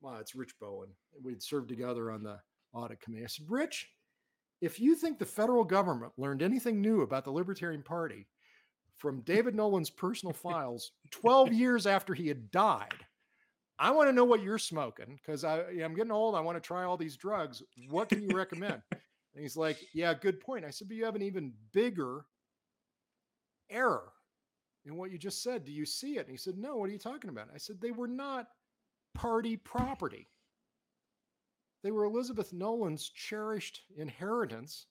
[0.00, 0.88] "Well, it's Rich Bowen.
[1.22, 2.40] We'd served together on the
[2.72, 3.90] audit committee." I said, "Rich,
[4.60, 8.26] if you think the federal government learned anything new about the Libertarian Party
[8.98, 13.06] from David Nolan's personal files 12 years after he had died."
[13.78, 16.36] I want to know what you're smoking because I I'm getting old.
[16.36, 17.62] I want to try all these drugs.
[17.90, 18.80] What can you recommend?
[18.90, 20.64] and he's like, Yeah, good point.
[20.64, 22.24] I said, But you have an even bigger
[23.70, 24.12] error
[24.84, 25.64] in what you just said.
[25.64, 26.26] Do you see it?
[26.26, 27.48] And he said, No, what are you talking about?
[27.54, 28.48] I said, They were not
[29.14, 30.28] party property.
[31.82, 34.86] They were Elizabeth Nolan's cherished inheritance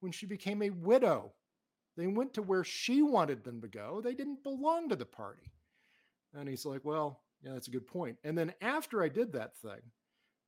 [0.00, 1.32] when she became a widow.
[1.96, 4.00] They went to where she wanted them to go.
[4.02, 5.52] They didn't belong to the party.
[6.32, 8.18] And he's like, Well, yeah, that's a good point.
[8.24, 9.80] And then after I did that thing,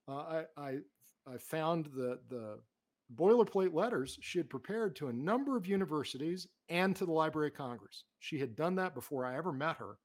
[0.09, 0.79] uh, I, I
[1.27, 2.59] I found the the
[3.15, 7.55] boilerplate letters she had prepared to a number of universities and to the Library of
[7.55, 8.05] Congress.
[8.19, 9.99] She had done that before I ever met her.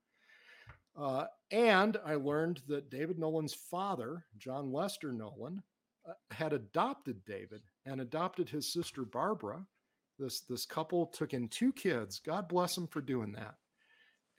[0.95, 5.63] Uh, and I learned that David Nolan's father, John Lester Nolan,
[6.07, 9.65] uh, had adopted David and adopted his sister Barbara.
[10.19, 12.19] This this couple took in two kids.
[12.19, 13.55] God bless them for doing that.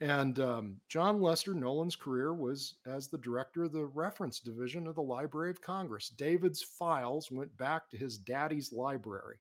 [0.03, 4.95] And um, John Lester Nolan's career was as the director of the reference division of
[4.95, 6.09] the Library of Congress.
[6.09, 9.37] David's files went back to his daddy's library.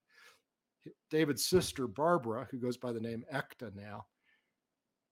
[1.11, 4.07] David's sister, Barbara, who goes by the name Ekta now,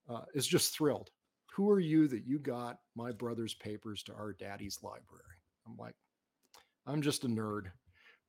[0.09, 1.09] uh, is just thrilled.
[1.53, 5.35] Who are you that you got my brother's papers to our daddy's library?
[5.67, 5.95] I'm like,
[6.87, 7.63] I'm just a nerd.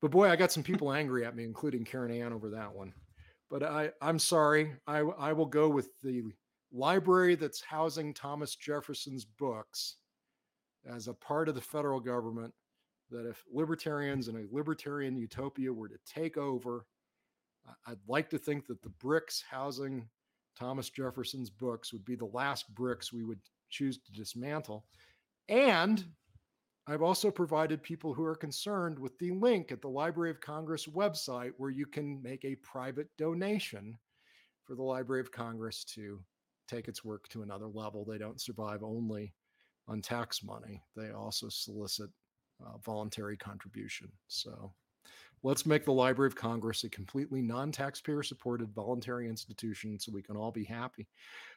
[0.00, 2.92] But boy, I got some people angry at me, including Caryn Ann over that one.
[3.48, 4.72] But I, I'm sorry.
[4.88, 6.32] I, I will go with the
[6.72, 9.96] library that's housing Thomas Jefferson's books
[10.86, 12.52] as a part of the federal government
[13.10, 16.86] that if libertarians in a libertarian utopia were to take over,
[17.86, 20.08] I'd like to think that the bricks housing
[20.58, 23.40] Thomas Jefferson's books would be the last bricks we would
[23.70, 24.84] choose to dismantle.
[25.48, 26.04] And
[26.86, 30.86] I've also provided people who are concerned with the link at the Library of Congress
[30.86, 33.96] website where you can make a private donation
[34.64, 36.18] for the Library of Congress to
[36.68, 38.05] take its work to another level.
[38.05, 39.32] They don't survive only
[39.89, 42.09] on tax money, they also solicit
[42.64, 44.09] uh, voluntary contribution.
[44.28, 44.72] So
[45.43, 50.22] let's make the Library of Congress a completely non taxpayer supported voluntary institution so we
[50.22, 51.09] can all be happy.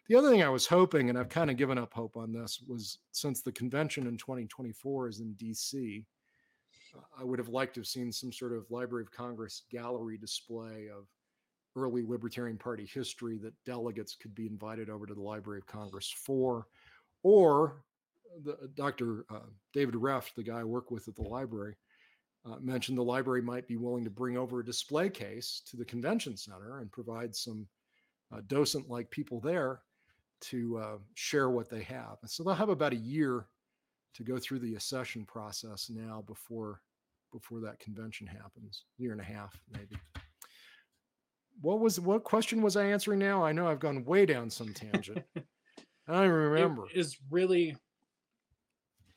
[0.08, 2.60] The other thing I was hoping, and I've kind of given up hope on this,
[2.68, 6.04] was since the convention in 2024 is in DC,
[7.18, 10.88] I would have liked to have seen some sort of Library of Congress gallery display
[10.96, 11.08] of
[11.76, 16.10] early Libertarian Party history that delegates could be invited over to the Library of Congress
[16.10, 16.68] for,
[17.24, 17.84] or
[18.44, 19.26] the, Dr.
[19.30, 21.76] Uh, David Reft, the guy I work with at the library,
[22.46, 25.86] uh, mentioned the library might be willing to bring over a display case to the
[25.86, 27.68] convention center and provide some
[28.34, 29.82] uh, docent like people there
[30.42, 32.18] to uh, share what they have.
[32.22, 33.48] And so they'll have about a year
[34.14, 36.82] to go through the accession process now before
[37.32, 39.98] before that convention happens, year and a half maybe
[41.62, 43.44] what was what question was I answering now?
[43.44, 45.24] I know I've gone way down some tangent.
[46.08, 46.86] I remember.
[46.94, 47.76] It is really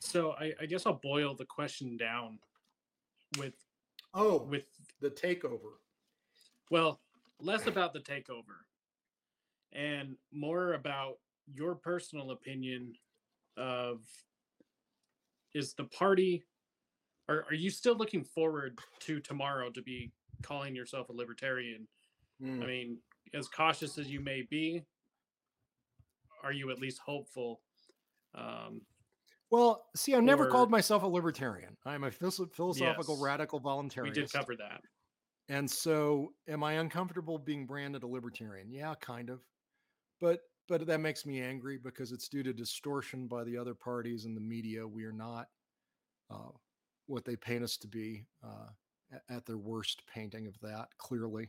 [0.00, 2.38] so I, I guess I'll boil the question down
[3.38, 3.54] with
[4.14, 4.64] oh with
[5.00, 5.78] the takeover.
[6.70, 7.00] Well,
[7.40, 8.64] less about the takeover
[9.72, 11.18] and more about
[11.52, 12.94] your personal opinion
[13.56, 14.00] of
[15.54, 16.44] is the party
[17.28, 20.10] are, are you still looking forward to tomorrow to be
[20.42, 21.86] calling yourself a libertarian
[22.42, 22.62] Mm.
[22.62, 22.98] I mean,
[23.34, 24.84] as cautious as you may be,
[26.42, 27.60] are you at least hopeful?
[28.34, 28.82] Um,
[29.50, 31.76] well, see, I've never called myself a libertarian.
[31.86, 34.02] I'm a philosophical yes, radical voluntarist.
[34.02, 34.82] We did cover that.
[35.48, 38.70] And so, am I uncomfortable being branded a libertarian?
[38.70, 39.40] Yeah, kind of.
[40.20, 44.26] But but that makes me angry because it's due to distortion by the other parties
[44.26, 44.86] and the media.
[44.86, 45.48] We are not
[46.30, 46.50] uh,
[47.06, 48.68] what they paint us to be uh,
[49.30, 50.88] at their worst painting of that.
[50.98, 51.48] Clearly,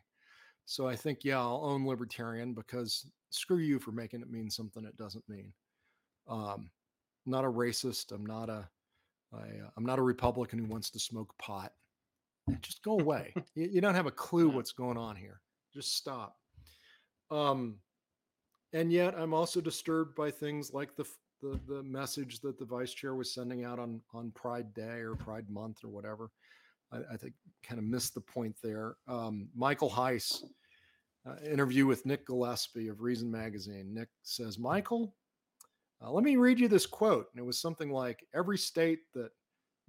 [0.70, 4.86] so I think, yeah, I'll own libertarian because screw you for making it mean something
[4.86, 5.52] it doesn't mean.
[6.28, 6.70] Um,
[7.26, 8.12] I'm not a racist.
[8.12, 8.70] I'm not a,
[9.34, 11.72] I, uh, I'm not a Republican who wants to smoke pot.
[12.62, 13.34] Just go away.
[13.56, 15.42] you, you, don't have a clue what's going on here.
[15.74, 16.36] Just stop.
[17.32, 17.78] Um,
[18.72, 21.06] and yet I'm also disturbed by things like the,
[21.42, 25.16] the the message that the vice chair was sending out on on Pride Day or
[25.16, 26.30] Pride Month or whatever.
[26.92, 27.34] I, I think
[27.64, 28.98] kind of missed the point there.
[29.08, 30.44] Um, Michael Heise
[31.30, 33.94] uh, interview with Nick Gillespie of Reason Magazine.
[33.94, 35.14] Nick says, Michael,
[36.04, 37.28] uh, let me read you this quote.
[37.32, 39.32] And it was something like, Every state that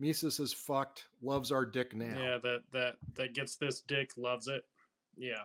[0.00, 2.18] Mises has fucked loves our dick now.
[2.18, 4.64] Yeah, that that that gets this dick loves it.
[5.16, 5.42] Yeah.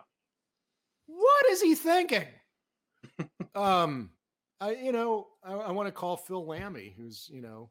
[1.06, 2.24] What is he thinking?
[3.54, 4.10] um,
[4.60, 7.70] I you know I, I want to call Phil Lammy, who's you know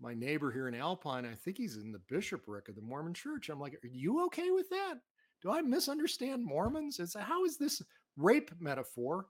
[0.00, 1.26] my neighbor here in Alpine.
[1.26, 3.50] I think he's in the bishopric of the Mormon Church.
[3.50, 4.94] I'm like, are you okay with that?
[5.44, 6.98] Do I misunderstand Mormons?
[6.98, 7.82] It's how is this
[8.16, 9.26] rape metaphor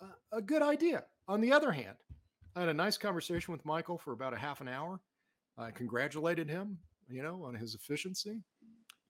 [0.00, 1.02] uh, a good idea?
[1.26, 1.96] On the other hand,
[2.54, 5.00] I had a nice conversation with Michael for about a half an hour.
[5.58, 6.78] I congratulated him,
[7.08, 8.44] you know, on his efficiency.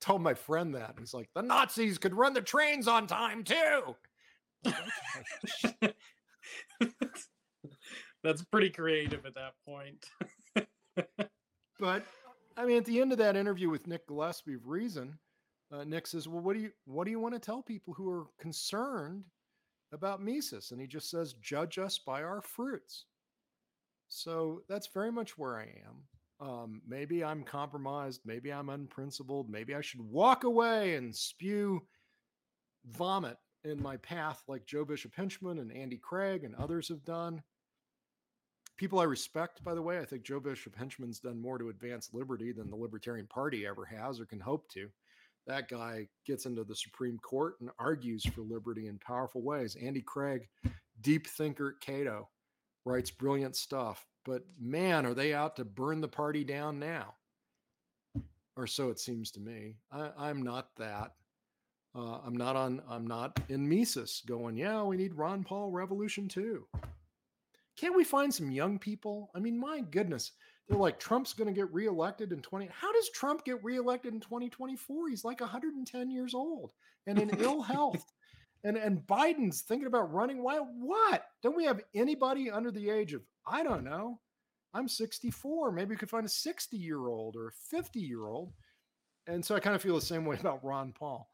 [0.00, 0.94] Told my friend that.
[0.98, 3.94] He's like, the Nazis could run the trains on time too.
[8.24, 10.06] That's pretty creative at that point.
[11.78, 12.06] but
[12.56, 15.18] I mean, at the end of that interview with Nick Gillespie of Reason,
[15.72, 18.08] uh, Nick says, "Well, what do you what do you want to tell people who
[18.08, 19.24] are concerned
[19.92, 23.06] about Mises?" And he just says, "Judge us by our fruits."
[24.08, 26.46] So that's very much where I am.
[26.46, 28.22] Um, maybe I'm compromised.
[28.24, 29.48] Maybe I'm unprincipled.
[29.48, 31.82] Maybe I should walk away and spew
[32.86, 37.42] vomit in my path, like Joe Bishop Henchman and Andy Craig and others have done.
[38.78, 42.14] People I respect, by the way, I think Joe Bishop Henchman's done more to advance
[42.14, 44.88] liberty than the Libertarian Party ever has or can hope to.
[45.46, 49.76] That guy gets into the Supreme Court and argues for liberty in powerful ways.
[49.80, 50.48] Andy Craig,
[51.00, 52.28] deep thinker at Cato,
[52.84, 54.06] writes brilliant stuff.
[54.24, 57.14] But man, are they out to burn the party down now?
[58.56, 59.76] Or so it seems to me.
[59.90, 61.12] I, am not that.
[61.94, 62.82] Uh, I'm not on.
[62.88, 64.56] I'm not in Mises going.
[64.56, 66.66] Yeah, we need Ron Paul revolution too.
[67.76, 69.30] Can't we find some young people?
[69.34, 70.32] I mean, my goodness,
[70.70, 72.68] they're like Trump's going to get reelected in 20.
[72.72, 75.08] How does Trump get reelected in 2024?
[75.08, 76.72] He's like 110 years old
[77.08, 78.04] and in ill health.
[78.62, 80.42] And and Biden's thinking about running.
[80.42, 80.58] Why?
[80.58, 81.24] What?
[81.42, 84.20] Don't we have anybody under the age of I don't know?
[84.72, 85.72] I'm 64.
[85.72, 88.52] Maybe we could find a 60 year old or a 50 year old.
[89.26, 91.28] And so I kind of feel the same way about Ron Paul.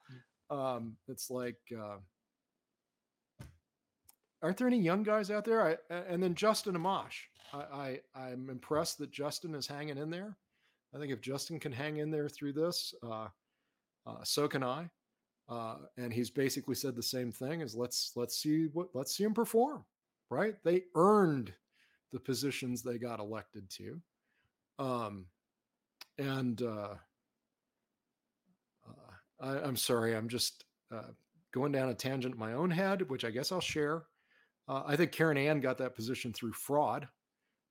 [0.51, 0.57] Mm.
[0.57, 1.97] Um, it's like, uh,
[4.43, 5.79] aren't there any young guys out there?
[5.91, 7.25] I, and then Justin Amash.
[7.53, 10.37] I, I am I'm impressed that Justin is hanging in there.
[10.95, 13.29] I think if Justin can hang in there through this, uh,
[14.07, 14.89] uh, so can I.
[15.49, 19.25] Uh, and he's basically said the same thing: as let's let's see what let's see
[19.25, 19.85] him perform.
[20.29, 20.57] Right?
[20.65, 21.53] They earned
[22.13, 24.01] the positions they got elected to,
[24.79, 25.27] um,
[26.19, 26.95] and uh,
[29.41, 31.13] I, am sorry, I'm just uh,
[31.53, 34.05] going down a tangent in my own head, which I guess I'll share.
[34.69, 37.07] Uh, I think Caryn Ann got that position through fraud.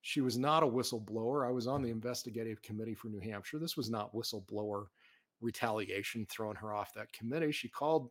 [0.02, 1.46] She was not a whistleblower.
[1.46, 3.58] I was on the investigative committee for New Hampshire.
[3.58, 4.86] This was not whistleblower
[5.40, 7.52] retaliation throwing her off that committee.
[7.52, 8.10] She called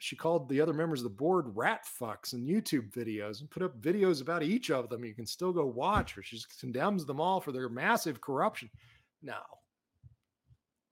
[0.00, 3.64] she called the other members of the board rat fucks in YouTube videos and put
[3.64, 5.04] up videos about each of them.
[5.04, 6.22] You can still go watch her.
[6.22, 8.70] She condemns them all for their massive corruption.
[9.22, 9.40] No.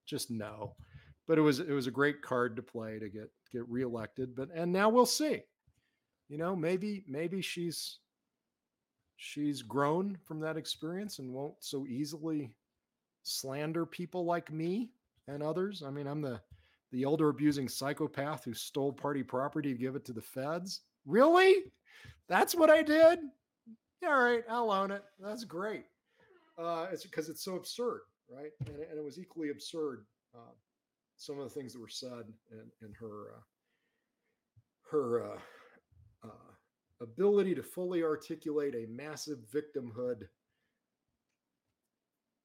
[0.07, 0.75] Just no
[1.27, 4.35] but it was it was a great card to play to get get reelected.
[4.35, 5.43] But and now we'll see.
[6.29, 7.99] You know, maybe maybe she's
[9.17, 12.53] she's grown from that experience and won't so easily
[13.23, 14.91] slander people like me
[15.29, 15.83] and others.
[15.87, 16.41] I mean, I'm the
[16.93, 20.83] the elder abusing psychopath who stole party property to give it to the feds.
[21.05, 21.65] Really?
[22.29, 23.21] That's what I did?
[24.07, 25.03] All right, I'll own it.
[25.21, 25.85] That's great.
[26.59, 28.51] Uh, it's because it's so absurd, right?
[28.67, 30.53] And, and, it was equally absurd uh,
[31.17, 33.41] some of the things that were said in, in her uh,
[34.91, 35.23] her
[36.25, 36.53] uh,
[37.01, 40.23] ability to fully articulate a massive victimhood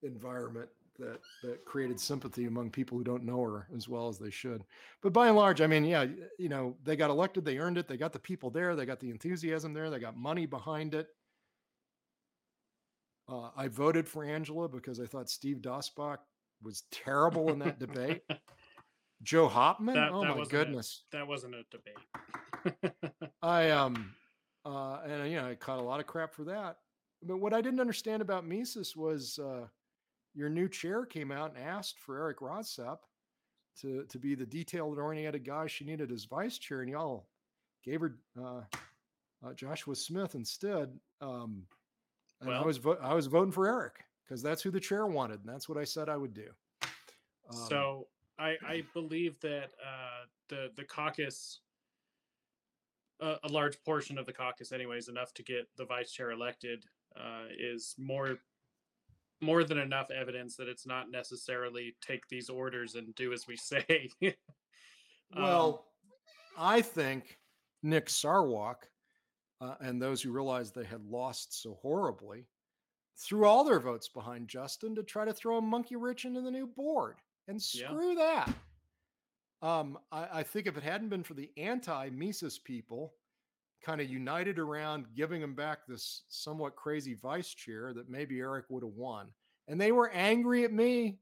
[0.03, 0.69] environment
[0.99, 4.63] that that created sympathy among people who don't know her as well as they should.
[5.01, 6.05] But by and large, I mean, yeah,
[6.37, 8.99] you know, they got elected, they earned it, they got the people there, they got
[8.99, 11.07] the enthusiasm there, they got money behind it.
[13.29, 16.17] Uh, I voted for Angela because I thought Steve Dasbach
[16.61, 18.21] was terrible in that debate.
[19.23, 19.93] Joe Hopman?
[19.93, 21.03] That, oh that my goodness.
[21.13, 22.93] A, that wasn't a debate.
[23.41, 24.13] I um
[24.65, 26.77] uh and you know I caught a lot of crap for that.
[27.23, 29.67] But what I didn't understand about Mises was uh
[30.33, 32.99] your new chair came out and asked for Eric Rossepp
[33.81, 37.27] to to be the detailed oriented guy she needed as vice chair, and y'all
[37.83, 38.61] gave her uh,
[39.45, 40.97] uh, Joshua Smith instead.
[41.19, 41.63] Um,
[42.39, 45.05] and well, I was vo- I was voting for Eric because that's who the chair
[45.05, 46.47] wanted, and that's what I said I would do.
[47.49, 48.07] Um, so
[48.39, 51.59] I, I believe that uh, the the caucus,
[53.21, 56.85] a large portion of the caucus, anyways, enough to get the vice chair elected,
[57.15, 58.39] uh, is more
[59.43, 63.55] more than enough evidence that it's not necessarily take these orders and do as we
[63.57, 64.07] say.
[65.35, 65.85] well,
[66.57, 67.39] um, I think
[67.81, 68.83] Nick Sarwark
[69.59, 72.45] uh, and those who realized they had lost so horribly
[73.17, 76.51] threw all their votes behind Justin to try to throw a monkey wrench into the
[76.51, 77.17] new board.
[77.47, 77.87] And Yeah.
[77.87, 78.53] screw that.
[79.61, 83.13] Um, I, I think if it hadn't been for the anti Mises people
[83.83, 88.65] kind of united around giving him back this somewhat crazy vice chair, that maybe Eric
[88.69, 89.27] would have won.
[89.67, 91.19] And they were angry at me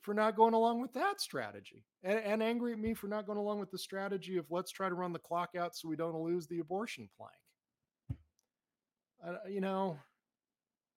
[0.00, 3.38] for not going along with that strategy and, and angry at me for not going
[3.38, 6.16] along with the strategy of let's try to run the clock out so we don't
[6.16, 7.32] lose the abortion plank.
[9.24, 9.96] I, you know,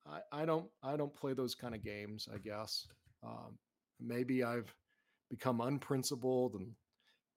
[0.08, 2.28] I, I don't I don't play those kind of games.
[2.34, 2.88] I guess
[3.24, 3.58] um,
[4.00, 4.74] maybe I've
[5.30, 6.72] become unprincipled and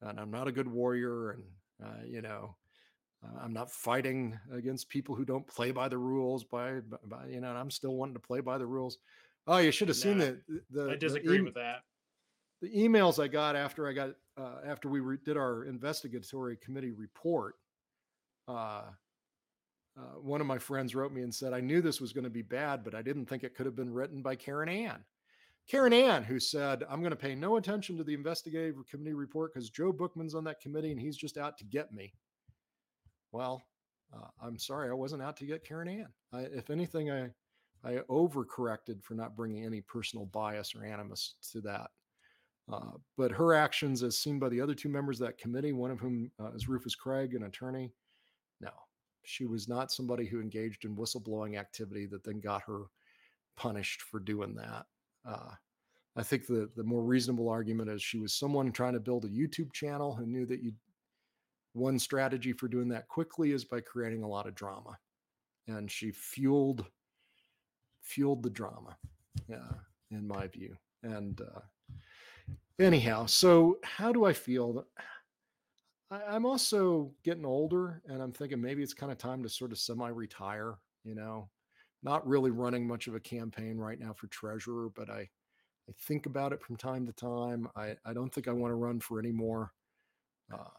[0.02, 1.42] and I'm not a good warrior and
[1.84, 2.56] uh, you know
[3.24, 7.40] uh, I'm not fighting against people who don't play by the rules by, by you
[7.40, 8.98] know and I'm still wanting to play by the rules.
[9.46, 11.82] Oh, you should have seen Nah, the the I the disagree with that.
[12.60, 16.92] the emails I got after I got uh, after we re- did our investigatory committee
[16.92, 17.54] report.
[18.46, 18.82] Uh,
[19.98, 22.30] uh, one of my friends wrote me and said, "I knew this was going to
[22.30, 25.04] be bad, but I didn't think it could have been written by Caryn Ann."
[25.70, 29.52] Caryn Ann, who said, "I'm going to pay no attention to the investigative committee report
[29.52, 32.12] because Joe Buchman's on that committee and he's just out to get me."
[33.32, 33.62] Well,
[34.14, 36.08] uh, I'm sorry, I wasn't out to get Caryn Ann.
[36.32, 37.30] I, if anything, I
[37.84, 41.90] I overcorrected for not bringing any personal bias or animus to that.
[42.70, 45.90] Uh, but her actions, as seen by the other two members of that committee, one
[45.90, 47.92] of whom uh, is Rufus Craig, an attorney,
[48.60, 48.70] no,
[49.24, 52.84] she was not somebody who engaged in whistleblowing activity that then got her
[53.56, 54.86] punished for doing that.
[55.28, 55.50] Uh,
[56.16, 59.28] I think the the more reasonable argument is she was someone trying to build a
[59.28, 60.72] YouTube channel who knew that you
[61.74, 64.98] one strategy for doing that quickly is by creating a lot of drama,
[65.68, 66.84] and she fueled
[68.00, 68.96] fueled the drama,
[69.52, 69.74] uh,
[70.10, 70.74] in my view.
[71.02, 71.60] And uh,
[72.80, 74.86] anyhow, so how do I feel?
[76.10, 79.72] I, I'm also getting older, and I'm thinking maybe it's kind of time to sort
[79.72, 80.78] of semi-retire.
[81.04, 81.48] You know,
[82.02, 85.28] not really running much of a campaign right now for treasurer, but I
[85.88, 87.68] I think about it from time to time.
[87.76, 89.72] I I don't think I want to run for any more
[90.52, 90.70] uh,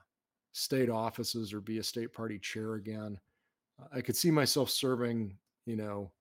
[0.51, 3.19] state offices or be a state party chair again.
[3.93, 6.11] I could see myself serving, you know,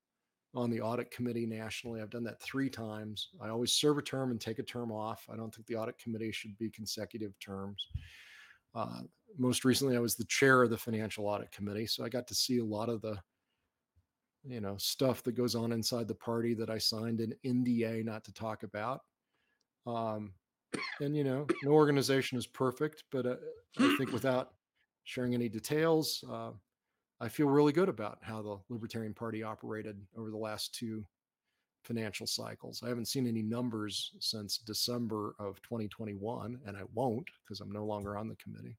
[0.55, 2.01] on the audit committee nationally.
[2.01, 3.29] I've done that three times.
[3.41, 5.27] I always serve a term and take a term off.
[5.31, 7.87] I don't think the audit committee should be consecutive terms.
[8.75, 9.01] Uh,
[9.39, 12.35] most recently, I was the chair of the financial audit committee, so I got to
[12.35, 13.19] see a lot of the,
[14.45, 18.25] you know, stuff that goes on inside the party that I signed an NDA not
[18.25, 19.01] to talk about.
[19.87, 20.33] Um,
[21.01, 23.37] and you know, no organization is perfect, but uh,
[23.79, 24.53] I think without
[25.05, 26.51] sharing any details, uh,
[27.21, 31.05] I feel really good about how the Libertarian Party operated over the last two
[31.83, 32.83] financial cycles.
[32.85, 37.85] I haven't seen any numbers since December of 2021, and I won't because I'm no
[37.85, 38.77] longer on the committee.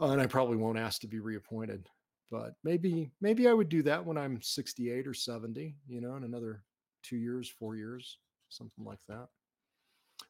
[0.00, 1.88] Uh, and I probably won't ask to be reappointed.
[2.34, 6.24] But maybe maybe I would do that when I'm 68 or 70, you know, in
[6.24, 6.64] another
[7.04, 9.28] two years, four years, something like that.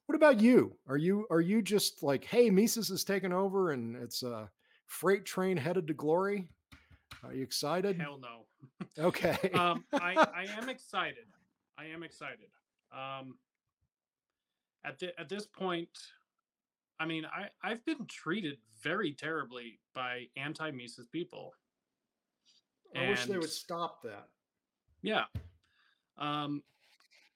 [0.04, 0.76] What about you?
[0.86, 4.50] Are you are you just like, hey, Mises is taking over and it's a
[4.84, 6.46] freight train headed to glory?
[7.22, 7.98] Are you excited?
[7.98, 8.44] Hell no.
[8.98, 9.50] Okay.
[9.54, 11.24] um, I, I am excited.
[11.78, 12.50] I am excited.
[12.92, 13.38] Um,
[14.84, 15.88] at the, at this point,
[17.00, 21.54] I mean, I I've been treated very terribly by anti-Mises people.
[22.94, 24.28] I wish they would stop that.
[25.02, 25.24] Yeah.
[26.18, 26.62] Um,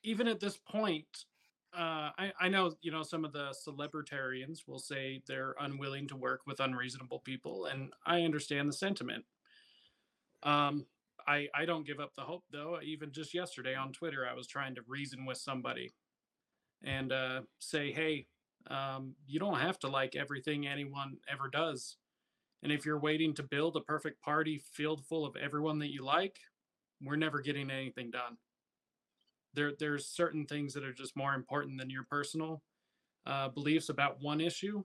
[0.02, 1.06] even at this point,
[1.76, 6.16] uh, I, I know, you know, some of the celebritarians will say they're unwilling to
[6.16, 9.24] work with unreasonable people, and I understand the sentiment.
[10.42, 10.86] Um,
[11.26, 12.78] I, I don't give up the hope, though.
[12.82, 15.92] Even just yesterday on Twitter, I was trying to reason with somebody
[16.82, 18.26] and uh, say, hey,
[18.68, 21.96] um, you don't have to like everything anyone ever does.
[22.62, 26.04] And if you're waiting to build a perfect party filled full of everyone that you
[26.04, 26.38] like,
[27.00, 28.36] we're never getting anything done.
[29.54, 32.62] There, there's certain things that are just more important than your personal
[33.26, 34.82] uh, beliefs about one issue,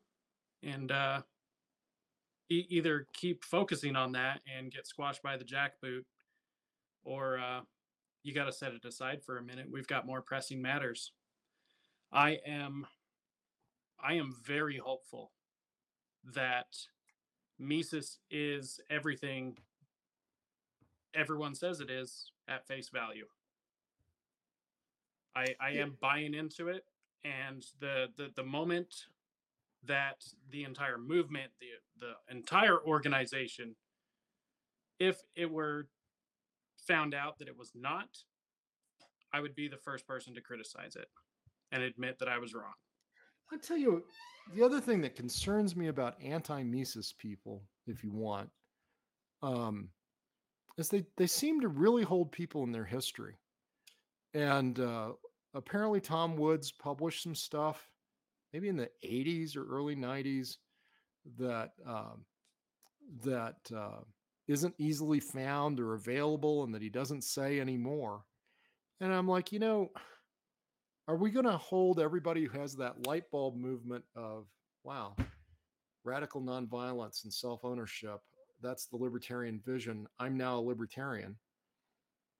[0.62, 1.22] and uh,
[2.50, 6.04] e- either keep focusing on that and get squashed by the jackboot,
[7.04, 7.62] or uh,
[8.24, 9.68] you got to set it aside for a minute.
[9.72, 11.12] We've got more pressing matters.
[12.12, 12.86] I am,
[14.02, 15.32] I am very hopeful
[16.34, 16.68] that
[17.64, 19.57] Mises is everything
[21.14, 23.26] everyone says it is at face value.
[25.35, 26.85] I I am buying into it,
[27.23, 28.94] and the the the moment
[29.85, 31.68] that the entire movement, the
[31.99, 33.76] the entire organization,
[34.99, 35.88] if it were
[36.88, 38.10] found out that it was not,
[39.31, 41.07] I would be the first person to criticize it
[41.72, 42.73] and admit that I was wrong.
[43.53, 44.03] I'll tell you
[44.55, 48.49] the other thing that concerns me about anti-Mises people, if you want,
[49.43, 49.89] um,
[50.77, 53.35] is they they seem to really hold people in their history.
[54.34, 55.11] And uh,
[55.53, 57.88] apparently, Tom Woods published some stuff,
[58.53, 60.57] maybe in the '80s or early '90s,
[61.38, 62.25] that um,
[63.23, 64.01] that uh,
[64.47, 68.23] not easily found or available, and that he doesn't say anymore.
[68.99, 69.91] And I'm like, you know,
[71.07, 74.45] are we going to hold everybody who has that light bulb movement of
[74.84, 75.15] wow
[76.03, 78.19] radical nonviolence and self-ownership
[78.63, 80.07] that's the libertarian vision.
[80.19, 81.35] I'm now a libertarian.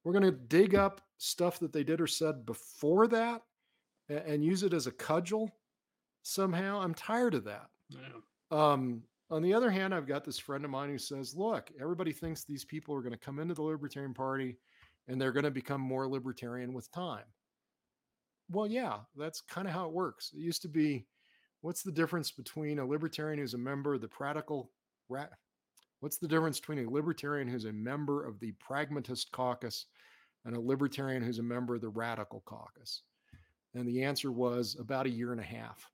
[0.04, 3.42] We're going to dig up stuff that they did or said before that
[4.10, 5.52] and, and use it as a cudgel
[6.24, 6.82] somehow.
[6.82, 7.68] I'm tired of that.
[7.90, 8.00] Yeah.
[8.52, 12.12] um, on the other hand i've got this friend of mine who says look everybody
[12.12, 14.58] thinks these people are going to come into the libertarian party
[15.08, 17.26] and they're going to become more libertarian with time
[18.54, 20.32] well, yeah, that's kind of how it works.
[20.34, 21.06] It used to be
[21.62, 24.72] what's the difference between a libertarian who's a member of the practical
[25.10, 25.32] rat?
[26.00, 29.86] What's the difference between a libertarian who's a member of the pragmatist caucus
[30.46, 33.04] and a libertarian who's a member of the radical caucus?
[33.74, 35.90] And the answer was about a year and a half.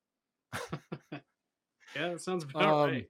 [1.12, 3.10] yeah, that sounds about um, right.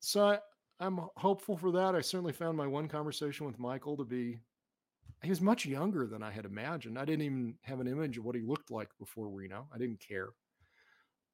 [0.00, 0.38] So I,
[0.80, 1.94] I'm hopeful for that.
[1.94, 4.38] I certainly found my one conversation with Michael to be
[5.22, 6.98] he was much younger than I had imagined.
[6.98, 9.66] I didn't even have an image of what he looked like before Reno.
[9.74, 10.28] I didn't care.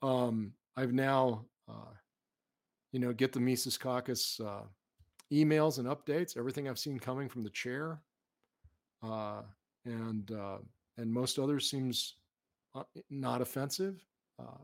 [0.03, 1.93] Um, I've now, uh,
[2.93, 4.63] you know, get the Mises Caucus uh,
[5.33, 6.37] emails and updates.
[6.37, 8.01] Everything I've seen coming from the chair,
[9.03, 9.43] uh,
[9.85, 10.59] and uh,
[10.97, 12.17] and most others seems
[12.75, 14.05] uh, not offensive.
[14.39, 14.59] Uh,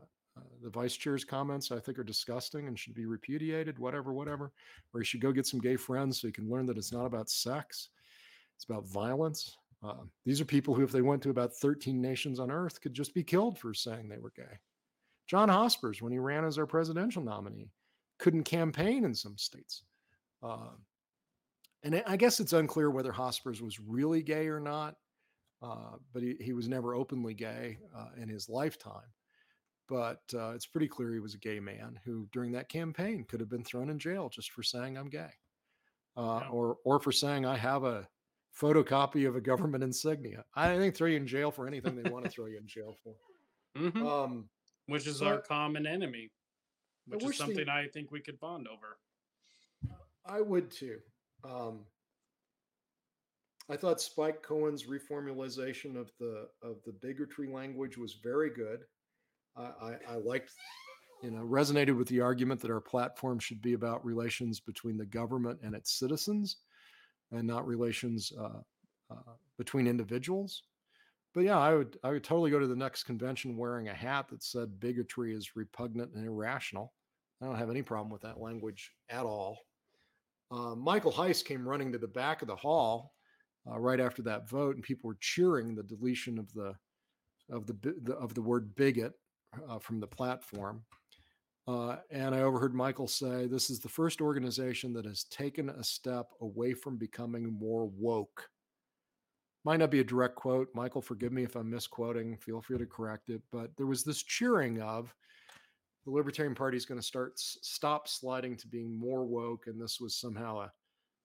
[0.63, 3.77] the vice chair's comments I think are disgusting and should be repudiated.
[3.77, 4.51] Whatever, whatever.
[4.93, 7.05] Or he should go get some gay friends so he can learn that it's not
[7.05, 7.89] about sex
[8.61, 9.57] it's about violence.
[9.83, 12.93] Uh, these are people who, if they went to about 13 nations on earth, could
[12.93, 14.59] just be killed for saying they were gay.
[15.27, 17.71] John Hospers, when he ran as our presidential nominee,
[18.19, 19.81] couldn't campaign in some states.
[20.43, 20.69] Uh,
[21.81, 24.95] and I guess it's unclear whether Hospers was really gay or not,
[25.63, 29.09] uh, but he, he was never openly gay uh, in his lifetime.
[29.89, 33.39] But uh, it's pretty clear he was a gay man who, during that campaign, could
[33.39, 35.31] have been thrown in jail just for saying I'm gay,
[36.15, 36.49] uh, yeah.
[36.49, 38.07] or or for saying I have a
[38.59, 40.43] photocopy of a government insignia.
[40.55, 42.95] I think throw you in jail for anything they want to throw you in jail
[43.03, 43.15] for.
[43.77, 44.05] Mm-hmm.
[44.05, 44.49] Um,
[44.87, 46.29] which is our common enemy,
[47.07, 48.97] which is something I think we could bond over.
[50.25, 50.97] I would too.
[51.43, 51.79] Um,
[53.69, 58.81] I thought Spike Cohen's reformulation of the of the bigotry language was very good.
[59.55, 60.51] I, I, I liked,
[61.23, 65.05] you know, resonated with the argument that our platform should be about relations between the
[65.05, 66.57] government and its citizens
[67.31, 68.59] and not relations uh,
[69.11, 70.63] uh, between individuals.
[71.33, 74.27] But yeah, I would I would totally go to the next convention wearing a hat
[74.29, 76.93] that said bigotry is repugnant and irrational.
[77.41, 79.59] I don't have any problem with that language at all.
[80.51, 83.13] Uh, Michael Heise came running to the back of the hall
[83.69, 86.75] uh, right after that vote, and people were cheering the deletion of the
[87.49, 89.13] of the, the of the word bigot
[89.69, 90.83] uh, from the platform.
[91.71, 95.83] Uh, and I overheard Michael say, This is the first organization that has taken a
[95.83, 98.49] step away from becoming more woke.
[99.63, 100.67] Might not be a direct quote.
[100.73, 102.35] Michael, forgive me if I'm misquoting.
[102.37, 103.41] Feel free to correct it.
[103.51, 105.15] But there was this cheering of
[106.03, 110.01] the Libertarian Party is going to start stop sliding to being more woke, and this
[110.01, 110.71] was somehow a,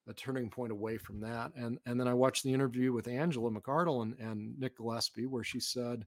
[0.08, 1.50] a turning point away from that.
[1.56, 5.44] And and then I watched the interview with Angela McArdle and, and Nick Gillespie, where
[5.44, 6.06] she said,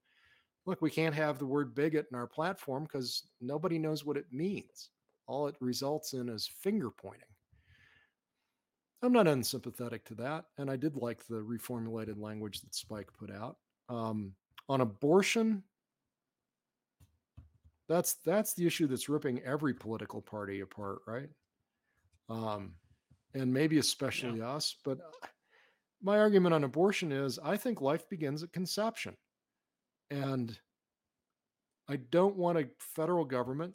[0.69, 4.27] look, we can't have the word bigot in our platform because nobody knows what it
[4.31, 4.89] means.
[5.27, 7.23] All it results in is finger pointing.
[9.01, 10.45] I'm not unsympathetic to that.
[10.57, 13.57] And I did like the reformulated language that Spike put out.
[13.87, 14.33] Um,
[14.67, 15.63] on abortion,
[17.87, 21.29] that's that's the issue that's ripping every political party apart, right?
[22.29, 22.73] Um,
[23.33, 24.49] and maybe especially yeah.
[24.49, 24.75] us.
[24.85, 24.99] But
[26.03, 29.15] my argument on abortion is I think life begins at conception.
[30.11, 30.57] And
[31.87, 33.73] I don't want a federal government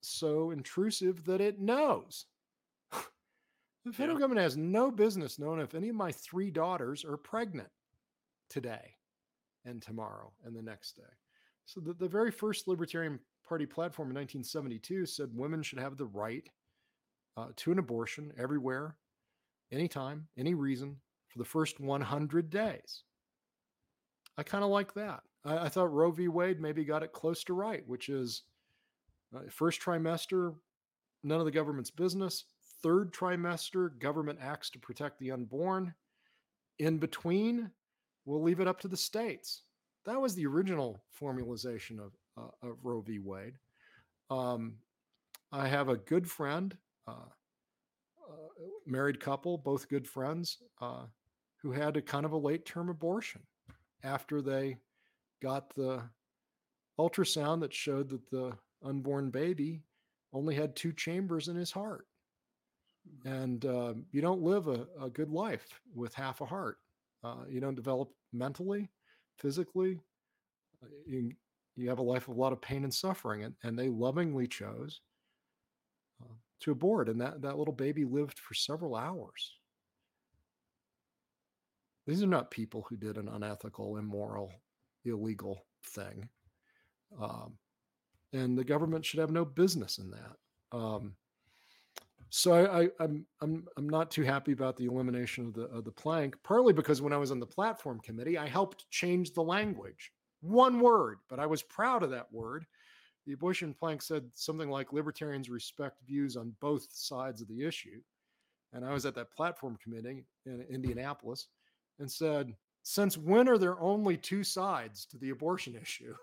[0.00, 2.26] so intrusive that it knows.
[2.92, 4.20] the federal yeah.
[4.22, 7.68] government has no business knowing if any of my three daughters are pregnant
[8.48, 8.94] today
[9.64, 11.02] and tomorrow and the next day.
[11.66, 16.06] So the, the very first Libertarian Party platform in 1972 said women should have the
[16.06, 16.48] right
[17.36, 18.96] uh, to an abortion everywhere,
[19.70, 20.96] anytime, any reason
[21.28, 23.04] for the first 100 days.
[24.36, 25.20] I kind of like that.
[25.44, 26.28] I, I, thought Roe v.
[26.28, 28.42] Wade maybe got it close to right, which is
[29.34, 30.54] uh, first trimester,
[31.22, 32.44] none of the government's business.
[32.82, 35.94] Third trimester, government acts to protect the unborn.
[36.78, 37.70] In between,
[38.24, 39.62] we'll leave it up to the states.
[40.04, 43.18] That was the original formalization of, uh, of Roe v.
[43.18, 43.54] Wade.
[44.30, 44.74] Um,
[45.50, 47.30] I have a good friend, uh,
[48.28, 51.06] uh, married couple, both good friends, uh,
[51.56, 53.42] who had a kind of a late term abortion
[54.04, 54.76] after they
[55.40, 56.02] got the
[56.98, 58.52] ultrasound that showed that the
[58.82, 59.82] unborn baby
[60.32, 62.06] only had two chambers in his heart.
[63.24, 66.78] And uh, you don't live a, a, good life with half a heart.
[67.24, 68.90] Uh, you don't develop mentally,
[69.38, 69.98] physically.
[70.82, 71.32] Uh, you,
[71.76, 73.44] you have a life of a lot of pain and suffering.
[73.44, 75.00] And, and they lovingly chose
[76.22, 77.08] uh, to abort.
[77.08, 79.54] And that, that little baby lived for several hours.
[82.06, 84.50] These are not people who did an unethical, immoral,
[85.04, 86.28] illegal thing.
[87.20, 87.58] Um,
[88.32, 90.76] and the government should have no business in that.
[90.76, 91.14] Um,
[92.30, 95.84] so I, I, I'm I'm I'm not too happy about the elimination of the of
[95.84, 99.42] the plank, partly because when I was on the platform committee, I helped change the
[99.42, 102.66] language, one word, but I was proud of that word.
[103.26, 108.00] The abortion plank said something like libertarians respect views on both sides of the issue,
[108.74, 111.48] and I was at that platform committee in Indianapolis,
[111.98, 112.54] and said,
[112.88, 116.14] since when are there only two sides to the abortion issue?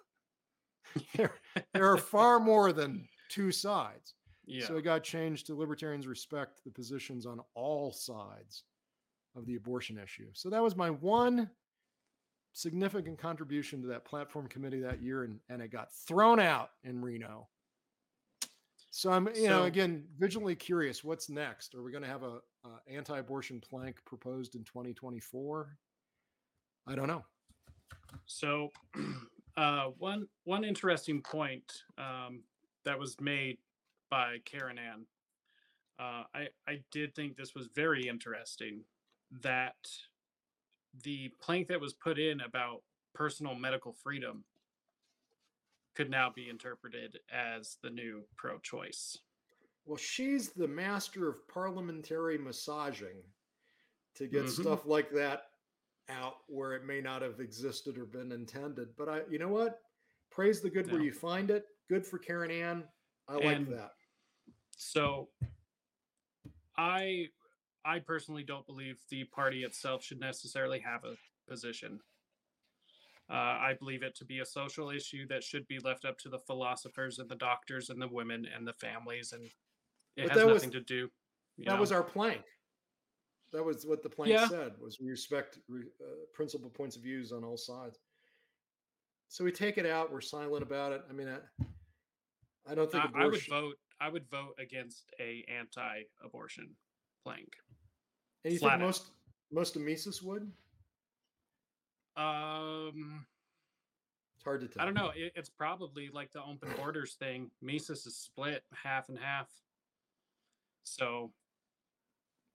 [1.16, 1.32] there,
[1.74, 4.16] there are far more than two sides.
[4.48, 4.66] Yeah.
[4.66, 8.64] So it got changed to libertarians respect the positions on all sides
[9.36, 10.30] of the abortion issue.
[10.34, 11.52] So that was my one
[12.54, 17.00] significant contribution to that platform committee that year, and, and it got thrown out in
[17.00, 17.48] Reno.
[18.90, 21.04] So I'm, you so, know, again, vigilantly curious.
[21.04, 21.76] What's next?
[21.76, 25.78] Are we going to have a, a anti-abortion plank proposed in 2024?
[26.88, 27.24] I don't know.
[28.26, 28.70] So,
[29.58, 32.44] uh, one one interesting point um,
[32.84, 33.58] that was made
[34.10, 35.06] by Caryn Ann.
[36.00, 38.82] Uh, I I did think this was very interesting
[39.42, 39.76] that
[41.04, 42.82] the plank that was put in about
[43.14, 44.44] personal medical freedom
[45.96, 49.18] could now be interpreted as the new pro-choice.
[49.86, 53.24] Well, she's the master of parliamentary massaging
[54.16, 54.62] to get mm-hmm.
[54.62, 55.44] stuff like that
[56.10, 58.90] out where it may not have existed or been intended.
[58.98, 59.80] But I, you know what?
[60.32, 61.66] Praise the good where you find it.
[61.90, 62.84] Good for Caryn Ann.
[63.28, 63.92] I like that.
[64.78, 65.30] So
[66.78, 67.28] I
[67.86, 71.16] I personally don't believe the party itself should necessarily have a
[71.50, 72.00] position.
[73.30, 76.30] Uh, I believe it to be a social issue that should be left up to
[76.30, 79.44] the philosophers and the doctors and the women and the families, and
[80.16, 81.10] it but has nothing was, to do.
[81.60, 81.80] that know.
[81.80, 82.42] was our plank.
[83.56, 84.50] That was what the plank yeah.
[84.50, 85.78] said: was we respect uh,
[86.34, 88.00] principal points of views on all sides.
[89.30, 90.12] So we take it out.
[90.12, 91.04] We're silent about it.
[91.10, 91.40] I mean, I,
[92.70, 93.76] I don't think I, I would vote.
[94.02, 96.68] I would vote against a anti-abortion
[97.24, 97.48] plank.
[98.44, 98.86] And you Flat think out.
[98.88, 99.12] most
[99.54, 100.52] most of Mises would?
[102.18, 103.26] Um,
[104.36, 104.82] it's hard to tell.
[104.82, 105.12] I don't know.
[105.16, 107.50] It, it's probably like the open borders thing.
[107.62, 109.48] Mises is split half and half.
[110.84, 111.32] So,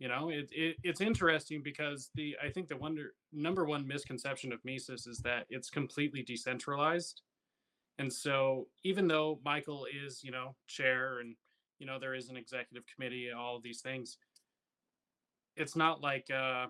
[0.01, 4.53] you know, it, it it's interesting because the I think the wonder number one misconception
[4.53, 7.23] of Mises is that it's completely decentralized
[8.01, 11.37] and so even though Michael is, you know, chair and,
[11.79, 14.17] you know, there is an executive committee, all of these things,
[15.55, 16.69] it's not like uh,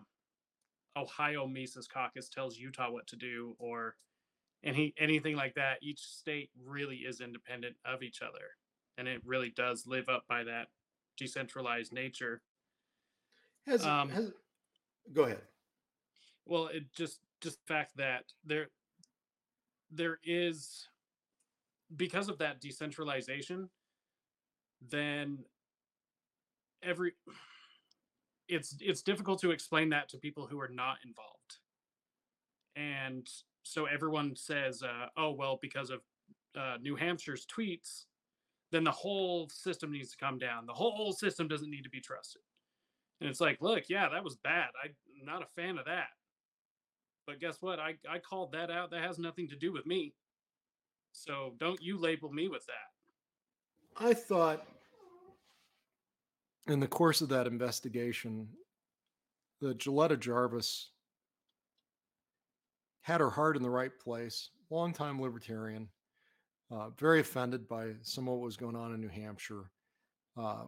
[0.96, 3.94] Ohio Mises Caucus tells Utah what to do or
[4.64, 5.78] any anything like that.
[5.82, 8.56] Each state really is independent of each other.
[8.98, 10.66] And it really does live up by that
[11.16, 12.42] decentralized nature.
[13.70, 14.32] Has, um, has
[15.12, 15.42] go ahead.
[16.44, 18.66] Well, it just just the fact that there
[19.92, 20.88] there is
[21.96, 23.70] because of that decentralization,
[24.90, 25.38] then
[26.82, 27.12] every
[28.48, 31.58] it's it's difficult to explain that to people who are not involved.
[32.74, 33.28] And
[33.62, 36.00] so everyone says, uh, "Oh well, because of
[36.58, 38.06] uh, New Hampshire's tweets,
[38.72, 40.66] then the whole system needs to come down.
[40.66, 42.42] The whole system doesn't need to be trusted."
[43.20, 44.68] And it's like, look, yeah, that was bad.
[44.82, 44.94] I'm
[45.24, 46.08] not a fan of that.
[47.26, 47.78] But guess what?
[47.78, 48.90] I, I called that out.
[48.90, 50.14] That has nothing to do with me.
[51.12, 54.04] So don't you label me with that.
[54.04, 54.66] I thought
[56.66, 58.48] in the course of that investigation
[59.60, 60.90] that Joletta Jarvis
[63.02, 65.88] had her heart in the right place, longtime libertarian,
[66.70, 69.70] uh, very offended by some of what was going on in New Hampshire.
[70.36, 70.64] Uh,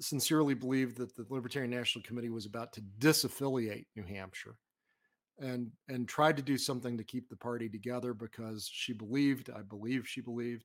[0.00, 4.56] sincerely believed that the Libertarian National Committee was about to disaffiliate New Hampshire
[5.40, 9.62] and and tried to do something to keep the party together because she believed i
[9.62, 10.64] believe she believed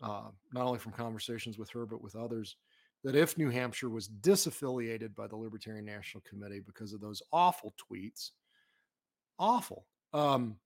[0.00, 2.56] uh, not only from conversations with her but with others
[3.04, 7.74] that if new hampshire was disaffiliated by the libertarian national committee because of those awful
[7.90, 8.30] tweets
[9.38, 10.56] awful um,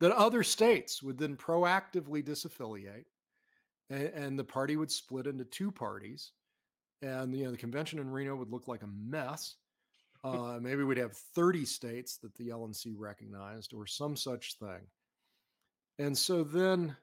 [0.00, 3.04] that other states would then proactively disaffiliate
[3.90, 6.32] and, and the party would split into two parties
[7.02, 9.56] and you know the convention in reno would look like a mess
[10.24, 14.80] uh, maybe we'd have 30 states that the lnc recognized or some such thing
[15.98, 16.96] and so then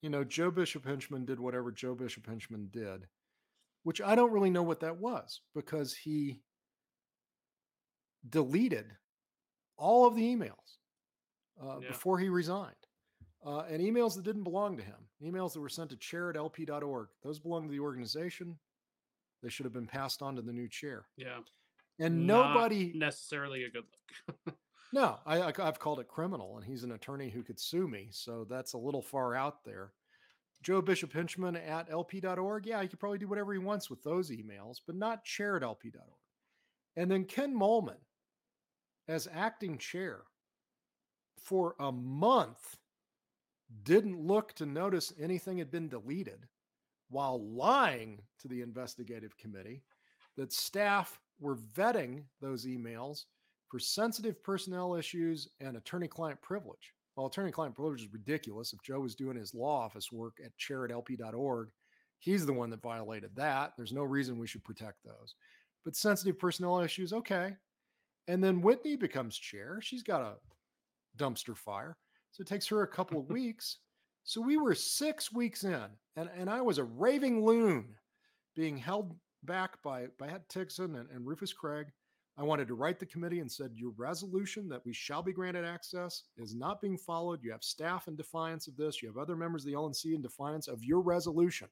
[0.00, 3.06] you know joe bishop henchman did whatever joe bishop henchman did
[3.84, 6.40] which i don't really know what that was because he
[8.28, 8.86] deleted
[9.76, 10.78] all of the emails
[11.60, 11.88] uh, Yeah.
[11.88, 12.74] before he resigned.
[13.44, 16.36] Uh, and emails that didn't belong to him, emails that were sent to chair at
[16.36, 18.56] lp.org, those belong to the organization.
[19.42, 21.06] They should have been passed on to the new chair.
[21.16, 21.38] Yeah.
[21.98, 23.84] And Not nobody, necessarily a good
[24.46, 24.56] look.
[24.92, 28.08] no, I, I, I've called it criminal, and he's an attorney who could sue me.
[28.10, 29.92] So that's a little far out there.
[30.62, 34.30] Joe Bishop Henchman at lp.org, yeah, he could probably do whatever he wants with those
[34.30, 36.06] emails, but not chair at lp.org.
[36.96, 37.98] And then Ken Moellman,
[39.08, 40.22] as acting chair,
[41.42, 42.78] for a month,
[43.82, 46.46] didn't look to notice anything had been deleted
[47.12, 49.82] while lying to the investigative committee
[50.36, 53.24] that staff were vetting those emails
[53.68, 56.94] for sensitive personnel issues and attorney client privilege.
[57.16, 58.72] Well, attorney client privilege is ridiculous.
[58.72, 61.68] If Joe was doing his law office work at chair at lp.org,
[62.18, 63.72] he's the one that violated that.
[63.76, 65.34] There's no reason we should protect those.
[65.84, 67.54] But sensitive personnel issues, okay.
[68.28, 69.80] And then Whitney becomes chair.
[69.82, 70.36] She's got a
[71.18, 71.98] dumpster fire.
[72.30, 73.78] So it takes her a couple of weeks.
[74.24, 75.86] So we were six weeks in,
[76.16, 77.96] and, and I was a raving loon
[78.54, 81.86] being held back by, by Ed Tixon and, and Rufus Craig.
[82.38, 85.64] I wanted to write the committee and said, Your resolution that we shall be granted
[85.64, 87.40] access is not being followed.
[87.42, 89.02] You have staff in defiance of this.
[89.02, 91.68] You have other members of the LNC in defiance of your resolution.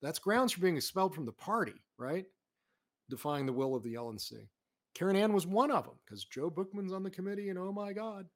[0.00, 2.26] That's grounds for being expelled from the party, right?
[3.10, 4.48] Defying the will of the LNC.
[4.94, 7.92] Caryn Ann was one of them because Joe Buchman's on the committee, and oh my
[7.92, 8.26] God.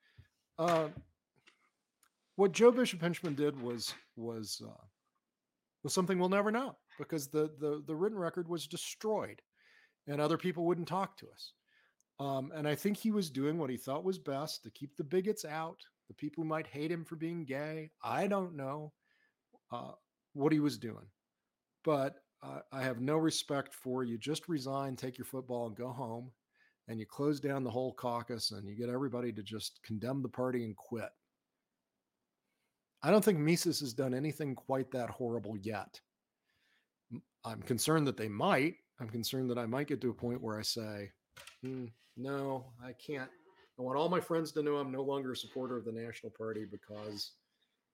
[0.59, 0.88] Uh,
[2.39, 4.85] what Joe Bishop Henchman did was was uh,
[5.82, 9.43] was something we'll never know because the the the written record was destroyed,
[10.06, 11.52] and other people wouldn't talk to us.
[12.20, 15.02] Um, and I think he was doing what he thought was best to keep the
[15.02, 17.90] bigots out, the people who might hate him for being gay.
[18.05, 18.93] I don't know
[19.73, 19.93] uh,
[20.32, 21.06] what he was doing,
[21.85, 24.16] but uh, I have no respect for you.
[24.16, 26.31] Just resign, take your football, and go home.
[26.86, 30.28] And you close down the whole caucus, and you get everybody to just condemn the
[30.28, 31.10] party and quit.
[33.02, 36.00] I don't think Mises has done anything quite that horrible yet.
[37.44, 38.74] I'm concerned that they might.
[39.00, 41.12] I'm concerned that I might get to a point where I say,
[41.62, 43.30] "Hmm, no, I can't.
[43.78, 46.32] I want all my friends to know I'm no longer a supporter of the National
[46.32, 47.32] Party because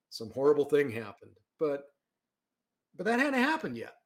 [0.09, 1.36] some horrible thing happened.
[1.60, 1.85] But
[2.97, 3.97] but that hadn't happened yet.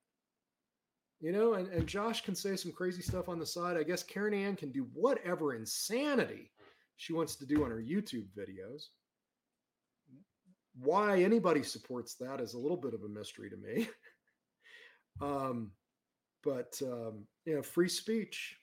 [1.21, 3.77] You know, and, and Josh can say some crazy stuff on the side.
[3.77, 6.51] I guess Caryn Ann can do whatever insanity
[6.97, 8.87] she wants to do on her YouTube videos
[10.81, 13.89] why anybody supports that is a little bit of a mystery to me.
[15.21, 15.73] um,
[16.45, 18.57] but um, you know, free speech.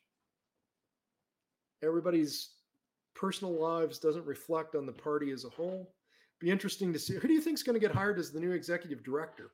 [1.84, 2.52] Everybody's
[3.16, 5.94] personal lives doesn't reflect on the party as a whole.
[6.40, 8.40] Be interesting to see who do you think is going to get hired as the
[8.40, 9.52] new executive director?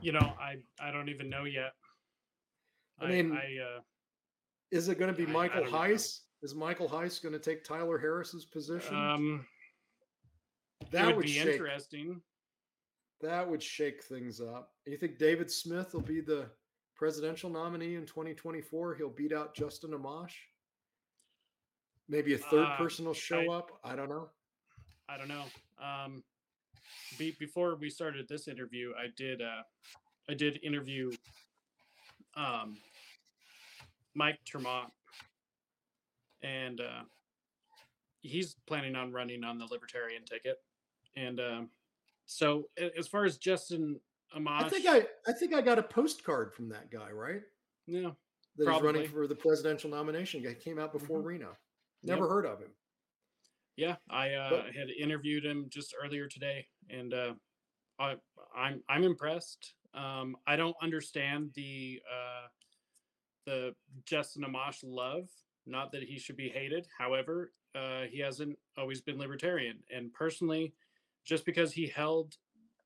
[0.00, 1.72] You know, I I don't even know yet.
[3.00, 3.80] I mean, I uh,
[4.70, 5.78] Is it going to be I- I Michael don't know.
[5.78, 6.22] Heise?
[6.42, 8.96] Is Michael Heise going to take Tyler Harris's position?
[8.96, 9.46] um,
[10.90, 11.46] that would, would be shake.
[11.54, 12.20] interesting.
[13.20, 14.72] That would shake things up.
[14.86, 16.46] You think David Smith will be the
[16.96, 18.94] presidential nominee in 2024?
[18.96, 20.32] He'll beat out Justin Amash.
[22.08, 23.80] Maybe a third Uh, person will show I- up.
[23.84, 24.28] I don't know.
[25.08, 25.44] I don't know.
[25.80, 26.24] Um,
[27.18, 29.62] be, before we started this interview, I did uh,
[30.28, 31.12] I did interview
[32.36, 32.76] um,
[34.14, 34.90] Mike ter Maat,
[36.42, 37.02] and uh,
[38.22, 40.62] he's planning on running on the Libertarian ticket.
[41.16, 41.68] And um,
[42.26, 42.68] so,
[42.98, 43.98] as far as Justin
[44.36, 47.42] Amash, I think I, I think I got a postcard from that guy, right?
[47.86, 48.10] yeah,
[48.56, 50.42] That he's running for the presidential nomination.
[50.42, 51.24] Guy came out before Mhm.
[51.24, 51.56] Reno.
[52.04, 52.30] Never Yep.
[52.30, 52.70] heard of him.
[53.76, 57.34] Yeah, I uh, But- had interviewed him just earlier today, and uh,
[57.98, 58.16] I,
[58.54, 59.74] I'm I'm impressed.
[59.94, 62.46] Um, I don't understand the uh,
[63.46, 63.74] the
[64.04, 65.28] Justin Amash love.
[65.66, 66.86] Not that he should be hated.
[66.98, 70.74] However, uh, he hasn't always been libertarian, and personally,
[71.24, 72.36] just because he held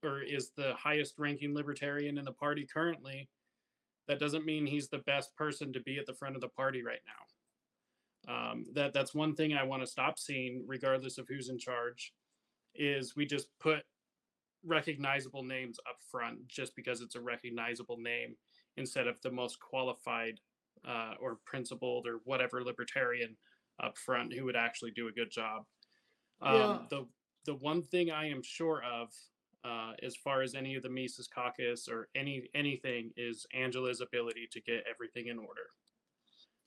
[0.03, 3.29] or is the highest ranking libertarian in the party currently,
[4.09, 6.83] that doesn't mean he's the best person to be at the front of the party
[6.83, 7.23] right now.
[8.29, 12.13] Um, that that's one thing I want to stop seeing, regardless of who's in charge,
[12.75, 13.83] is we just put
[14.65, 18.37] recognizable names up front just because it's a recognizable name
[18.77, 20.41] instead of the most qualified
[20.87, 23.37] uh, or principled or whatever libertarian
[23.83, 25.63] up front who would actually do a good job.
[26.43, 26.79] Um, Yeah.
[26.91, 27.07] The
[27.47, 29.09] the one thing I am sure of,
[29.65, 34.49] uh, as far as any of the Mises caucus or any anything, is Angela's ability
[34.53, 35.71] to get everything in order.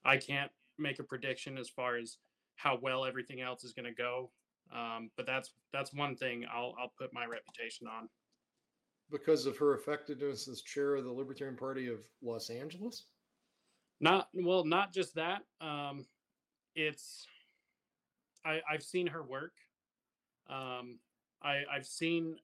[0.04, 2.18] I can't make a prediction as far as
[2.56, 4.32] how well everything else is going to go,
[4.74, 8.10] um, but that's that's one thing I'll I'll put my reputation on.
[9.12, 13.06] because of her effectiveness as chair of the Libertarian Party of Los Angeles.
[14.00, 15.42] Not well, not just that.
[15.62, 16.06] Um,
[16.76, 17.26] it's
[18.46, 19.54] I I've seen her work.
[20.50, 21.00] Um,
[21.44, 22.38] I I've seen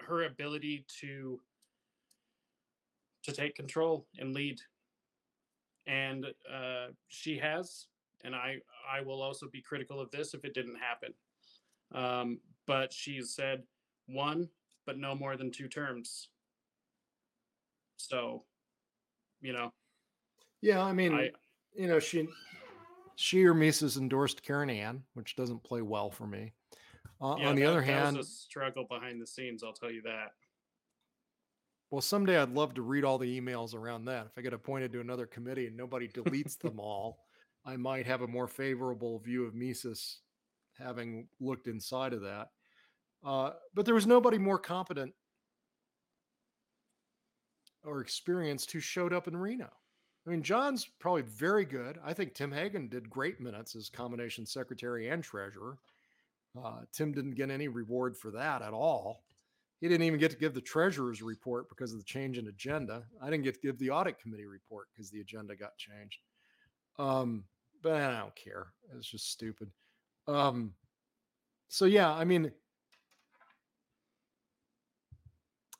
[0.00, 1.40] her ability to
[3.24, 4.60] to take control and lead,
[5.86, 7.86] and uh, she has.
[8.24, 8.56] And I
[8.90, 11.14] I will also be critical of this if it didn't happen.
[11.94, 13.62] Um, but she's said
[14.06, 14.48] one,
[14.86, 16.28] but no more than two terms.
[17.96, 18.44] So,
[19.40, 19.72] you know,
[20.60, 21.30] Yeah, I mean, I
[21.74, 22.28] you know, she
[23.16, 26.52] she or Mises endorsed Caryn Ann, which doesn't play well for me.
[27.20, 29.62] Uh, Yeah, on the that- other that hand, was a struggle behind the scenes.
[29.64, 30.34] I'll tell you that.
[31.90, 34.26] well, someday I'd love to read all the emails around that.
[34.26, 37.24] If I get appointed to another committee and nobody deletes them all,
[37.64, 40.20] I might have a more favorable view of Mises
[40.76, 42.50] having looked inside of that.
[43.24, 45.12] Uh, but there was nobody more competent
[47.84, 49.70] or experienced who showed up in Reno.
[50.26, 51.98] I mean, John's probably very good.
[52.04, 55.78] I think Tim Hagen did great minutes as combination secretary and treasurer.
[56.56, 59.24] Uh, Tim didn't get any reward for that at all.
[59.80, 63.04] He didn't even get to give the treasurer's report because of the change in agenda.
[63.22, 66.18] I didn't get to give the audit committee report because the agenda got changed.
[66.98, 67.44] Um,
[67.82, 68.68] but I don't care.
[68.96, 69.70] It's just stupid.
[70.26, 70.72] Um,
[71.68, 72.50] so yeah, I mean,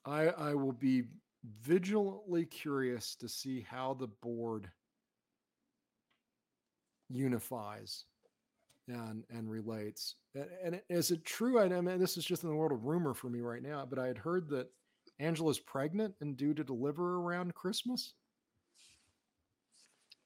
[0.04, 1.04] I I will be
[1.62, 4.70] vigilantly curious to see how the board
[7.08, 8.04] unifies
[8.88, 10.16] and and relates.
[10.34, 11.60] And, and is it true?
[11.60, 13.98] I mean, this is just in the world of rumor for me right now, but
[13.98, 14.68] I had heard that
[15.20, 18.14] Angela's pregnant and due to deliver around Christmas.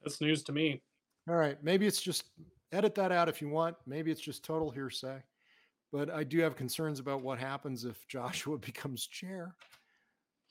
[0.02, 0.82] That's news to me.
[1.28, 2.24] All right, maybe it's just
[2.72, 3.76] edit that out if you want.
[3.86, 5.22] Maybe it's just total hearsay.
[5.92, 9.54] But I do have concerns about what happens if Joshua becomes chair.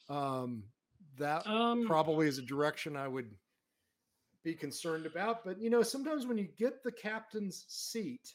[0.09, 0.63] Um,
[1.17, 3.29] that Um, probably is a direction I would
[4.43, 5.43] be concerned about.
[5.43, 8.33] But you know, sometimes when you get the captain's seat,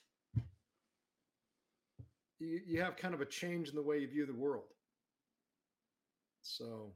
[2.38, 4.64] you, you have kind of a change in the way you view the world.
[6.42, 6.92] So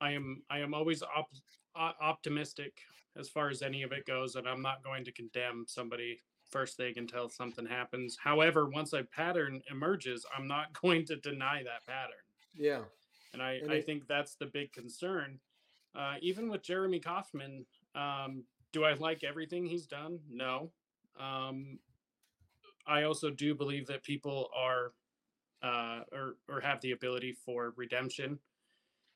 [0.00, 2.72] I am I am always op- optimistic
[3.16, 6.20] as far as any of it goes, and I'm not going to condemn somebody
[6.50, 8.16] first thing until something happens.
[8.22, 12.14] However, once a pattern emerges, I'm not going to deny that pattern,
[12.54, 12.82] yeah,
[13.32, 15.40] and I And I it- think that's the big concern.
[15.96, 17.64] Uh, even with Jeremy Kauffman,
[17.94, 20.18] um, do I like everything he's done?
[20.30, 20.70] No.
[21.18, 21.78] Um,
[22.86, 24.92] I also do believe that people are
[25.62, 28.38] uh, or or have the ability for redemption,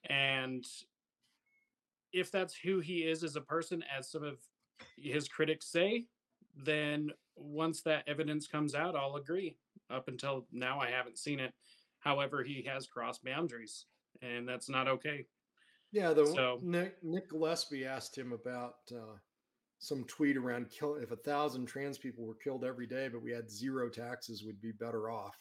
[0.09, 0.65] and
[2.13, 4.39] if that's who he is as a person, as some of
[4.97, 6.07] his critics say,
[6.57, 9.57] then once that evidence comes out, I'll agree.
[9.91, 11.53] Up until now, I haven't seen it.
[12.01, 13.85] However, he has crossed boundaries,
[14.23, 15.27] and that's not okay.
[15.93, 16.13] Yeah.
[16.13, 19.17] The So- Nick Nick Gillespie asked him about uh,
[19.79, 23.31] some tweet around kill if a thousand trans people were killed every day, but we
[23.33, 25.37] had zero taxes, we'd be better off.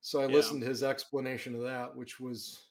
[0.00, 0.34] So I Yeah.
[0.34, 2.68] listened to his explanation of that, which was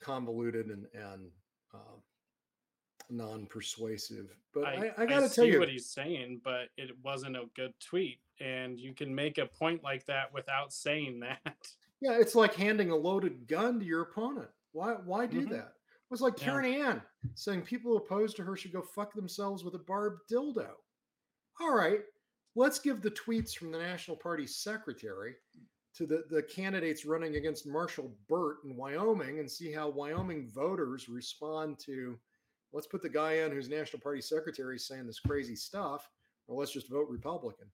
[0.00, 1.30] convoluted and and
[1.74, 1.96] uh,
[3.10, 4.34] non-persuasive.
[4.54, 7.72] But I, I, got to tell you, what he's saying, but it wasn't a good
[7.80, 11.56] tweet, and you can make a point like that without saying that.
[12.00, 14.48] yeah, it's like handing a loaded gun to your opponent.
[14.72, 15.50] Why why do Mhm.
[15.50, 15.68] that?
[15.68, 16.48] It was like Yeah.
[16.48, 17.02] Caryn Ann
[17.34, 20.74] saying people opposed to her should go fuck themselves with a barbed dildo.
[21.60, 22.00] All right,
[22.54, 25.36] let's give the tweets from the National Party secretary
[25.94, 31.08] to the, the candidates running against Marshall Burt in Wyoming and see how Wyoming voters
[31.08, 32.18] respond to
[32.72, 36.08] let's put the guy in who's National Party secretary saying this crazy stuff,
[36.46, 37.70] or let's just vote Republican.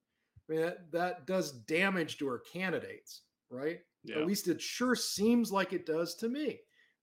[0.48, 3.80] I mean, that, that does damage to our candidates, right?
[4.02, 4.18] Yeah.
[4.18, 6.58] At least it sure seems like it does to me.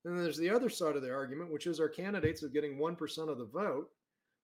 [0.05, 3.27] Then there's the other side of the argument, which is our candidates are getting 1%
[3.27, 3.89] of the vote.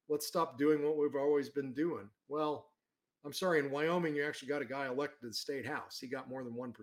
[0.09, 2.09] Let's stop doing what we've always been doing.
[2.27, 2.71] Well,
[3.23, 5.99] I'm sorry, in Wyoming, you actually got a guy elected to the state house.
[6.01, 6.73] He got more than 1%.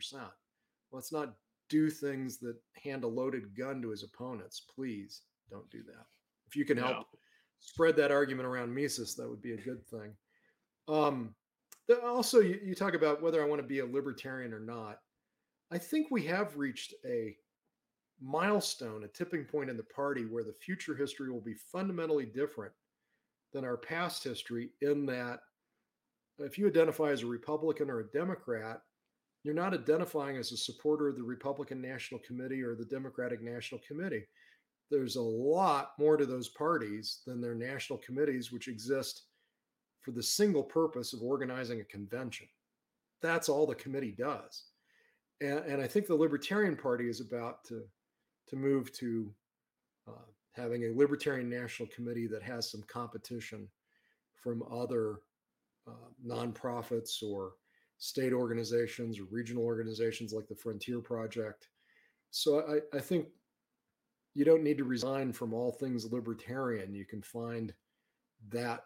[0.92, 1.34] Let's not
[1.68, 4.62] do things that hand a loaded gun to his opponents.
[4.72, 6.06] Please don't do that.
[6.46, 7.04] If you can help No.
[7.58, 10.16] spread that argument around Mises, that would be a good thing.
[10.86, 11.34] Um,
[11.88, 15.00] the- also, you, you talk about whether I want to be a libertarian or not.
[15.72, 17.36] I think we have reached a
[18.20, 22.72] milestone, a tipping point in the party where the future history will be fundamentally different
[23.52, 25.40] than our past history in that
[26.38, 28.80] if you identify as a Republican or a Democrat,
[29.42, 33.80] you're not identifying as a supporter of the Republican National Committee or the Democratic National
[33.86, 34.24] Committee.
[34.90, 39.24] There's a lot more to those parties than their national committees, which exist
[40.00, 42.46] for the single purpose of organizing a convention.
[43.20, 44.64] That's all the committee does.
[45.40, 47.82] And, and I think the Libertarian Party is about to,
[48.48, 49.32] to move to
[50.06, 53.68] uh, having a Libertarian National Committee that has some competition
[54.34, 55.20] from other
[55.86, 57.52] uh, nonprofits or
[57.98, 61.68] state organizations or regional organizations like the Frontier Project.
[62.30, 63.28] So I, I think
[64.34, 66.94] you don't need to resign from all things libertarian.
[66.94, 67.72] You can find
[68.50, 68.84] that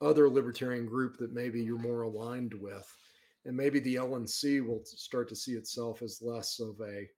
[0.00, 2.90] other libertarian group that maybe you're more aligned with.
[3.44, 7.08] And maybe the LNC will start to see itself as less of a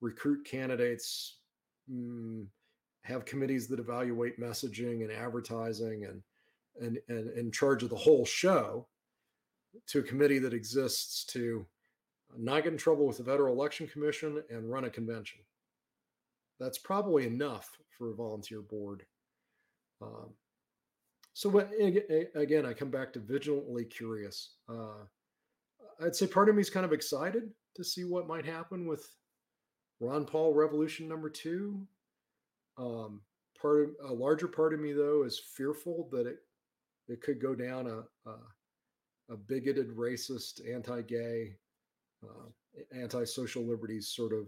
[0.00, 1.38] recruit candidates,
[1.90, 2.46] mm,
[3.02, 6.22] have committees that evaluate messaging and advertising and
[6.80, 8.86] and, and in charge of the whole show
[9.86, 11.66] to a committee that exists to
[12.36, 15.40] not get in trouble with the Federal Election Commission and run a convention.
[16.60, 19.04] That's probably enough for a volunteer board.
[20.02, 20.30] Um,
[21.32, 21.70] so, what,
[22.34, 24.54] again, I come back to vigilantly curious.
[24.68, 25.04] Uh,
[26.00, 29.08] I'd say part of me is kind of excited to see what might happen with
[30.00, 31.86] Ron Paul Revolution number two.
[32.76, 33.20] Um,
[33.60, 36.38] part of a larger part of me, though, is fearful that it
[37.08, 38.34] it could go down a, a
[39.30, 41.54] a bigoted, racist, anti-gay,
[42.24, 42.46] uh,
[42.96, 44.46] anti-social liberties sort of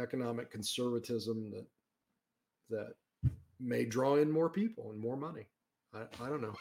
[0.00, 1.66] economic conservatism that
[2.70, 3.30] that
[3.60, 5.46] may draw in more people and more money.
[5.94, 6.54] I, I don't know.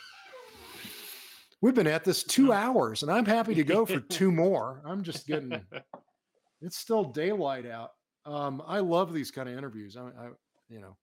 [1.62, 4.82] We've been at this two hours, and I'm happy to go for two more.
[4.86, 5.60] I'm just getting.
[6.62, 7.92] It's still daylight out.
[8.26, 9.98] Um, I love these kind of interviews.
[9.98, 10.30] I, I
[10.70, 10.98] you know.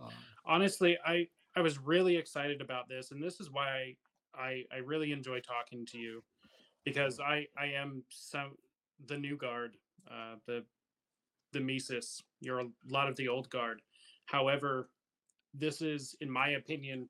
[0.00, 0.10] Um,
[0.44, 3.96] Honestly, I I was really excited about this, and this is why
[4.34, 6.22] I I really enjoy talking to you
[6.84, 8.56] because I I am some
[9.06, 9.76] the new guard,
[10.10, 10.64] uh, the
[11.52, 12.22] the Mises.
[12.40, 13.80] You're a lot of the old guard.
[14.26, 14.88] However,
[15.52, 17.08] this is, in my opinion,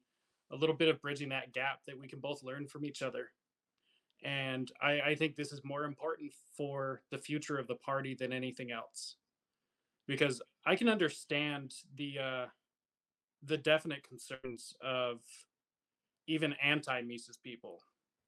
[0.50, 3.30] a little bit of bridging that gap that we can both learn from each other.
[4.22, 8.32] And I, I think this is more important for the future of the party than
[8.32, 9.16] anything else,
[10.10, 12.46] because I can understand the uh,
[13.44, 15.20] the definite concerns of
[16.26, 17.78] even anti-Mises people.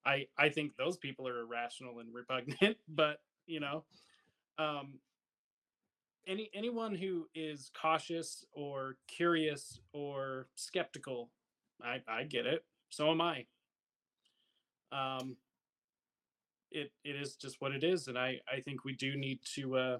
[0.06, 3.82] I I think those people are irrational and repugnant, but you know,
[4.58, 5.00] um,
[6.24, 11.30] any anyone who is cautious or curious or skeptical,
[11.82, 12.64] I I get it.
[12.90, 13.44] So am I.
[14.92, 15.36] Um,
[16.70, 19.76] it it is just what it is, and I I think we do need to
[19.76, 19.98] uh,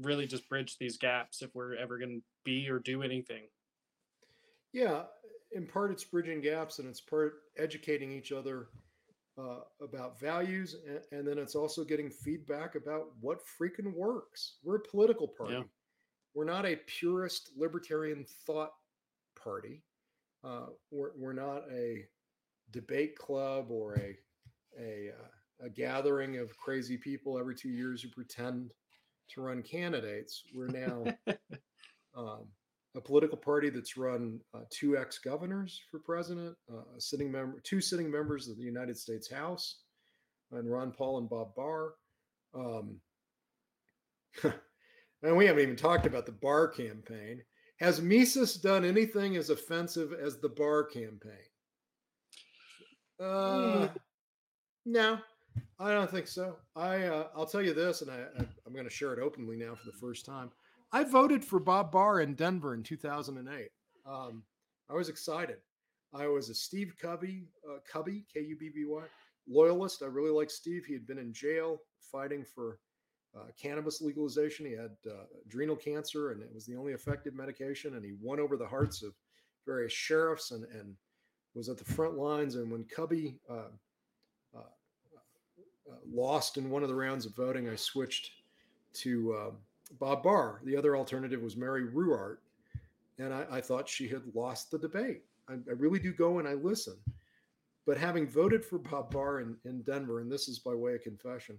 [0.00, 3.42] really just bridge these gaps if we're ever going to be or do anything.
[4.72, 5.02] Yeah,
[5.52, 8.68] in part it's bridging gaps and it's part educating each other
[9.38, 14.76] uh, about values and, and, then it's also getting feedback about what freaking works we're
[14.76, 15.62] a political party yeah.
[16.34, 18.72] we're not a purist libertarian thought
[19.42, 19.82] party
[20.44, 22.04] uh, we're, we're not a
[22.72, 24.16] debate club or a
[24.78, 28.70] a, uh, a gathering of crazy people every two years who pretend
[29.30, 31.04] to run candidates we're now
[32.16, 32.46] um,
[32.94, 37.60] a political party that's run uh, two ex governors for president, uh, a sitting member,
[37.64, 39.78] two sitting members of the United States House,
[40.52, 41.94] and Ron Paul and Bob Barr.
[42.54, 43.00] Um,
[45.22, 47.42] and we haven't even talked about the Barr campaign.
[47.80, 51.32] Has Mises done anything as offensive as the Barr campaign?
[53.18, 53.88] Uh,
[54.84, 55.18] no,
[55.78, 56.56] I don't think so.
[56.76, 59.56] I uh, I'll tell you this, and I, I I'm going to share it openly
[59.56, 60.50] now for the first time.
[60.92, 63.70] I voted for Bob Barr in Denver in 2008.
[64.06, 64.42] Um,
[64.90, 65.56] I was excited.
[66.14, 69.02] I was a Steve Kubby, uh, Kubby, K U B B Y,
[69.48, 70.02] loyalist.
[70.02, 70.84] I really liked Steve.
[70.84, 71.78] He had been in jail
[72.10, 72.78] fighting for
[73.34, 74.66] uh, cannabis legalization.
[74.66, 77.94] He had uh, adrenal cancer, and it was the only effective medication.
[77.94, 79.14] And he won over the hearts of
[79.66, 80.94] various sheriffs and, and
[81.54, 82.56] was at the front lines.
[82.56, 83.70] And when Kubby uh,
[86.12, 88.32] lost in one of the rounds of voting, I switched
[88.94, 89.52] to um,
[89.98, 90.60] Bob Barr.
[90.64, 92.38] The other alternative was Mary Ruwart,
[93.18, 95.22] And I, I thought she had lost the debate.
[95.48, 96.96] I, I, really do go and I listen.
[97.86, 101.02] But having voted for Bob Barr in, in Denver, and this is by way of
[101.02, 101.58] confession,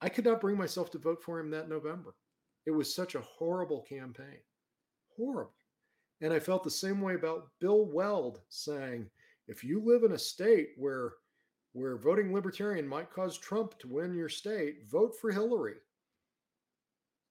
[0.00, 2.14] I could not bring myself to vote for him that November.
[2.66, 4.38] It was such a horrible campaign.
[5.16, 5.52] Horrible.
[6.22, 9.06] And I felt the same way about Bill Weld saying,
[9.48, 11.14] if you live in a state where
[11.72, 15.76] where voting libertarian might cause Trump to win your state, vote for Hillary.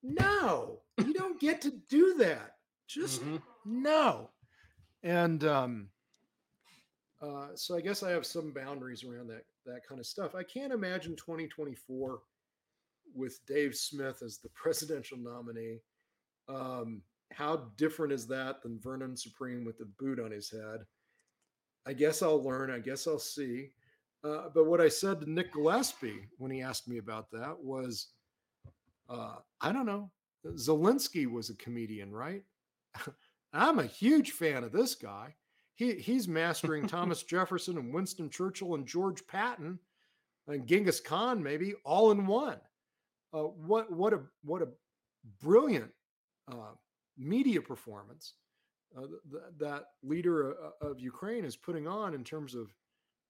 [0.04, 2.58] No, you don't get to do that.
[2.88, 3.38] Just mm-hmm.
[3.66, 4.30] no.
[5.04, 5.90] And um,
[7.22, 10.36] Uh, so I guess I have some boundaries around that that kind of stuff.
[10.36, 12.22] I can't imagine 2024
[13.16, 15.80] with Dave Smith as the presidential nominee.
[16.48, 17.02] Um,
[17.34, 20.86] how different is that than Vermin Supreme with the boot on his head?
[21.86, 22.72] I guess I'll learn.
[22.72, 23.72] I guess I'll see.
[24.24, 28.08] Uh, but what I said to Nick Gillespie when he asked me about that was,
[29.10, 30.12] uh, I don't know.
[30.46, 32.44] Zelensky was a comedian, right?
[33.54, 35.36] I'm a huge fan of this guy.
[35.76, 39.80] He, he's mastering Thomas Jefferson and Winston Churchill and George Patton
[40.48, 42.60] and Genghis Khan, maybe all in one.
[43.32, 44.68] Uh, what what a what a
[45.40, 45.92] brilliant
[46.52, 46.74] uh,
[47.16, 48.34] media performance
[48.98, 52.74] uh, th- that leader uh, of Ukraine is putting on in terms of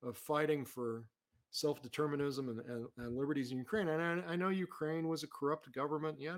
[0.03, 1.03] of fighting for
[1.51, 3.88] self determinism and, and, and, liberties in Ukraine.
[3.88, 6.38] And I, I, know Ukraine was a corrupt government, yeah,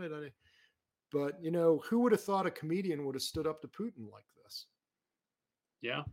[1.11, 4.11] but you know, who would have thought a comedian would have stood up to Putin
[4.11, 4.67] like this?
[5.81, 6.03] Yeah.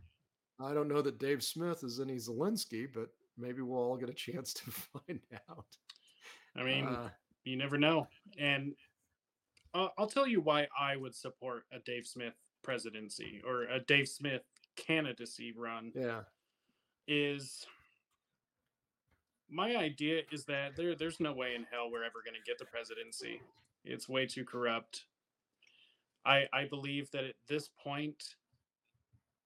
[0.59, 3.07] I don't know that Dave Smith is any Zelensky, but
[3.37, 5.19] maybe we'll all get a chance to find
[5.49, 5.65] out.
[6.57, 7.09] I mean, uh,
[7.45, 8.07] you never know.
[8.37, 8.73] And
[9.73, 14.09] uh, I'll tell you why I would support a Dave Smith presidency or a Dave
[14.09, 14.41] Smith
[14.75, 15.91] candidacy run.
[15.95, 16.21] Yeah.
[17.07, 17.65] Is
[19.49, 22.59] my idea is that there there's no way in hell we're ever going to get
[22.59, 23.41] the presidency.
[23.83, 25.05] It's way too corrupt.
[26.25, 28.23] I I believe that at this point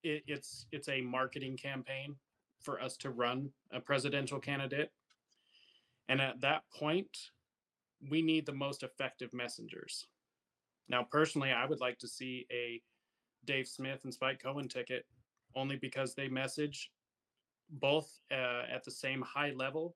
[0.03, 2.15] it, it's it's a marketing campaign
[2.61, 4.91] for us to run a presidential candidate.
[6.09, 7.17] And at that point,
[8.09, 10.07] we need the most effective messengers.
[10.89, 12.81] Now, personally, I would like to see a
[13.45, 15.05] Dave Smith and Spike Cohen ticket
[15.55, 16.91] only because they message
[17.73, 19.95] both uh, at the same high level,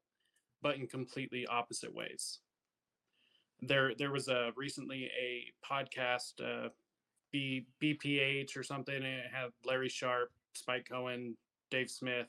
[0.62, 2.40] but in completely opposite ways.
[3.62, 6.70] There, there was a recently a podcast, uh,
[7.32, 8.96] B BPH or something.
[8.96, 11.36] And it had Larry Sharpe, Spike Cohen,
[11.70, 12.28] Dave Smith,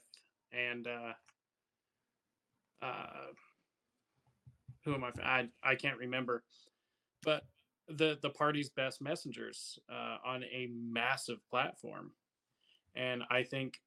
[0.52, 1.12] and uh,
[2.84, 3.32] uh,
[4.84, 5.10] who am I?
[5.22, 6.42] I I can't remember,
[7.22, 7.44] but
[7.88, 12.12] the the party's best messengers uh, on a massive platform,
[12.94, 13.80] and I think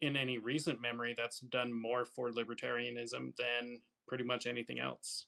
[0.00, 5.26] in any recent memory that's done more for libertarianism than pretty much anything else.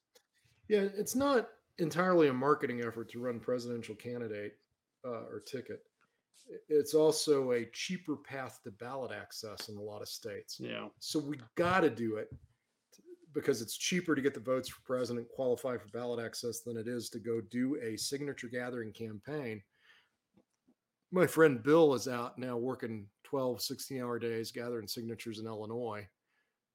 [0.69, 1.49] Yeah, it's not
[1.79, 4.55] entirely a marketing effort to run presidential candidate
[5.05, 5.81] uh, or ticket.
[6.69, 10.59] It's also a cheaper path to ballot access in a lot of states.
[10.61, 10.87] Yeah.
[11.01, 12.29] So we got to do it
[13.35, 16.89] because it's cheaper to get the votes for president qualify for ballot access than it
[16.89, 19.61] is to go do a signature gathering campaign.
[21.13, 26.07] My friend Bill is out now working 12, 16 hour days gathering signatures in Illinois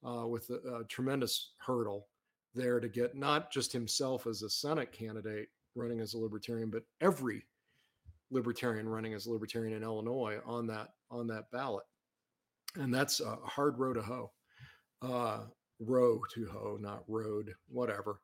[0.06, 2.08] uh, with a, a tremendous hurdle
[2.54, 6.84] there to get not just himself as a Senate candidate running as a libertarian, but
[7.00, 7.46] every
[8.30, 11.86] libertarian running as a libertarian in Illinois on that on that ballot.
[12.76, 14.32] And that's a hard row to hoe.
[15.02, 15.40] Uh,
[15.80, 18.20] row to hoe, not road, whatever.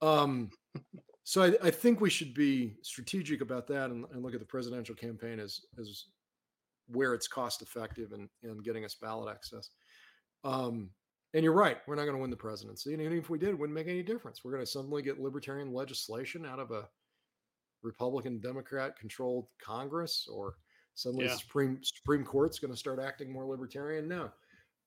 [0.00, 0.50] Um,
[1.24, 4.46] so I, I, think we should be strategic about that and, and, look at the
[4.46, 6.06] presidential campaign as as
[6.90, 9.70] where it's cost effective and in, in getting us ballot access.
[10.44, 10.90] Um,
[11.34, 12.94] and you're right, we're not going to win the presidency.
[12.94, 14.42] And even if we did, it wouldn't make any difference.
[14.42, 16.88] We're going to suddenly get libertarian legislation out of a
[17.82, 20.54] Republican Democrat controlled Congress or
[20.94, 21.32] suddenly yeah.
[21.32, 24.08] the Supreme Supreme Court's going to start acting more libertarian.
[24.08, 24.30] No.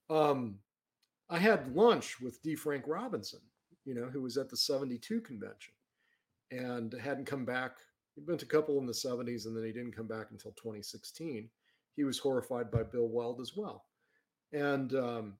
[0.09, 0.55] Um,
[1.29, 2.55] I had lunch with D.
[2.55, 3.39] Frank Robinson,
[3.85, 5.73] you know, who was at the 72 convention
[6.51, 7.77] and hadn't come back.
[8.15, 10.51] He'd been to a couple in the 70s and then he didn't come back until
[10.51, 11.49] 2016.
[11.95, 13.85] He was horrified by Bill Weld as well.
[14.53, 15.33] And um,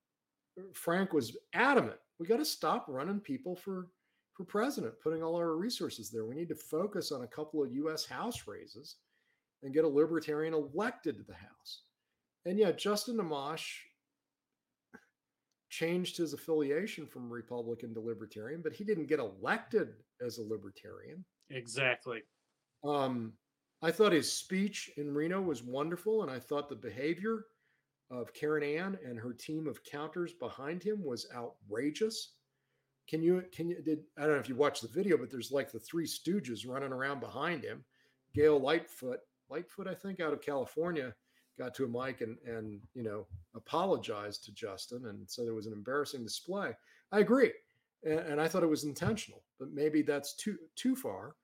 [0.74, 3.88] Frank was adamant we got to stop running people for
[4.36, 6.26] for president, putting all our resources there.
[6.26, 8.06] We need to focus on a couple of U.S.
[8.06, 8.98] House races
[9.64, 11.82] and get a libertarian elected to the House.
[12.46, 13.66] And yeah, Justin Amash
[15.70, 19.90] changed his affiliation from Republican to Libertarian, but he didn't get elected
[20.26, 21.26] as a Libertarian.
[21.50, 22.22] Exactly.
[22.84, 23.34] Um,
[23.82, 27.46] I thought his speech in Reno was wonderful, and I thought the behavior
[28.12, 32.34] of Caryn Ann and her team of counters behind him was outrageous.
[33.08, 35.52] Can you can you did I don't know if you watched the video, but there's
[35.52, 37.84] like the three stooges running around behind him.
[38.36, 41.14] Gail Lightfoot, Lightfoot, I think, out of California,
[41.58, 43.26] got to a mic and and you know
[43.56, 46.72] apologized to Justin and so there was an embarrassing display.
[47.12, 47.52] I agree,
[48.04, 51.36] and, and I thought it was intentional, but maybe that's too too far.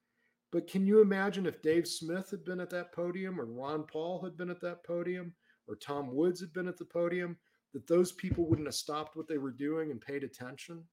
[0.51, 4.21] But can you imagine if Dave Smith had been at that podium, or Ron Paul
[4.23, 5.33] had been at that podium,
[5.67, 7.37] or Tom Woods had been at the podium,
[7.73, 10.83] that those people wouldn't have stopped what they were doing and paid attention?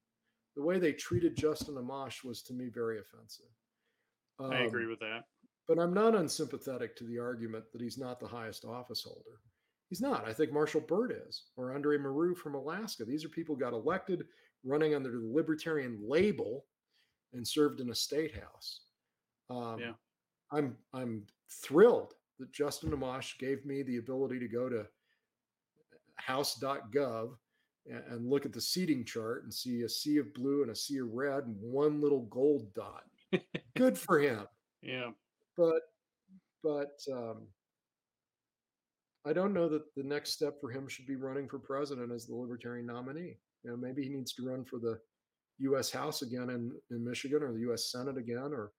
[0.55, 3.45] the way they treated Justin Amash was to me very offensive.
[4.39, 5.25] Um, I agree with that.
[5.67, 9.39] But I'm not unsympathetic to the argument that he's not the highest office holder.
[9.89, 10.27] He's not.
[10.27, 13.05] I think Marshall Burt is, or Andre Marrou from Alaska.
[13.05, 14.25] These are people who got elected
[14.63, 16.65] running under the libertarian label
[17.33, 18.81] and served in a state house.
[19.49, 19.93] Um, Yeah.
[20.51, 24.85] I'm I'm thrilled that Justin Amash gave me the ability to go to
[26.15, 27.35] house.gov
[27.87, 30.75] and, and look at the seating chart and see a sea of blue and a
[30.75, 33.03] sea of red and one little gold dot.
[33.75, 34.47] Good for him.
[34.81, 35.09] Yeah.
[35.57, 35.81] But
[36.61, 37.47] but um,
[39.25, 42.27] I don't know that the next step for him should be running for president as
[42.27, 43.39] the Libertarian nominee.
[43.63, 44.99] You know, maybe he needs to run for the
[45.59, 45.89] U.S.
[45.89, 47.91] House again in, in Michigan, or the U.S.
[47.91, 48.73] Senate again, or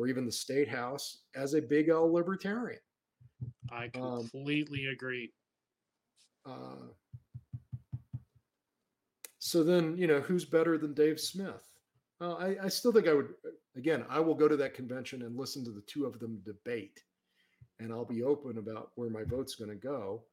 [0.00, 2.80] or even the state house as a big L Libertarian.
[3.70, 5.30] I Um, completely agree.
[6.46, 6.88] Uh,
[9.38, 11.70] so then, you know, who's better than Dave Smith?
[12.18, 13.34] Uh, I, I still think I would.
[13.76, 17.02] Again, I will go to that convention and listen to the two of them debate,
[17.78, 20.24] and I'll be open about where my vote's going to go.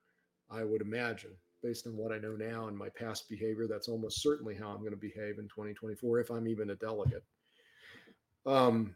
[0.50, 1.32] I would imagine,
[1.62, 4.80] based on what I know now and my past behavior, that's almost certainly how I'm
[4.80, 7.24] going to behave in 2024 if I'm even a delegate.
[8.46, 8.96] Um,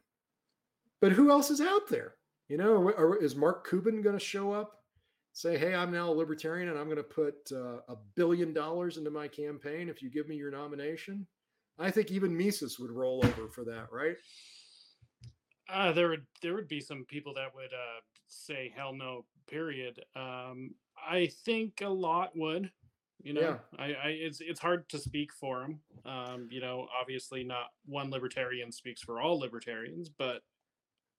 [1.01, 2.15] but who else is out there?
[2.47, 4.73] You know, are, is Mark Cuban going to show up?
[5.33, 8.97] Say, hey, I'm now a libertarian and I'm going to put uh, a billion dollars
[8.97, 11.25] into my campaign if you give me your nomination.
[11.79, 14.17] I think even Mises would roll over for that, right?
[15.69, 19.25] Uh, there would there would be some people that would uh, say hell no.
[19.49, 19.99] Period.
[20.15, 20.75] Um,
[21.09, 22.69] I think a lot would.
[23.23, 23.57] You know, Yeah.
[23.79, 25.79] I, I it's it's hard to speak for them.
[26.05, 30.41] Um, you know, obviously not one libertarian speaks for all libertarians, but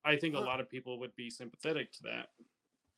[0.04, 2.28] I think a lot of people would be sympathetic to that.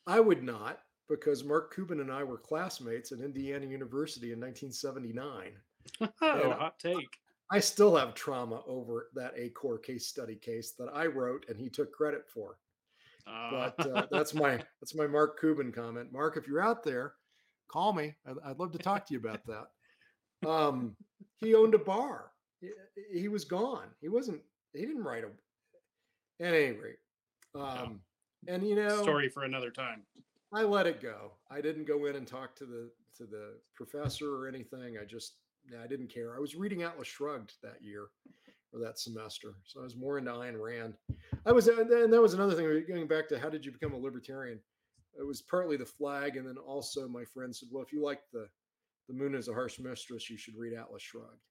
[0.07, 5.53] I would not because Mark Cuban and I were classmates at Indiana University in 1979.
[6.23, 7.19] oh, hot take.
[7.51, 11.69] I still have trauma over that ACORE case study case that I wrote and he
[11.69, 12.59] took credit for.
[13.27, 16.13] Uh, But uh, that's my that's my Mark Cuban comment.
[16.13, 17.15] Mark, if you're out there,
[17.69, 18.15] call me.
[18.27, 20.49] I'd, I'd love to talk to you about that.
[20.49, 20.97] Um,
[21.39, 22.33] he owned a bar.
[22.61, 22.71] He,
[23.13, 23.89] he was gone.
[24.01, 24.41] He wasn't.
[24.73, 25.29] He didn't write a.
[26.41, 26.97] At any rate,
[27.55, 28.01] um,
[28.49, 30.03] and you know, story for another time.
[30.53, 31.33] I let it go.
[31.51, 34.99] I didn't go in and talk to the to the professor or anything.
[35.01, 35.35] I just
[35.83, 36.35] I didn't care.
[36.37, 38.07] I was reading Atlas Shrugged that year
[38.73, 40.95] or that semester, so I was more into Ayn Rand.
[41.47, 42.85] I was, and that was another thing.
[42.89, 44.61] Going back to how did you become a libertarian?
[45.19, 48.21] It was partly the flag, and then also my friend said, "Well, if you like
[48.33, 48.49] the
[49.09, 51.47] the moon is a harsh mistress, you should read Atlas Shrugged."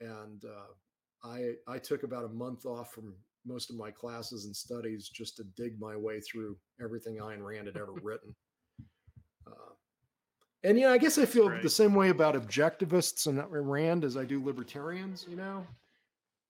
[0.00, 3.14] And uh, I I took about a month off from
[3.44, 7.66] most of my classes and studies just to dig my way through everything Ayn Rand
[7.66, 8.34] had ever written.
[9.46, 9.72] Uh,
[10.64, 11.62] and yeah, I guess I feel Right.
[11.62, 15.26] the same way about objectivists and Rand as I do libertarians.
[15.28, 15.66] You know,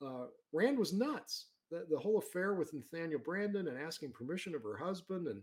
[0.04, 1.46] uh, Rand was nuts.
[1.70, 5.42] The, the whole affair with Nathaniel Branden and asking permission of her husband and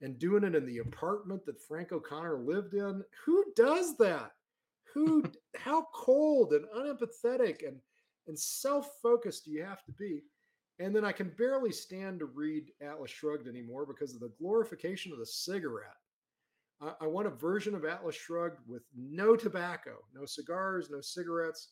[0.00, 3.02] and doing it in the apartment that Frank O'Connor lived in.
[3.24, 4.32] Who does that?
[4.92, 5.24] Who?
[5.56, 7.80] how cold and unempathetic and
[8.28, 10.22] and self-focused do you have to be?
[10.80, 15.12] And then I can barely stand to read Atlas Shrugged anymore because of the glorification
[15.12, 15.96] of the cigarette.
[16.80, 21.68] I, I want a version of Atlas Shrugged with no tobacco, no cigars, no cigarettes.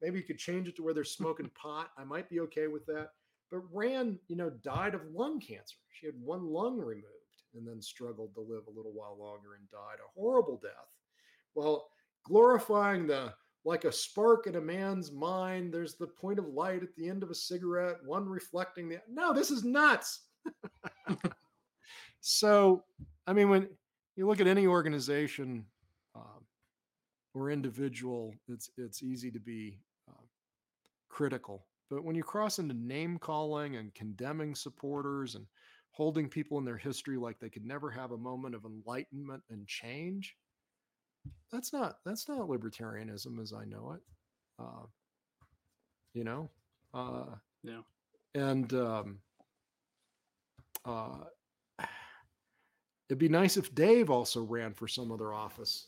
[0.00, 1.90] Maybe you could change it to where they're smoking pot.
[1.98, 3.10] I might be okay with that.
[3.50, 5.76] But Rand, you know, died of lung cancer.
[5.92, 7.08] She had one lung removed
[7.54, 10.72] and then struggled to live a little while longer and died a horrible death.
[11.54, 11.88] Well,
[12.24, 13.32] glorifying the
[13.64, 17.22] like a spark in a man's mind, there's the point of light at the end
[17.22, 20.20] of a cigarette, one reflecting the no, this is nuts.
[22.20, 22.84] so,
[23.26, 23.68] I mean, when
[24.16, 25.64] you look at any organization
[26.14, 26.44] um,
[27.32, 29.78] or individual, it's it's easy to be
[30.08, 30.26] uh,
[31.08, 31.66] critical.
[31.90, 35.46] But when you cross into name calling and condemning supporters and
[35.90, 39.66] holding people in their history like they could never have a moment of enlightenment and
[39.66, 40.36] change,
[41.52, 44.00] that's not that's not libertarianism as I know it.
[44.58, 44.86] Uh,
[46.14, 46.50] you know,
[46.92, 47.26] uh,
[47.62, 47.80] Yeah.
[48.34, 49.18] and um,
[50.84, 51.24] uh,
[53.08, 55.86] it'd be nice if Dave also ran for some other office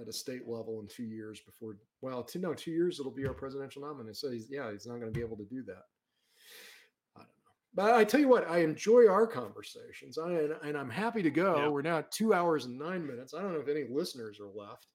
[0.00, 1.76] at a state level in two years before.
[2.00, 4.14] Well, two no, two years it'll be our presidential nominee.
[4.14, 5.84] So he's yeah, he's not going to be able to do that.
[7.76, 10.76] I don't know, but I tell you what, I enjoy our conversations, I, and, and
[10.76, 11.56] I'm happy to go.
[11.56, 11.68] Yeah.
[11.68, 13.34] We're now at two hours and nine minutes.
[13.34, 14.86] I don't know if any listeners are left,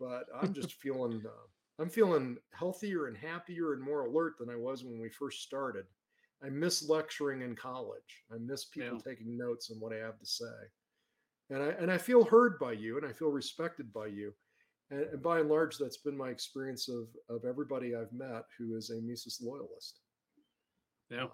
[0.00, 1.22] but I'm just feeling.
[1.24, 1.46] Uh,
[1.80, 5.84] I'm feeling healthier and happier and more alert than I was when we first started.
[6.44, 8.24] I miss lecturing in college.
[8.32, 9.10] I miss people Yeah.
[9.12, 10.44] taking notes on what I have to say.
[11.50, 14.32] And I and I feel heard by you and I feel respected by you.
[14.90, 18.76] And, and by and large, that's been my experience of of everybody I've met who
[18.76, 20.00] is a Mises loyalist.
[21.10, 21.24] Yeah.
[21.24, 21.30] Um,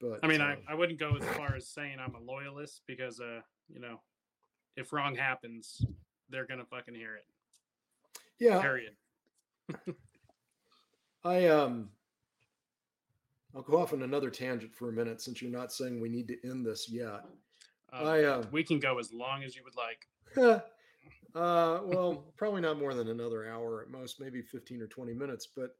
[0.00, 2.82] but I mean, uh, I, I wouldn't go as far as saying I'm a loyalist
[2.86, 4.00] because, uh, you know,
[4.76, 5.84] if wrong happens,
[6.28, 7.24] they're gonna fucking hear it.
[8.38, 8.60] Yeah.
[8.60, 8.92] Period.
[11.24, 11.90] I um
[13.54, 16.28] I'll go off on another tangent for a minute since you're not saying we need
[16.28, 17.24] to end this yet.
[17.92, 20.08] Uh, I uh, we can go as long as you would like.
[21.34, 25.46] uh well, probably not more than another hour at most, maybe 15 or 20 minutes,
[25.46, 25.76] but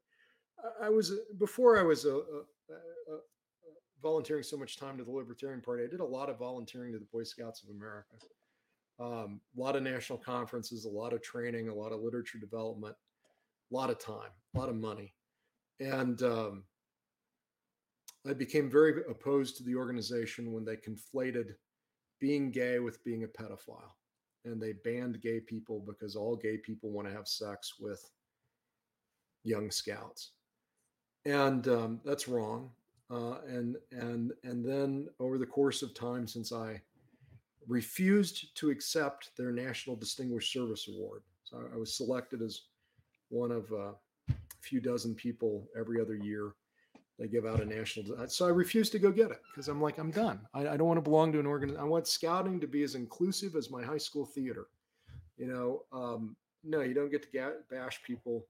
[0.81, 3.19] I, I was before I was a, a, a
[4.05, 5.83] volunteering so much time to the Libertarian Party.
[5.83, 8.13] I did a lot of volunteering to the Boy Scouts of America.
[8.99, 12.95] Um, a lot of national conferences, a lot of training, a lot of literature development,
[13.71, 15.15] a lot of time, a lot of money.
[15.79, 16.65] And um,
[18.29, 21.55] I became very opposed to the organization when they conflated
[22.21, 23.95] being gay with being a pedophile.
[24.45, 28.07] And they banned gay people because all gay people want to have sex with
[29.43, 30.33] young scouts.
[31.25, 32.69] And um, that's wrong.
[33.11, 36.81] Uh, and and and then over the course of time, since I
[37.67, 42.61] refused to accept their National Distinguished Service Award, so I was selected as
[43.29, 43.93] one of a
[44.61, 46.53] few dozen people every other year.
[47.19, 49.99] They give out a national, so I refused to go get it because I'm like,
[49.99, 50.41] I'm done.
[50.53, 51.81] I, I don't want to belong to an organization.
[51.81, 54.67] I want scouting to be as inclusive as my high school theater.
[55.37, 58.47] You know, um, no, you don't get to bash people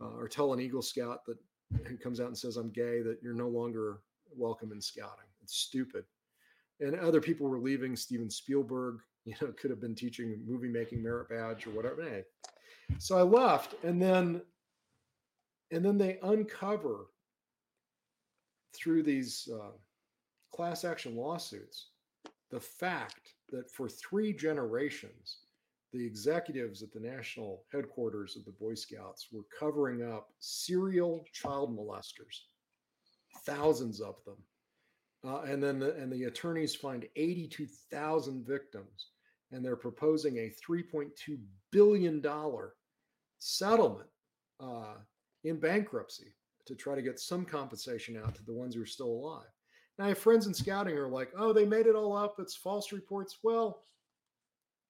[0.00, 1.38] uh, or tell an Eagle Scout that
[1.86, 4.00] who comes out and says I'm gay that you're no longer
[4.34, 5.26] welcome in scouting.
[5.42, 6.04] It's stupid.
[6.80, 7.96] And other people were leaving.
[7.96, 12.02] Steven Spielberg, you know, could have been teaching movie making merit badge or whatever.
[12.02, 12.24] Hey.
[12.98, 14.40] So I left, and then,
[15.72, 17.06] and then they uncover
[18.72, 19.72] through these uh,
[20.54, 21.88] class action lawsuits
[22.50, 25.38] the fact that for three generations
[25.96, 31.76] the executives at the national headquarters of the Boy Scouts were covering up serial child
[31.76, 32.42] molesters,
[33.44, 34.36] thousands of them.
[35.26, 39.10] Uh, and then the, and the attorneys find 82,000 victims,
[39.50, 41.10] and they're proposing a 3.2
[41.72, 42.74] billion dollar
[43.38, 44.08] settlement
[44.60, 44.94] uh,
[45.44, 46.34] in bankruptcy
[46.66, 49.46] to try to get some compensation out to the ones who are still alive.
[49.98, 52.36] Now, friends in scouting are like, "Oh, they made it all up.
[52.38, 53.82] It's false reports." Well,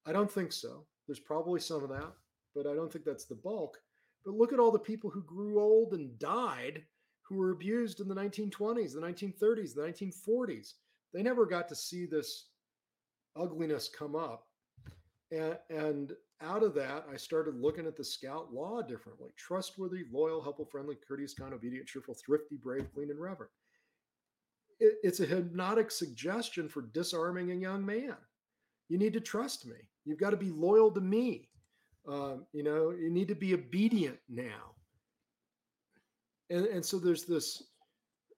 [0.04, 0.86] I don't think so.
[1.06, 2.12] There's probably some of that,
[2.54, 3.78] but I don't think that's the bulk.
[4.24, 6.82] But look at all the people who grew old and died
[7.22, 10.74] who were abused in the 1920s, the 1930s, the 1940s.
[11.12, 12.48] They never got to see this
[13.36, 14.46] ugliness come up.
[15.32, 20.42] And, and out of that, I started looking at the scout law differently trustworthy, loyal,
[20.42, 23.50] helpful, friendly, courteous, kind, obedient, cheerful, thrifty, brave, clean, and reverent.
[24.78, 28.16] It, it's a hypnotic suggestion for disarming a young man
[28.88, 29.76] you need to trust me.
[30.06, 31.48] You've got to be loyal to me.
[32.08, 34.74] Um, you know, you need to be obedient now.
[36.48, 37.64] And, and so there's this,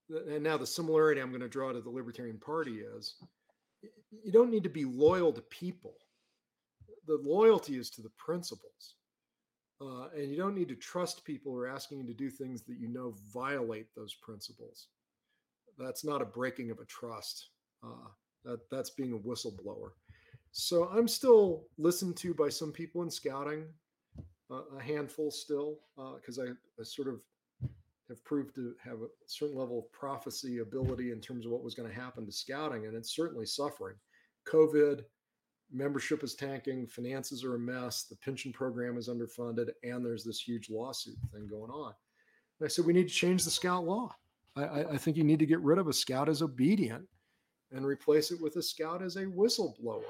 [0.08, 3.16] and now the similarity I'm going to draw to the Libertarian Party is
[4.24, 5.94] you don't need to be loyal to people.
[7.06, 8.94] The loyalty is to the principles.
[9.80, 12.62] Uh, and you don't need to trust people who are asking you to do things
[12.62, 14.88] that you know violate those principles.
[15.78, 17.50] That's not a breaking of a trust.
[17.84, 18.08] Uh,
[18.44, 19.90] that, that's being a whistleblower.
[20.60, 23.66] So I'm still listened to by some people in scouting,
[24.50, 25.78] uh, a handful still,
[26.16, 27.20] because uh, I, I, sort of
[28.08, 31.76] have proved to have a certain level of prophecy ability in terms of what was
[31.76, 33.94] going to happen to scouting, and it's certainly suffering.
[34.48, 35.02] COVID,
[35.72, 40.40] membership is tanking, finances are a mess, the pension program is underfunded, and there's this
[40.40, 41.92] huge lawsuit thing going on.
[42.58, 44.12] And I said, we need to change the scout law.
[44.56, 47.06] I, I, I think you need to get rid of a scout as obedient
[47.70, 50.02] and replace it with a scout as a whistleblower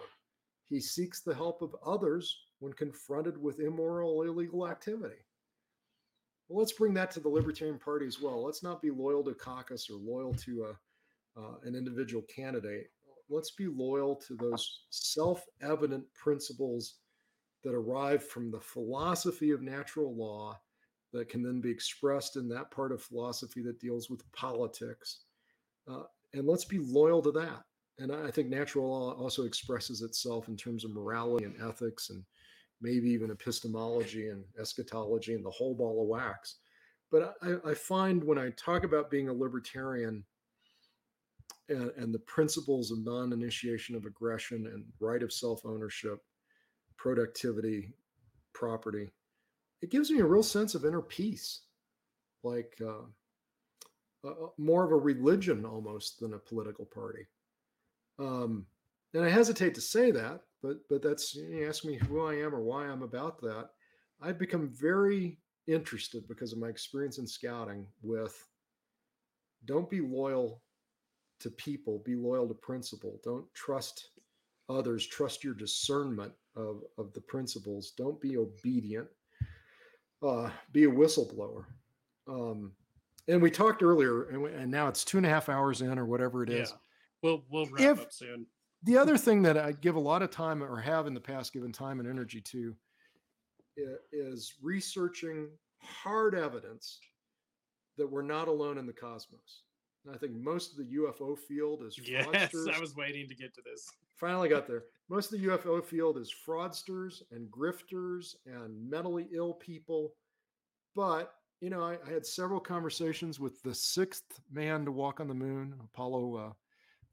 [0.69, 5.25] he seeks the help of others when confronted with immoral illegal activity.
[6.49, 8.45] Well, let's bring that to the Libertarian Party as well.
[8.45, 12.91] Let's not be loyal to caucus or loyal to a, uh, an individual candidate.
[13.31, 16.97] Let's be loyal to those self evident principles
[17.65, 20.59] that arrive from the philosophy of natural law
[21.13, 25.25] that can then be expressed in that part of philosophy that deals with politics.
[25.91, 26.03] Uh,
[26.35, 27.65] and let's be loyal to that
[27.99, 32.23] and I think natural law also expresses itself in terms of morality and ethics and
[32.81, 36.57] maybe even epistemology and eschatology and the whole ball of wax.
[37.11, 40.25] But I, I find when I talk about being a libertarian
[41.69, 46.19] and, and the principles of non initiation of aggression and right of self ownership,
[46.97, 47.95] productivity,
[48.53, 49.11] property,
[49.83, 51.63] it gives me a real sense of inner peace,
[52.43, 57.27] like uh, uh, more of a religion almost than a political party.
[58.19, 58.67] Um,
[59.15, 62.55] and I hesitate to say that, but but that's you ask me who I am
[62.55, 63.71] or why I'm about that.
[64.21, 68.45] I've become very interested because of my experience in scouting with
[69.65, 70.63] don't be loyal
[71.41, 73.21] to people, be loyal to principle.
[73.23, 74.11] Don't trust
[74.69, 75.07] others.
[75.07, 77.93] Trust your discernment of, of the principles.
[77.97, 79.07] Don't be obedient.
[80.23, 81.65] Uh, be a whistleblower.
[82.29, 82.73] Um,
[83.29, 85.99] and we talked earlier, and, we, and, now it's two and a half hours in,
[85.99, 86.71] or whatever it is.
[86.71, 86.77] Yeah.
[87.23, 88.47] We'll we'll wrap if, up soon.
[88.85, 91.53] The other thing that I give a lot of time, or have in the past
[91.53, 92.75] given time and energy to,
[94.13, 95.49] is researching
[95.83, 97.01] hard evidence
[97.97, 99.63] that we're not alone in the cosmos.
[100.07, 102.67] And I think most of the UFO field is fraudsters.
[102.67, 103.91] Yes, I was waiting to get to this.
[104.17, 104.85] Finally got there.
[105.09, 110.15] Most of the UFO field is fraudsters and grifters and mentally ill people.
[110.95, 115.29] But, you know, I, I had several conversations with the sixth man to walk on
[115.29, 116.53] the moon, Apollo uh,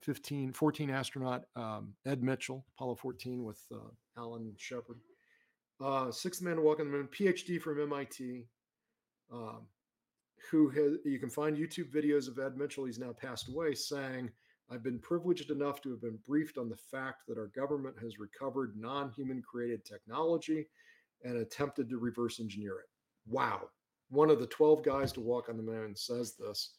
[0.02, 5.00] 15, 14 astronaut, um, Ed Mitchell, Apollo 14 with uh, Alan Shepard.
[5.84, 8.46] Uh, sixth man to walk on the moon, PhD from MIT.
[9.32, 9.68] Um,
[10.52, 14.30] who has, you can find YouTube videos of Ed Mitchell, he's now passed away, saying,
[14.70, 18.20] I've been privileged enough to have been briefed on the fact that our government has
[18.20, 20.68] recovered non human created technology
[21.24, 22.90] and attempted to reverse engineer it.
[23.28, 23.70] Wow.
[24.10, 26.74] One of the 12 guys to walk on the moon says this.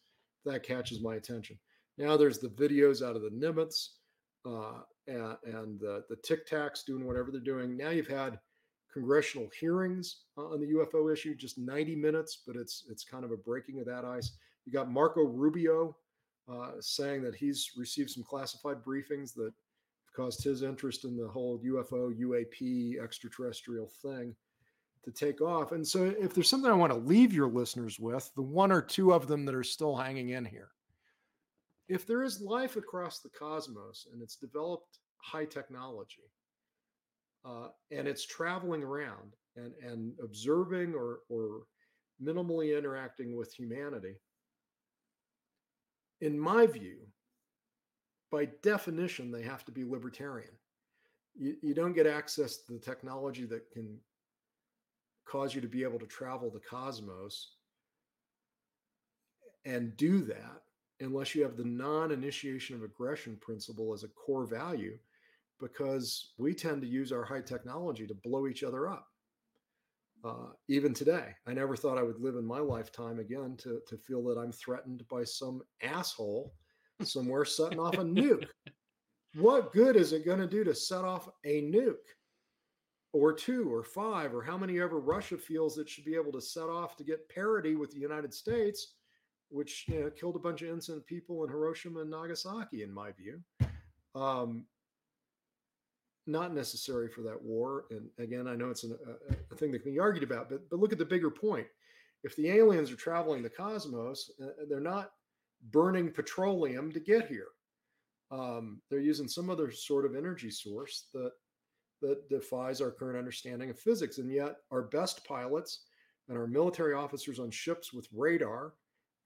[0.45, 1.59] That catches my attention.
[1.99, 3.89] Now there's the videos out of the Nimitz
[4.45, 7.77] uh, and, and the, the Tic Tacs doing whatever they're doing.
[7.77, 8.39] Now you've had
[8.93, 13.31] congressional hearings uh, on the UFO issue, just 90 minutes, but it's it's kind of
[13.31, 14.33] a breaking of that ice.
[14.65, 15.97] You got Marco Rubio
[16.51, 19.53] uh, saying that he's received some classified briefings that
[20.15, 24.35] caused his interest in the whole UFO, UAP, extraterrestrial thing
[25.05, 25.73] to take off.
[25.73, 28.81] And so, if there's something I want to leave your listeners with, the one or
[28.81, 30.71] two of them that are still hanging in here,
[31.89, 36.31] if there is life across the cosmos and it's developed high technology,
[37.45, 41.63] uh, and it's traveling around and and observing or or
[42.23, 44.17] minimally interacting with humanity
[46.21, 46.99] in my view
[48.31, 50.51] by definition they have to be libertarian.
[51.35, 53.99] You, you don't get access to the technology that can
[55.29, 57.53] cause you to be able to travel the cosmos
[59.65, 60.63] and do that
[61.01, 64.99] unless you have the non-initiation of aggression principle as a core value
[65.61, 69.07] because we tend to use our high technology to blow each other up.
[70.25, 73.97] Uh, even today, I never thought I would live in my lifetime again to, to
[73.97, 76.53] feel that I'm threatened by some asshole
[77.03, 78.47] somewhere setting off a nuke.
[79.35, 81.95] What good is it going to do to set off a nuke?
[83.13, 86.41] Or two, or five, or how many ever Russia feels it should be able to
[86.41, 88.95] set off to get parity with the United States,
[89.49, 93.13] which you know, killed a bunch of innocent people in Hiroshima and Nagasaki, in my
[93.13, 93.41] view.
[94.15, 94.67] Um,
[96.27, 97.85] not necessary for that war.
[97.91, 100.69] And again, I know it's an, a, a, thing that can be argued about, but
[100.69, 101.67] but look at the bigger point.
[102.25, 105.13] If the aliens are traveling the cosmos, uh, they're not
[105.71, 107.49] burning petroleum to get here.
[108.33, 111.31] Um, they're using some other sort of energy source that
[112.03, 114.19] that defies our current understanding of physics.
[114.19, 115.85] And yet, our best pilots
[116.29, 118.75] and our military officers on ships with radar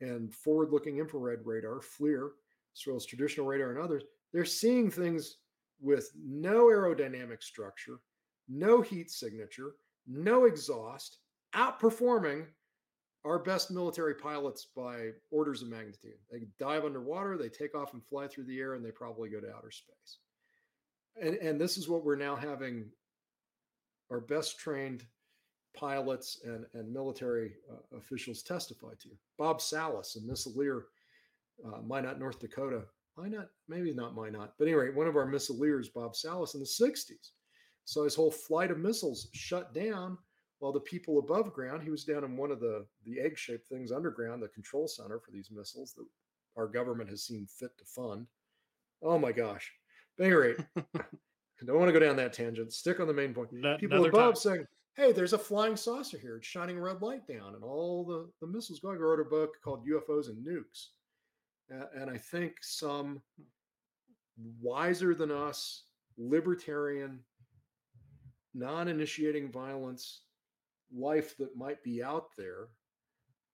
[0.00, 2.30] and forward-looking infrared radar, FLIR,
[2.74, 5.36] as well as traditional radar and others, they're seeing things
[5.80, 8.00] with no aerodynamic structure,
[8.48, 9.72] no heat signature,
[10.06, 11.18] no exhaust,
[11.54, 12.46] outperforming
[13.24, 16.14] our best military pilots by orders of magnitude.
[16.30, 19.40] They dive underwater, they take off and fly through the air, and they probably go
[19.40, 20.18] to outer space.
[21.20, 22.86] And, and this is what we're now having
[24.10, 25.04] our best trained
[25.76, 29.08] pilots and, and military uh, officials testify to.
[29.38, 30.82] Bob Salas in Missileer,
[31.66, 32.82] uh, Minot, North Dakota,
[33.14, 33.48] why not?
[33.68, 34.54] Maybe not Minot.
[34.58, 37.30] But anyway, one of our missileers, Bob Salas, in the 60s,
[37.84, 40.16] saw his whole flight of missiles shut down
[40.60, 43.66] while the people above ground, he was down in one of the, the egg shaped
[43.66, 46.04] things underground, the control center for these missiles that
[46.56, 48.26] our government has seen fit to fund.
[49.02, 49.72] Oh my gosh.
[50.18, 50.54] But anyway,
[51.64, 52.74] don't want to go down that tangent.
[52.74, 53.50] Stick on the main point.
[53.78, 54.36] people above time.
[54.36, 56.36] saying, hey, there's a flying saucer here.
[56.36, 57.54] It's shining a red light down.
[57.54, 58.98] And all the, the missiles going.
[58.98, 60.88] I wrote a book called UFOs and Nukes
[61.94, 63.22] and I think some
[64.60, 65.84] wiser than us,
[66.18, 67.20] libertarian,
[68.54, 70.22] non initiating violence
[70.92, 72.68] life that might be out there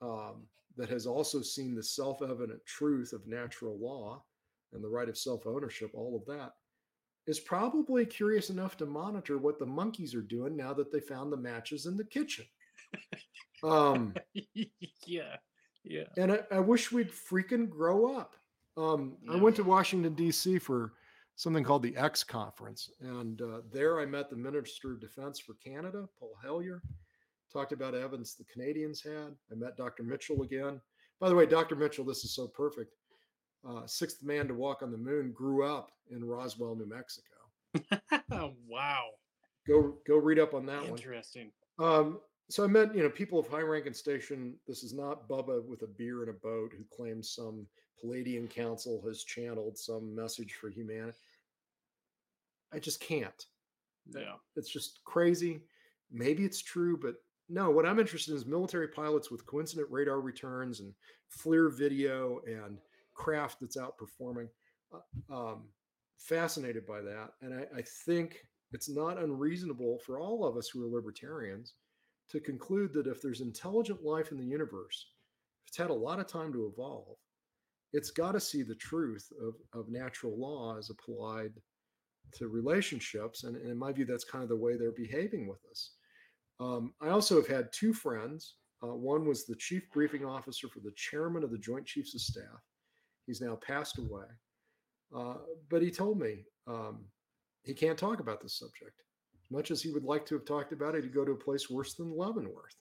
[0.01, 4.23] um, that has also seen the self evident truth of natural law
[4.73, 6.53] and the right of self ownership, all of that,
[7.27, 11.33] is probably curious enough to monitor what the monkeys are doing now that they found
[11.33, 12.45] the matches in the kitchen.
[13.63, 14.15] Um,
[15.07, 15.37] yeah.
[15.85, 16.05] Yeah.
[16.17, 18.37] And I, I wish we'd freaking grow up.
[18.77, 19.35] Um, yeah.
[19.35, 20.59] I went to Washington, D.C.
[20.59, 20.93] for
[21.37, 22.91] something called the X Conference.
[23.01, 26.83] And uh, there I met the Minister of Defense for Canada, Paul Hellyer.
[27.53, 29.35] Talked about evidence the Canadians had.
[29.51, 30.03] I met Dr.
[30.03, 30.81] Mitchell again.
[31.21, 31.77] By the way, Dr.
[31.77, 32.96] Mitchell, this is so perfect.
[33.69, 37.27] Uh, sixth man to walk on the moon grew up in Roswell, New Mexico.
[38.69, 39.07] wow.
[39.67, 40.91] Go go read up on that one.
[40.91, 41.51] Interesting.
[41.79, 44.55] Um, so I met, you know, people of high rank and station.
[44.69, 47.67] This is not Bubba with a beer and a boat who claims some
[48.03, 51.17] Pleiadian council has channeled some message for humanity.
[52.73, 53.47] I just can't.
[54.15, 54.35] Yeah.
[54.55, 55.63] It's just crazy.
[56.13, 57.15] Maybe it's true, but
[57.49, 60.93] no, what I'm interested in is military pilots with coincident radar returns and
[61.39, 62.79] FLIR video and
[63.17, 64.49] craft that's outperforming.
[64.93, 65.65] Uh, um,
[66.19, 67.31] fascinated by that.
[67.43, 68.39] And I, I think
[68.73, 71.75] it's not unreasonable for all of us who are libertarians
[72.31, 75.07] to conclude that if there's intelligent life in the universe,
[75.67, 77.17] it's had a lot of time to evolve,
[77.93, 81.53] it's got to see the truth of, of natural law as applied
[82.35, 83.45] to relationships.
[83.45, 85.93] And, and, in my view, that's kind of the way they're behaving with us.
[86.59, 88.55] Um, I also have had two friends.
[88.83, 92.21] Uh, one was the chief briefing officer for the chairman of the Joint Chiefs of
[92.21, 92.63] Staff.
[93.27, 94.25] He's now passed away.
[95.17, 95.35] Uh,
[95.69, 97.05] but he told me um,
[97.63, 99.03] he can't talk about this subject.
[99.35, 101.37] As much as he would like to have talked about it, he'd go to a
[101.37, 102.77] place worse than Leavenworth.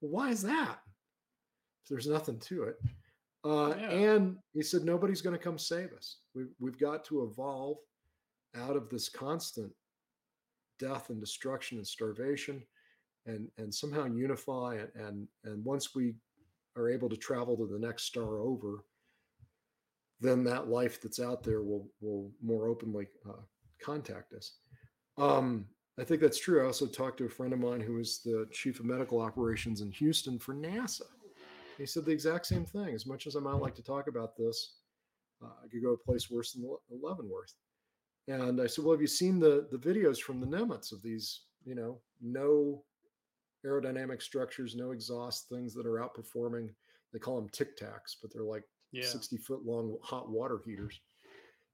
[0.00, 0.78] Well, why is that?
[1.88, 2.76] There's nothing to it.
[3.44, 3.90] Uh, yeah.
[3.90, 6.16] And he said, nobody's going to come save us.
[6.34, 7.76] We've, we've got to evolve
[8.56, 9.70] out of this constant
[10.78, 12.62] death and destruction and starvation
[13.26, 14.76] and, and somehow unify.
[14.76, 16.14] And, and, and once we
[16.76, 18.84] are able to travel to the next star over,
[20.20, 23.42] then that life that's out there will, will more openly uh,
[23.82, 24.58] contact us.
[25.18, 25.66] Um,
[25.98, 26.62] I think that's true.
[26.62, 29.80] I also talked to a friend of mine who was the chief of medical operations
[29.80, 31.02] in Houston for NASA.
[31.78, 32.94] He said the exact same thing.
[32.94, 34.78] As much as I might like to talk about this,
[35.42, 37.54] uh, I could go a place worse than Leavenworth.
[38.28, 41.42] And I said, "Well, have you seen the the videos from the Nimitz of these?
[41.64, 42.84] You know, no
[43.66, 46.70] aerodynamic structures, no exhaust things that are outperforming.
[47.12, 48.64] They call them tic tacs, but they're like
[48.94, 49.06] yeah.
[49.06, 51.00] sixty foot long hot water heaters."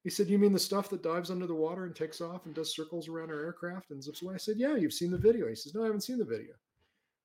[0.02, 2.55] He said, You mean the stuff that dives under the water and takes off and
[2.55, 4.34] does circles around our aircraft and zips away?
[4.34, 5.49] I said, Yeah, you've seen the video.
[5.49, 6.55] He says, No, I haven't seen the video.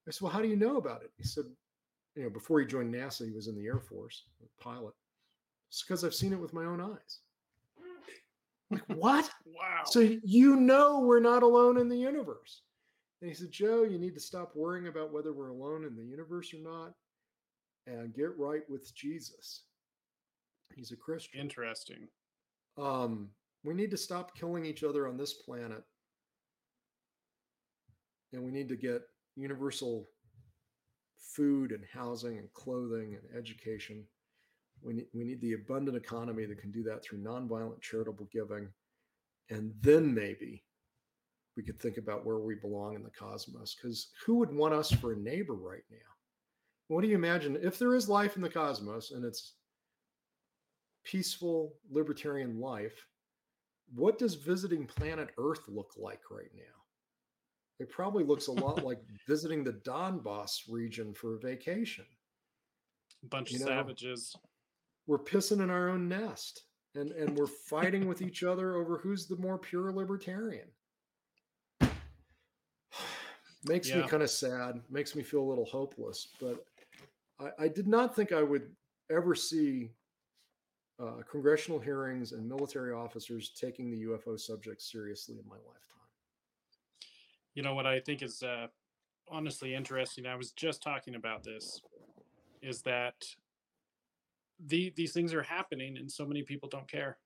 [0.08, 1.12] I said, Well, how do you know about it?
[1.18, 1.46] He said,
[2.16, 4.94] You know, before he joined NASA, he was in the Air Force, a pilot.
[5.70, 7.20] It's because I've seen it with my own eyes.
[8.70, 9.30] Like, what?
[9.46, 9.84] wow.
[9.86, 12.62] So you know we're not alone in the universe.
[13.22, 16.04] And he said, Joe, you need to stop worrying about whether we're alone in the
[16.04, 16.94] universe or not
[17.88, 19.62] and get right with Jesus.
[20.76, 21.40] He's a Christian.
[21.40, 22.08] Interesting.
[22.78, 23.30] Um,
[23.64, 25.84] we need to stop killing each other on this planet.
[28.34, 29.02] And we need to get
[29.36, 30.08] universal
[31.18, 34.04] food and housing and clothing and education.
[34.82, 38.68] We need, we need the abundant economy that can do that through nonviolent charitable giving.
[39.50, 40.64] And then maybe
[41.56, 43.76] we could think about where we belong in the cosmos.
[43.76, 45.98] Because who would want us for a neighbor right now?
[46.88, 49.54] What do you imagine if there is life in the cosmos and it's
[51.06, 53.08] peaceful libertarian life,
[53.94, 56.62] what does visiting planet Earth look like right now?
[57.80, 62.06] It probably looks a lot like visiting the Donbass region for a vacation.
[63.24, 64.36] A bunch you of know, savages.
[65.08, 66.64] We're pissing in our own nest
[66.96, 70.68] and, and we're fighting with each other over who's the more pure libertarian.
[73.66, 74.02] makes yeah.
[74.02, 76.30] me kind of sad, makes me feel a little hopeless.
[76.40, 76.66] But
[77.40, 78.70] I, I did not think I would
[79.12, 79.92] ever see
[81.02, 85.82] uh, congressional hearings and military officers taking the UFO subject seriously in my lifetime.
[87.54, 88.68] You know what I think is uh,
[89.30, 90.26] honestly interesting.
[90.26, 91.82] I was just talking about this.
[92.62, 93.16] Is that
[94.66, 97.18] the these things are happening and so many people don't care.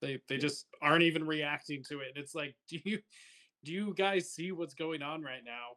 [0.00, 2.12] They they just aren't even reacting to it.
[2.16, 2.98] It's like, do you
[3.64, 5.76] do you guys see what's going on right now?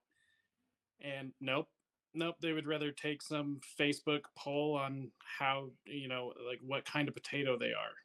[1.02, 1.68] And nope,
[2.16, 7.08] nope they would rather take some facebook poll on how you know like what kind
[7.08, 7.96] of potato they are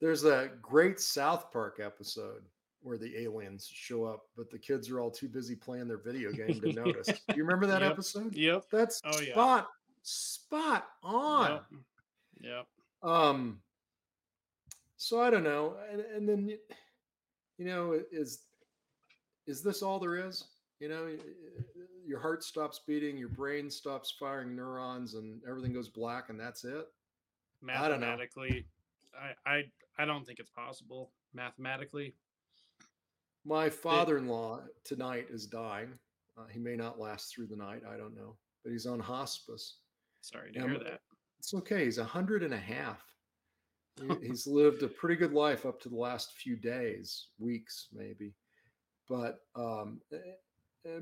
[0.00, 2.42] there's a great south park episode
[2.82, 6.32] where the aliens show up but the kids are all too busy playing their video
[6.32, 7.92] game to notice do you remember that yep.
[7.92, 9.32] episode yep that's oh, yeah.
[9.32, 9.68] spot
[10.02, 11.60] spot on
[12.40, 12.66] yep.
[13.02, 13.58] yep um
[14.96, 16.48] so i don't know and, and then
[17.58, 18.40] you know is
[19.46, 20.44] is this all there is
[20.80, 21.08] you know
[22.06, 26.64] your heart stops beating, your brain stops firing neurons, and everything goes black, and that's
[26.64, 26.86] it.
[27.60, 28.66] Mathematically,
[29.14, 29.62] I, I, I,
[29.98, 32.14] I don't think it's possible mathematically.
[33.44, 35.98] My father-in-law tonight is dying.
[36.38, 37.82] Uh, he may not last through the night.
[37.88, 39.78] I don't know, but he's on hospice.
[40.20, 41.00] Sorry to and hear that.
[41.40, 41.84] It's okay.
[41.84, 43.02] He's a hundred and a half.
[44.00, 48.32] He, he's lived a pretty good life up to the last few days, weeks maybe.
[49.08, 50.00] But um,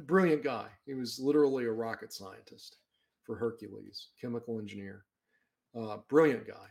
[0.06, 0.66] brilliant guy.
[0.86, 2.76] He was literally a rocket scientist
[3.24, 5.04] for Hercules, chemical engineer,
[5.78, 6.66] uh, brilliant guy.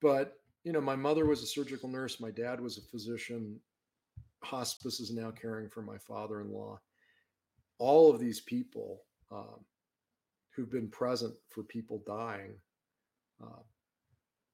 [0.00, 0.34] But
[0.64, 2.20] you know, my mother was a surgical nurse.
[2.20, 3.58] My dad was a physician.
[4.42, 6.78] Hospice is now caring for my father-in-law.
[7.78, 9.64] All of these people um,
[10.54, 12.52] who've been present for people dying
[13.42, 13.62] uh,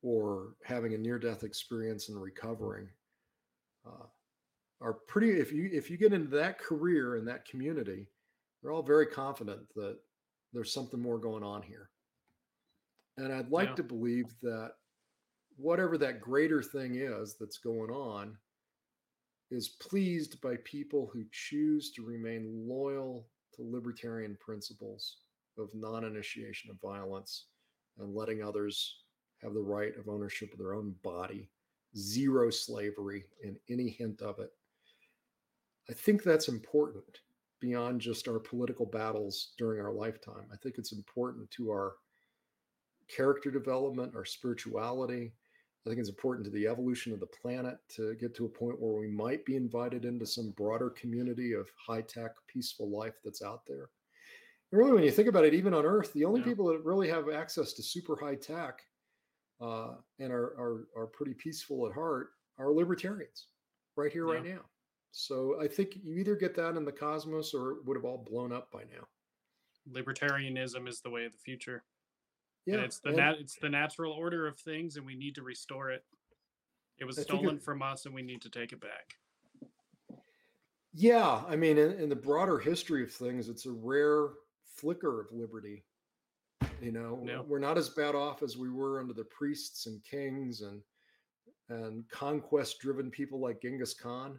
[0.03, 2.89] or having a near-death experience and recovering
[3.87, 4.07] uh,
[4.81, 5.31] are pretty.
[5.33, 8.09] If you if you get into that career in that community,
[8.63, 9.99] they're all very confident that
[10.53, 11.91] there's something more going on here.
[13.17, 13.75] And I'd like Yeah.
[13.77, 14.75] to believe that
[15.57, 18.39] whatever that greater thing is that's going on
[19.51, 25.19] is pleased by people who choose to remain loyal to libertarian principles
[25.57, 27.47] of non initiation of violence
[27.99, 29.05] and letting others
[29.43, 31.51] have the right of ownership of their own body,
[31.97, 34.53] zero slavery and any hint of it.
[35.89, 37.21] I think that's important
[37.61, 40.47] beyond just our political battles during our lifetime.
[40.53, 41.95] I think it's important to our
[43.09, 45.33] character development, our spirituality.
[45.87, 48.81] I think it's important to the evolution of the planet to get to a point
[48.81, 53.43] where we might be invited into some broader community of high tech, peaceful life that's
[53.43, 53.91] out there.
[54.73, 56.47] And really, when you think about it, even on Earth, the only Yeah.
[56.47, 58.83] people that really have access to super high tech
[59.61, 63.47] uh, and are, are are pretty peaceful at heart are libertarians,
[63.95, 64.69] right here, right now.
[65.19, 68.19] So I think you either get that in the cosmos, or it would have all
[68.19, 69.07] blown up by now.
[69.91, 71.85] Libertarianism is the way of the future.
[72.67, 75.43] Yeah, and it's the nat- it's the natural order of things, and we need to
[75.43, 76.05] restore it.
[76.99, 79.15] It was I think it- stolen from us, and we need to take it back.
[80.93, 84.29] Yeah, I mean, in, in the broader history of things, it's a rare
[84.77, 85.85] flicker of liberty.
[86.83, 87.41] You know, Yeah.
[87.41, 90.83] we're not as bad off as we were under the priests and kings and
[91.71, 94.39] and conquest-driven people like Genghis Khan.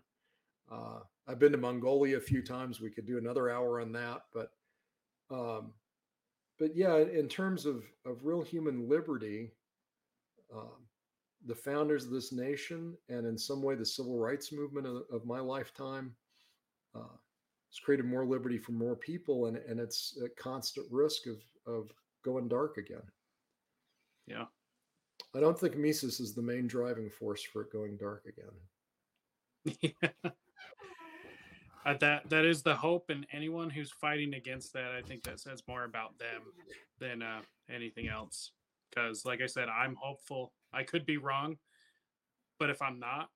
[0.71, 2.81] Uh, I've been to Mongolia a few times.
[2.81, 4.51] We could do another hour on that, but
[5.29, 5.73] um,
[6.59, 9.51] but yeah, in terms of of real human liberty,
[10.53, 10.87] um,
[11.45, 15.25] the founders of this nation, and in some way the civil rights movement of, of
[15.25, 16.13] my lifetime,
[16.95, 17.15] uh,
[17.69, 21.91] it's created more liberty for more people, and and it's at constant risk of of
[22.23, 23.03] going dark again.
[24.27, 24.45] Yeah.
[25.35, 28.51] I don't think Mises is the main driving force for it going dark again.
[31.86, 35.40] Uh, that that is the hope, and anyone who's fighting against that, I think that
[35.40, 36.42] says more about them
[37.00, 37.42] than uh,
[37.74, 38.52] anything else.
[38.90, 40.52] Because, like I said, I'm hopeful.
[40.74, 41.58] I could be wrong,
[42.60, 43.30] but if I'm not,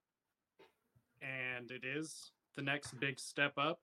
[1.21, 3.79] and it is the next big step up,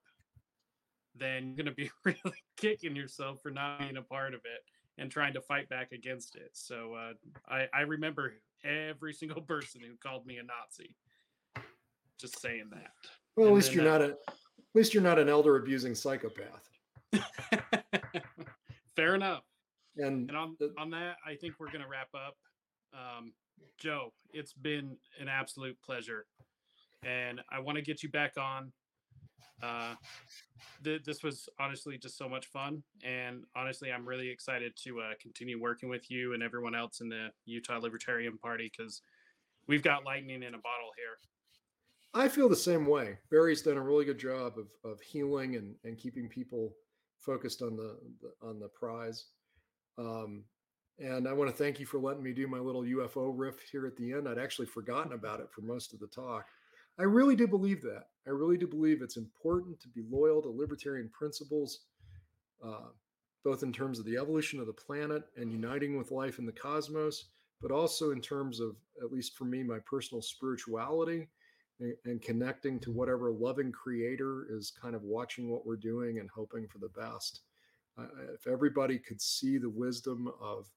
[1.15, 4.65] then you're gonna be really kicking yourself for not being a part of it
[4.99, 6.51] and trying to fight back against it.
[6.53, 7.13] So uh,
[7.49, 8.35] I, I remember
[8.65, 10.95] every single person who called me a Nazi.
[12.19, 12.93] Just saying that.
[13.39, 15.57] Well, at And least then, you're uh, not a at least you're not an elder
[15.57, 16.69] abusing psychopath.
[18.97, 19.45] Fair enough.
[19.97, 22.37] And And on the- on that, I think we're gonna wrap up.
[22.93, 23.33] Um,
[23.79, 26.27] Joe, it's been an absolute pleasure,
[27.05, 28.73] and I want to get you back on.
[29.63, 29.95] Uh,
[30.85, 35.11] th- this was honestly just so much fun, and honestly, I'm really excited to uh,
[35.21, 39.03] continue working with you and everyone else in the Utah Libertarian Party because
[39.67, 41.19] we've got lightning in a bottle here.
[42.19, 43.17] I feel the same way.
[43.31, 46.75] Barry's done a really good job of of healing and and keeping people
[47.21, 47.97] focused on the,
[48.43, 49.27] on the prize.
[49.99, 50.45] Um,
[50.99, 53.87] and I want to thank you for letting me do my little UFO riff here
[53.87, 54.29] at the end.
[54.29, 56.47] I'd actually forgotten about it for most of the talk.
[56.99, 58.07] I really do believe that.
[58.27, 61.81] I really do believe it's important to be loyal to libertarian principles,
[62.65, 62.89] uh,
[63.45, 66.53] both in terms of the evolution of the planet and uniting with life in the
[66.53, 67.27] cosmos,
[67.61, 71.29] but also in terms of, at least for me, my personal spirituality
[71.81, 76.67] and, connecting to whatever loving creator is kind of watching what we're doing and hoping
[76.67, 77.43] for the best.
[77.99, 80.69] Uh, if everybody could see the wisdom of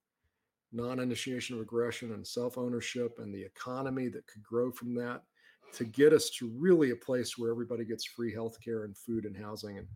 [0.71, 5.21] non-initiation of aggression and self-ownership and the economy that could grow from that
[5.73, 9.25] to get us to really a place where everybody gets free health care and food
[9.25, 9.87] and housing and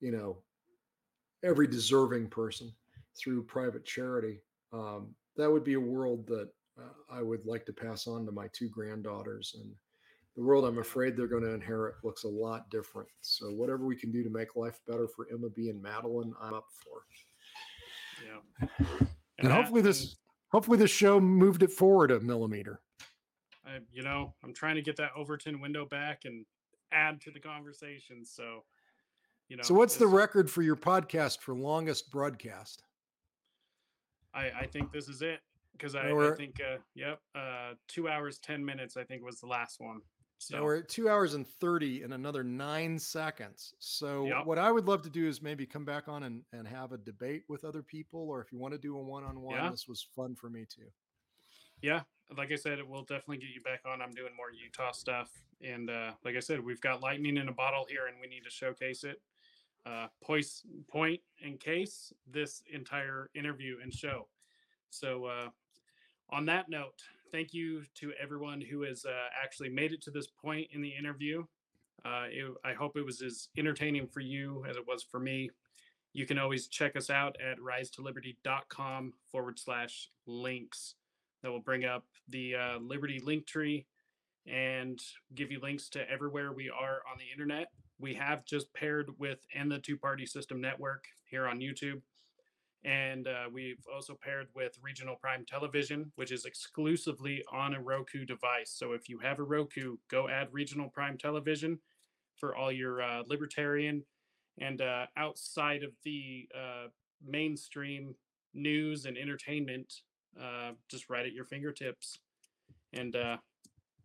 [0.00, 0.38] you know
[1.44, 2.72] every deserving person
[3.18, 4.40] through private charity
[4.72, 8.32] um, that would be a world that uh, i would like to pass on to
[8.32, 9.70] my two granddaughters and
[10.36, 13.96] the world i'm afraid they're going to inherit looks a lot different so whatever we
[13.96, 17.02] can do to make life better for emma b and madeline i'm up for
[18.24, 18.68] Yeah.
[19.38, 20.16] and, that hopefully this is-
[20.52, 22.80] hopefully this show moved it forward a millimeter
[23.66, 26.46] I, you know, I'm trying to get that Overton window back and
[26.92, 28.24] add to the conversation.
[28.24, 28.62] So,
[29.48, 29.64] you know.
[29.64, 32.84] so what's the record for your podcast for longest broadcast
[34.32, 35.40] I, I think this is it
[35.72, 39.46] because I, I think, uh, yep, uh, two hours, 10 minutes, I think was the
[39.46, 40.00] last one.
[40.38, 43.74] So So, we're at two hours and 30 and another nine seconds.
[43.78, 44.46] So Yep.
[44.46, 46.98] what I would love to do is maybe come back on and, and have a
[46.98, 49.70] debate with other people, or if you want to do a one-on-one, Yeah.
[49.70, 50.90] this was fun for me too.
[51.82, 52.02] yeah,
[52.36, 54.00] like I said, it will definitely get you back on.
[54.02, 57.52] I'm doing more Utah stuff, and uh, like I said, we've got lightning in a
[57.52, 59.22] bottle here, and we need to showcase it.
[59.84, 60.46] Uh, point,
[60.88, 64.28] point, and case this entire interview and show.
[64.90, 65.50] So, uh,
[66.30, 69.10] on that note, thank you to everyone who has uh,
[69.42, 71.44] actually made it to this point in the interview.
[72.04, 75.50] Uh, it, I hope it was as entertaining for you as it was for me.
[76.12, 80.94] You can always check us out at risetoliberty.com forward slash links.
[81.42, 83.86] That will bring up the uh, Liberty link tree
[84.46, 85.00] and
[85.34, 87.68] give you links to everywhere we are on the internet.
[87.98, 92.00] We have just paired with and the two party system network here on YouTube.
[92.86, 98.24] And uh, we've also paired with Regional Prime Television, which is exclusively on a Roku
[98.24, 98.70] device.
[98.70, 101.80] So if you have a Roku, go add Regional Prime Television
[102.36, 104.04] for all your uh, libertarian
[104.60, 106.86] and uh, outside of the uh,
[107.26, 108.14] mainstream
[108.54, 109.92] news and entertainment,
[110.40, 112.20] uh, just right at your fingertips.
[112.92, 113.38] And uh,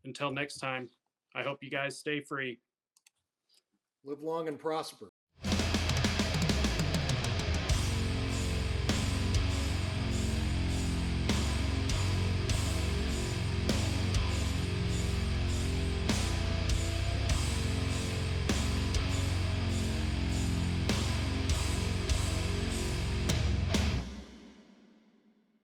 [0.06, 0.90] until next time,
[1.36, 2.60] I hope you guys stay free.
[4.04, 5.12] Live long and prosper.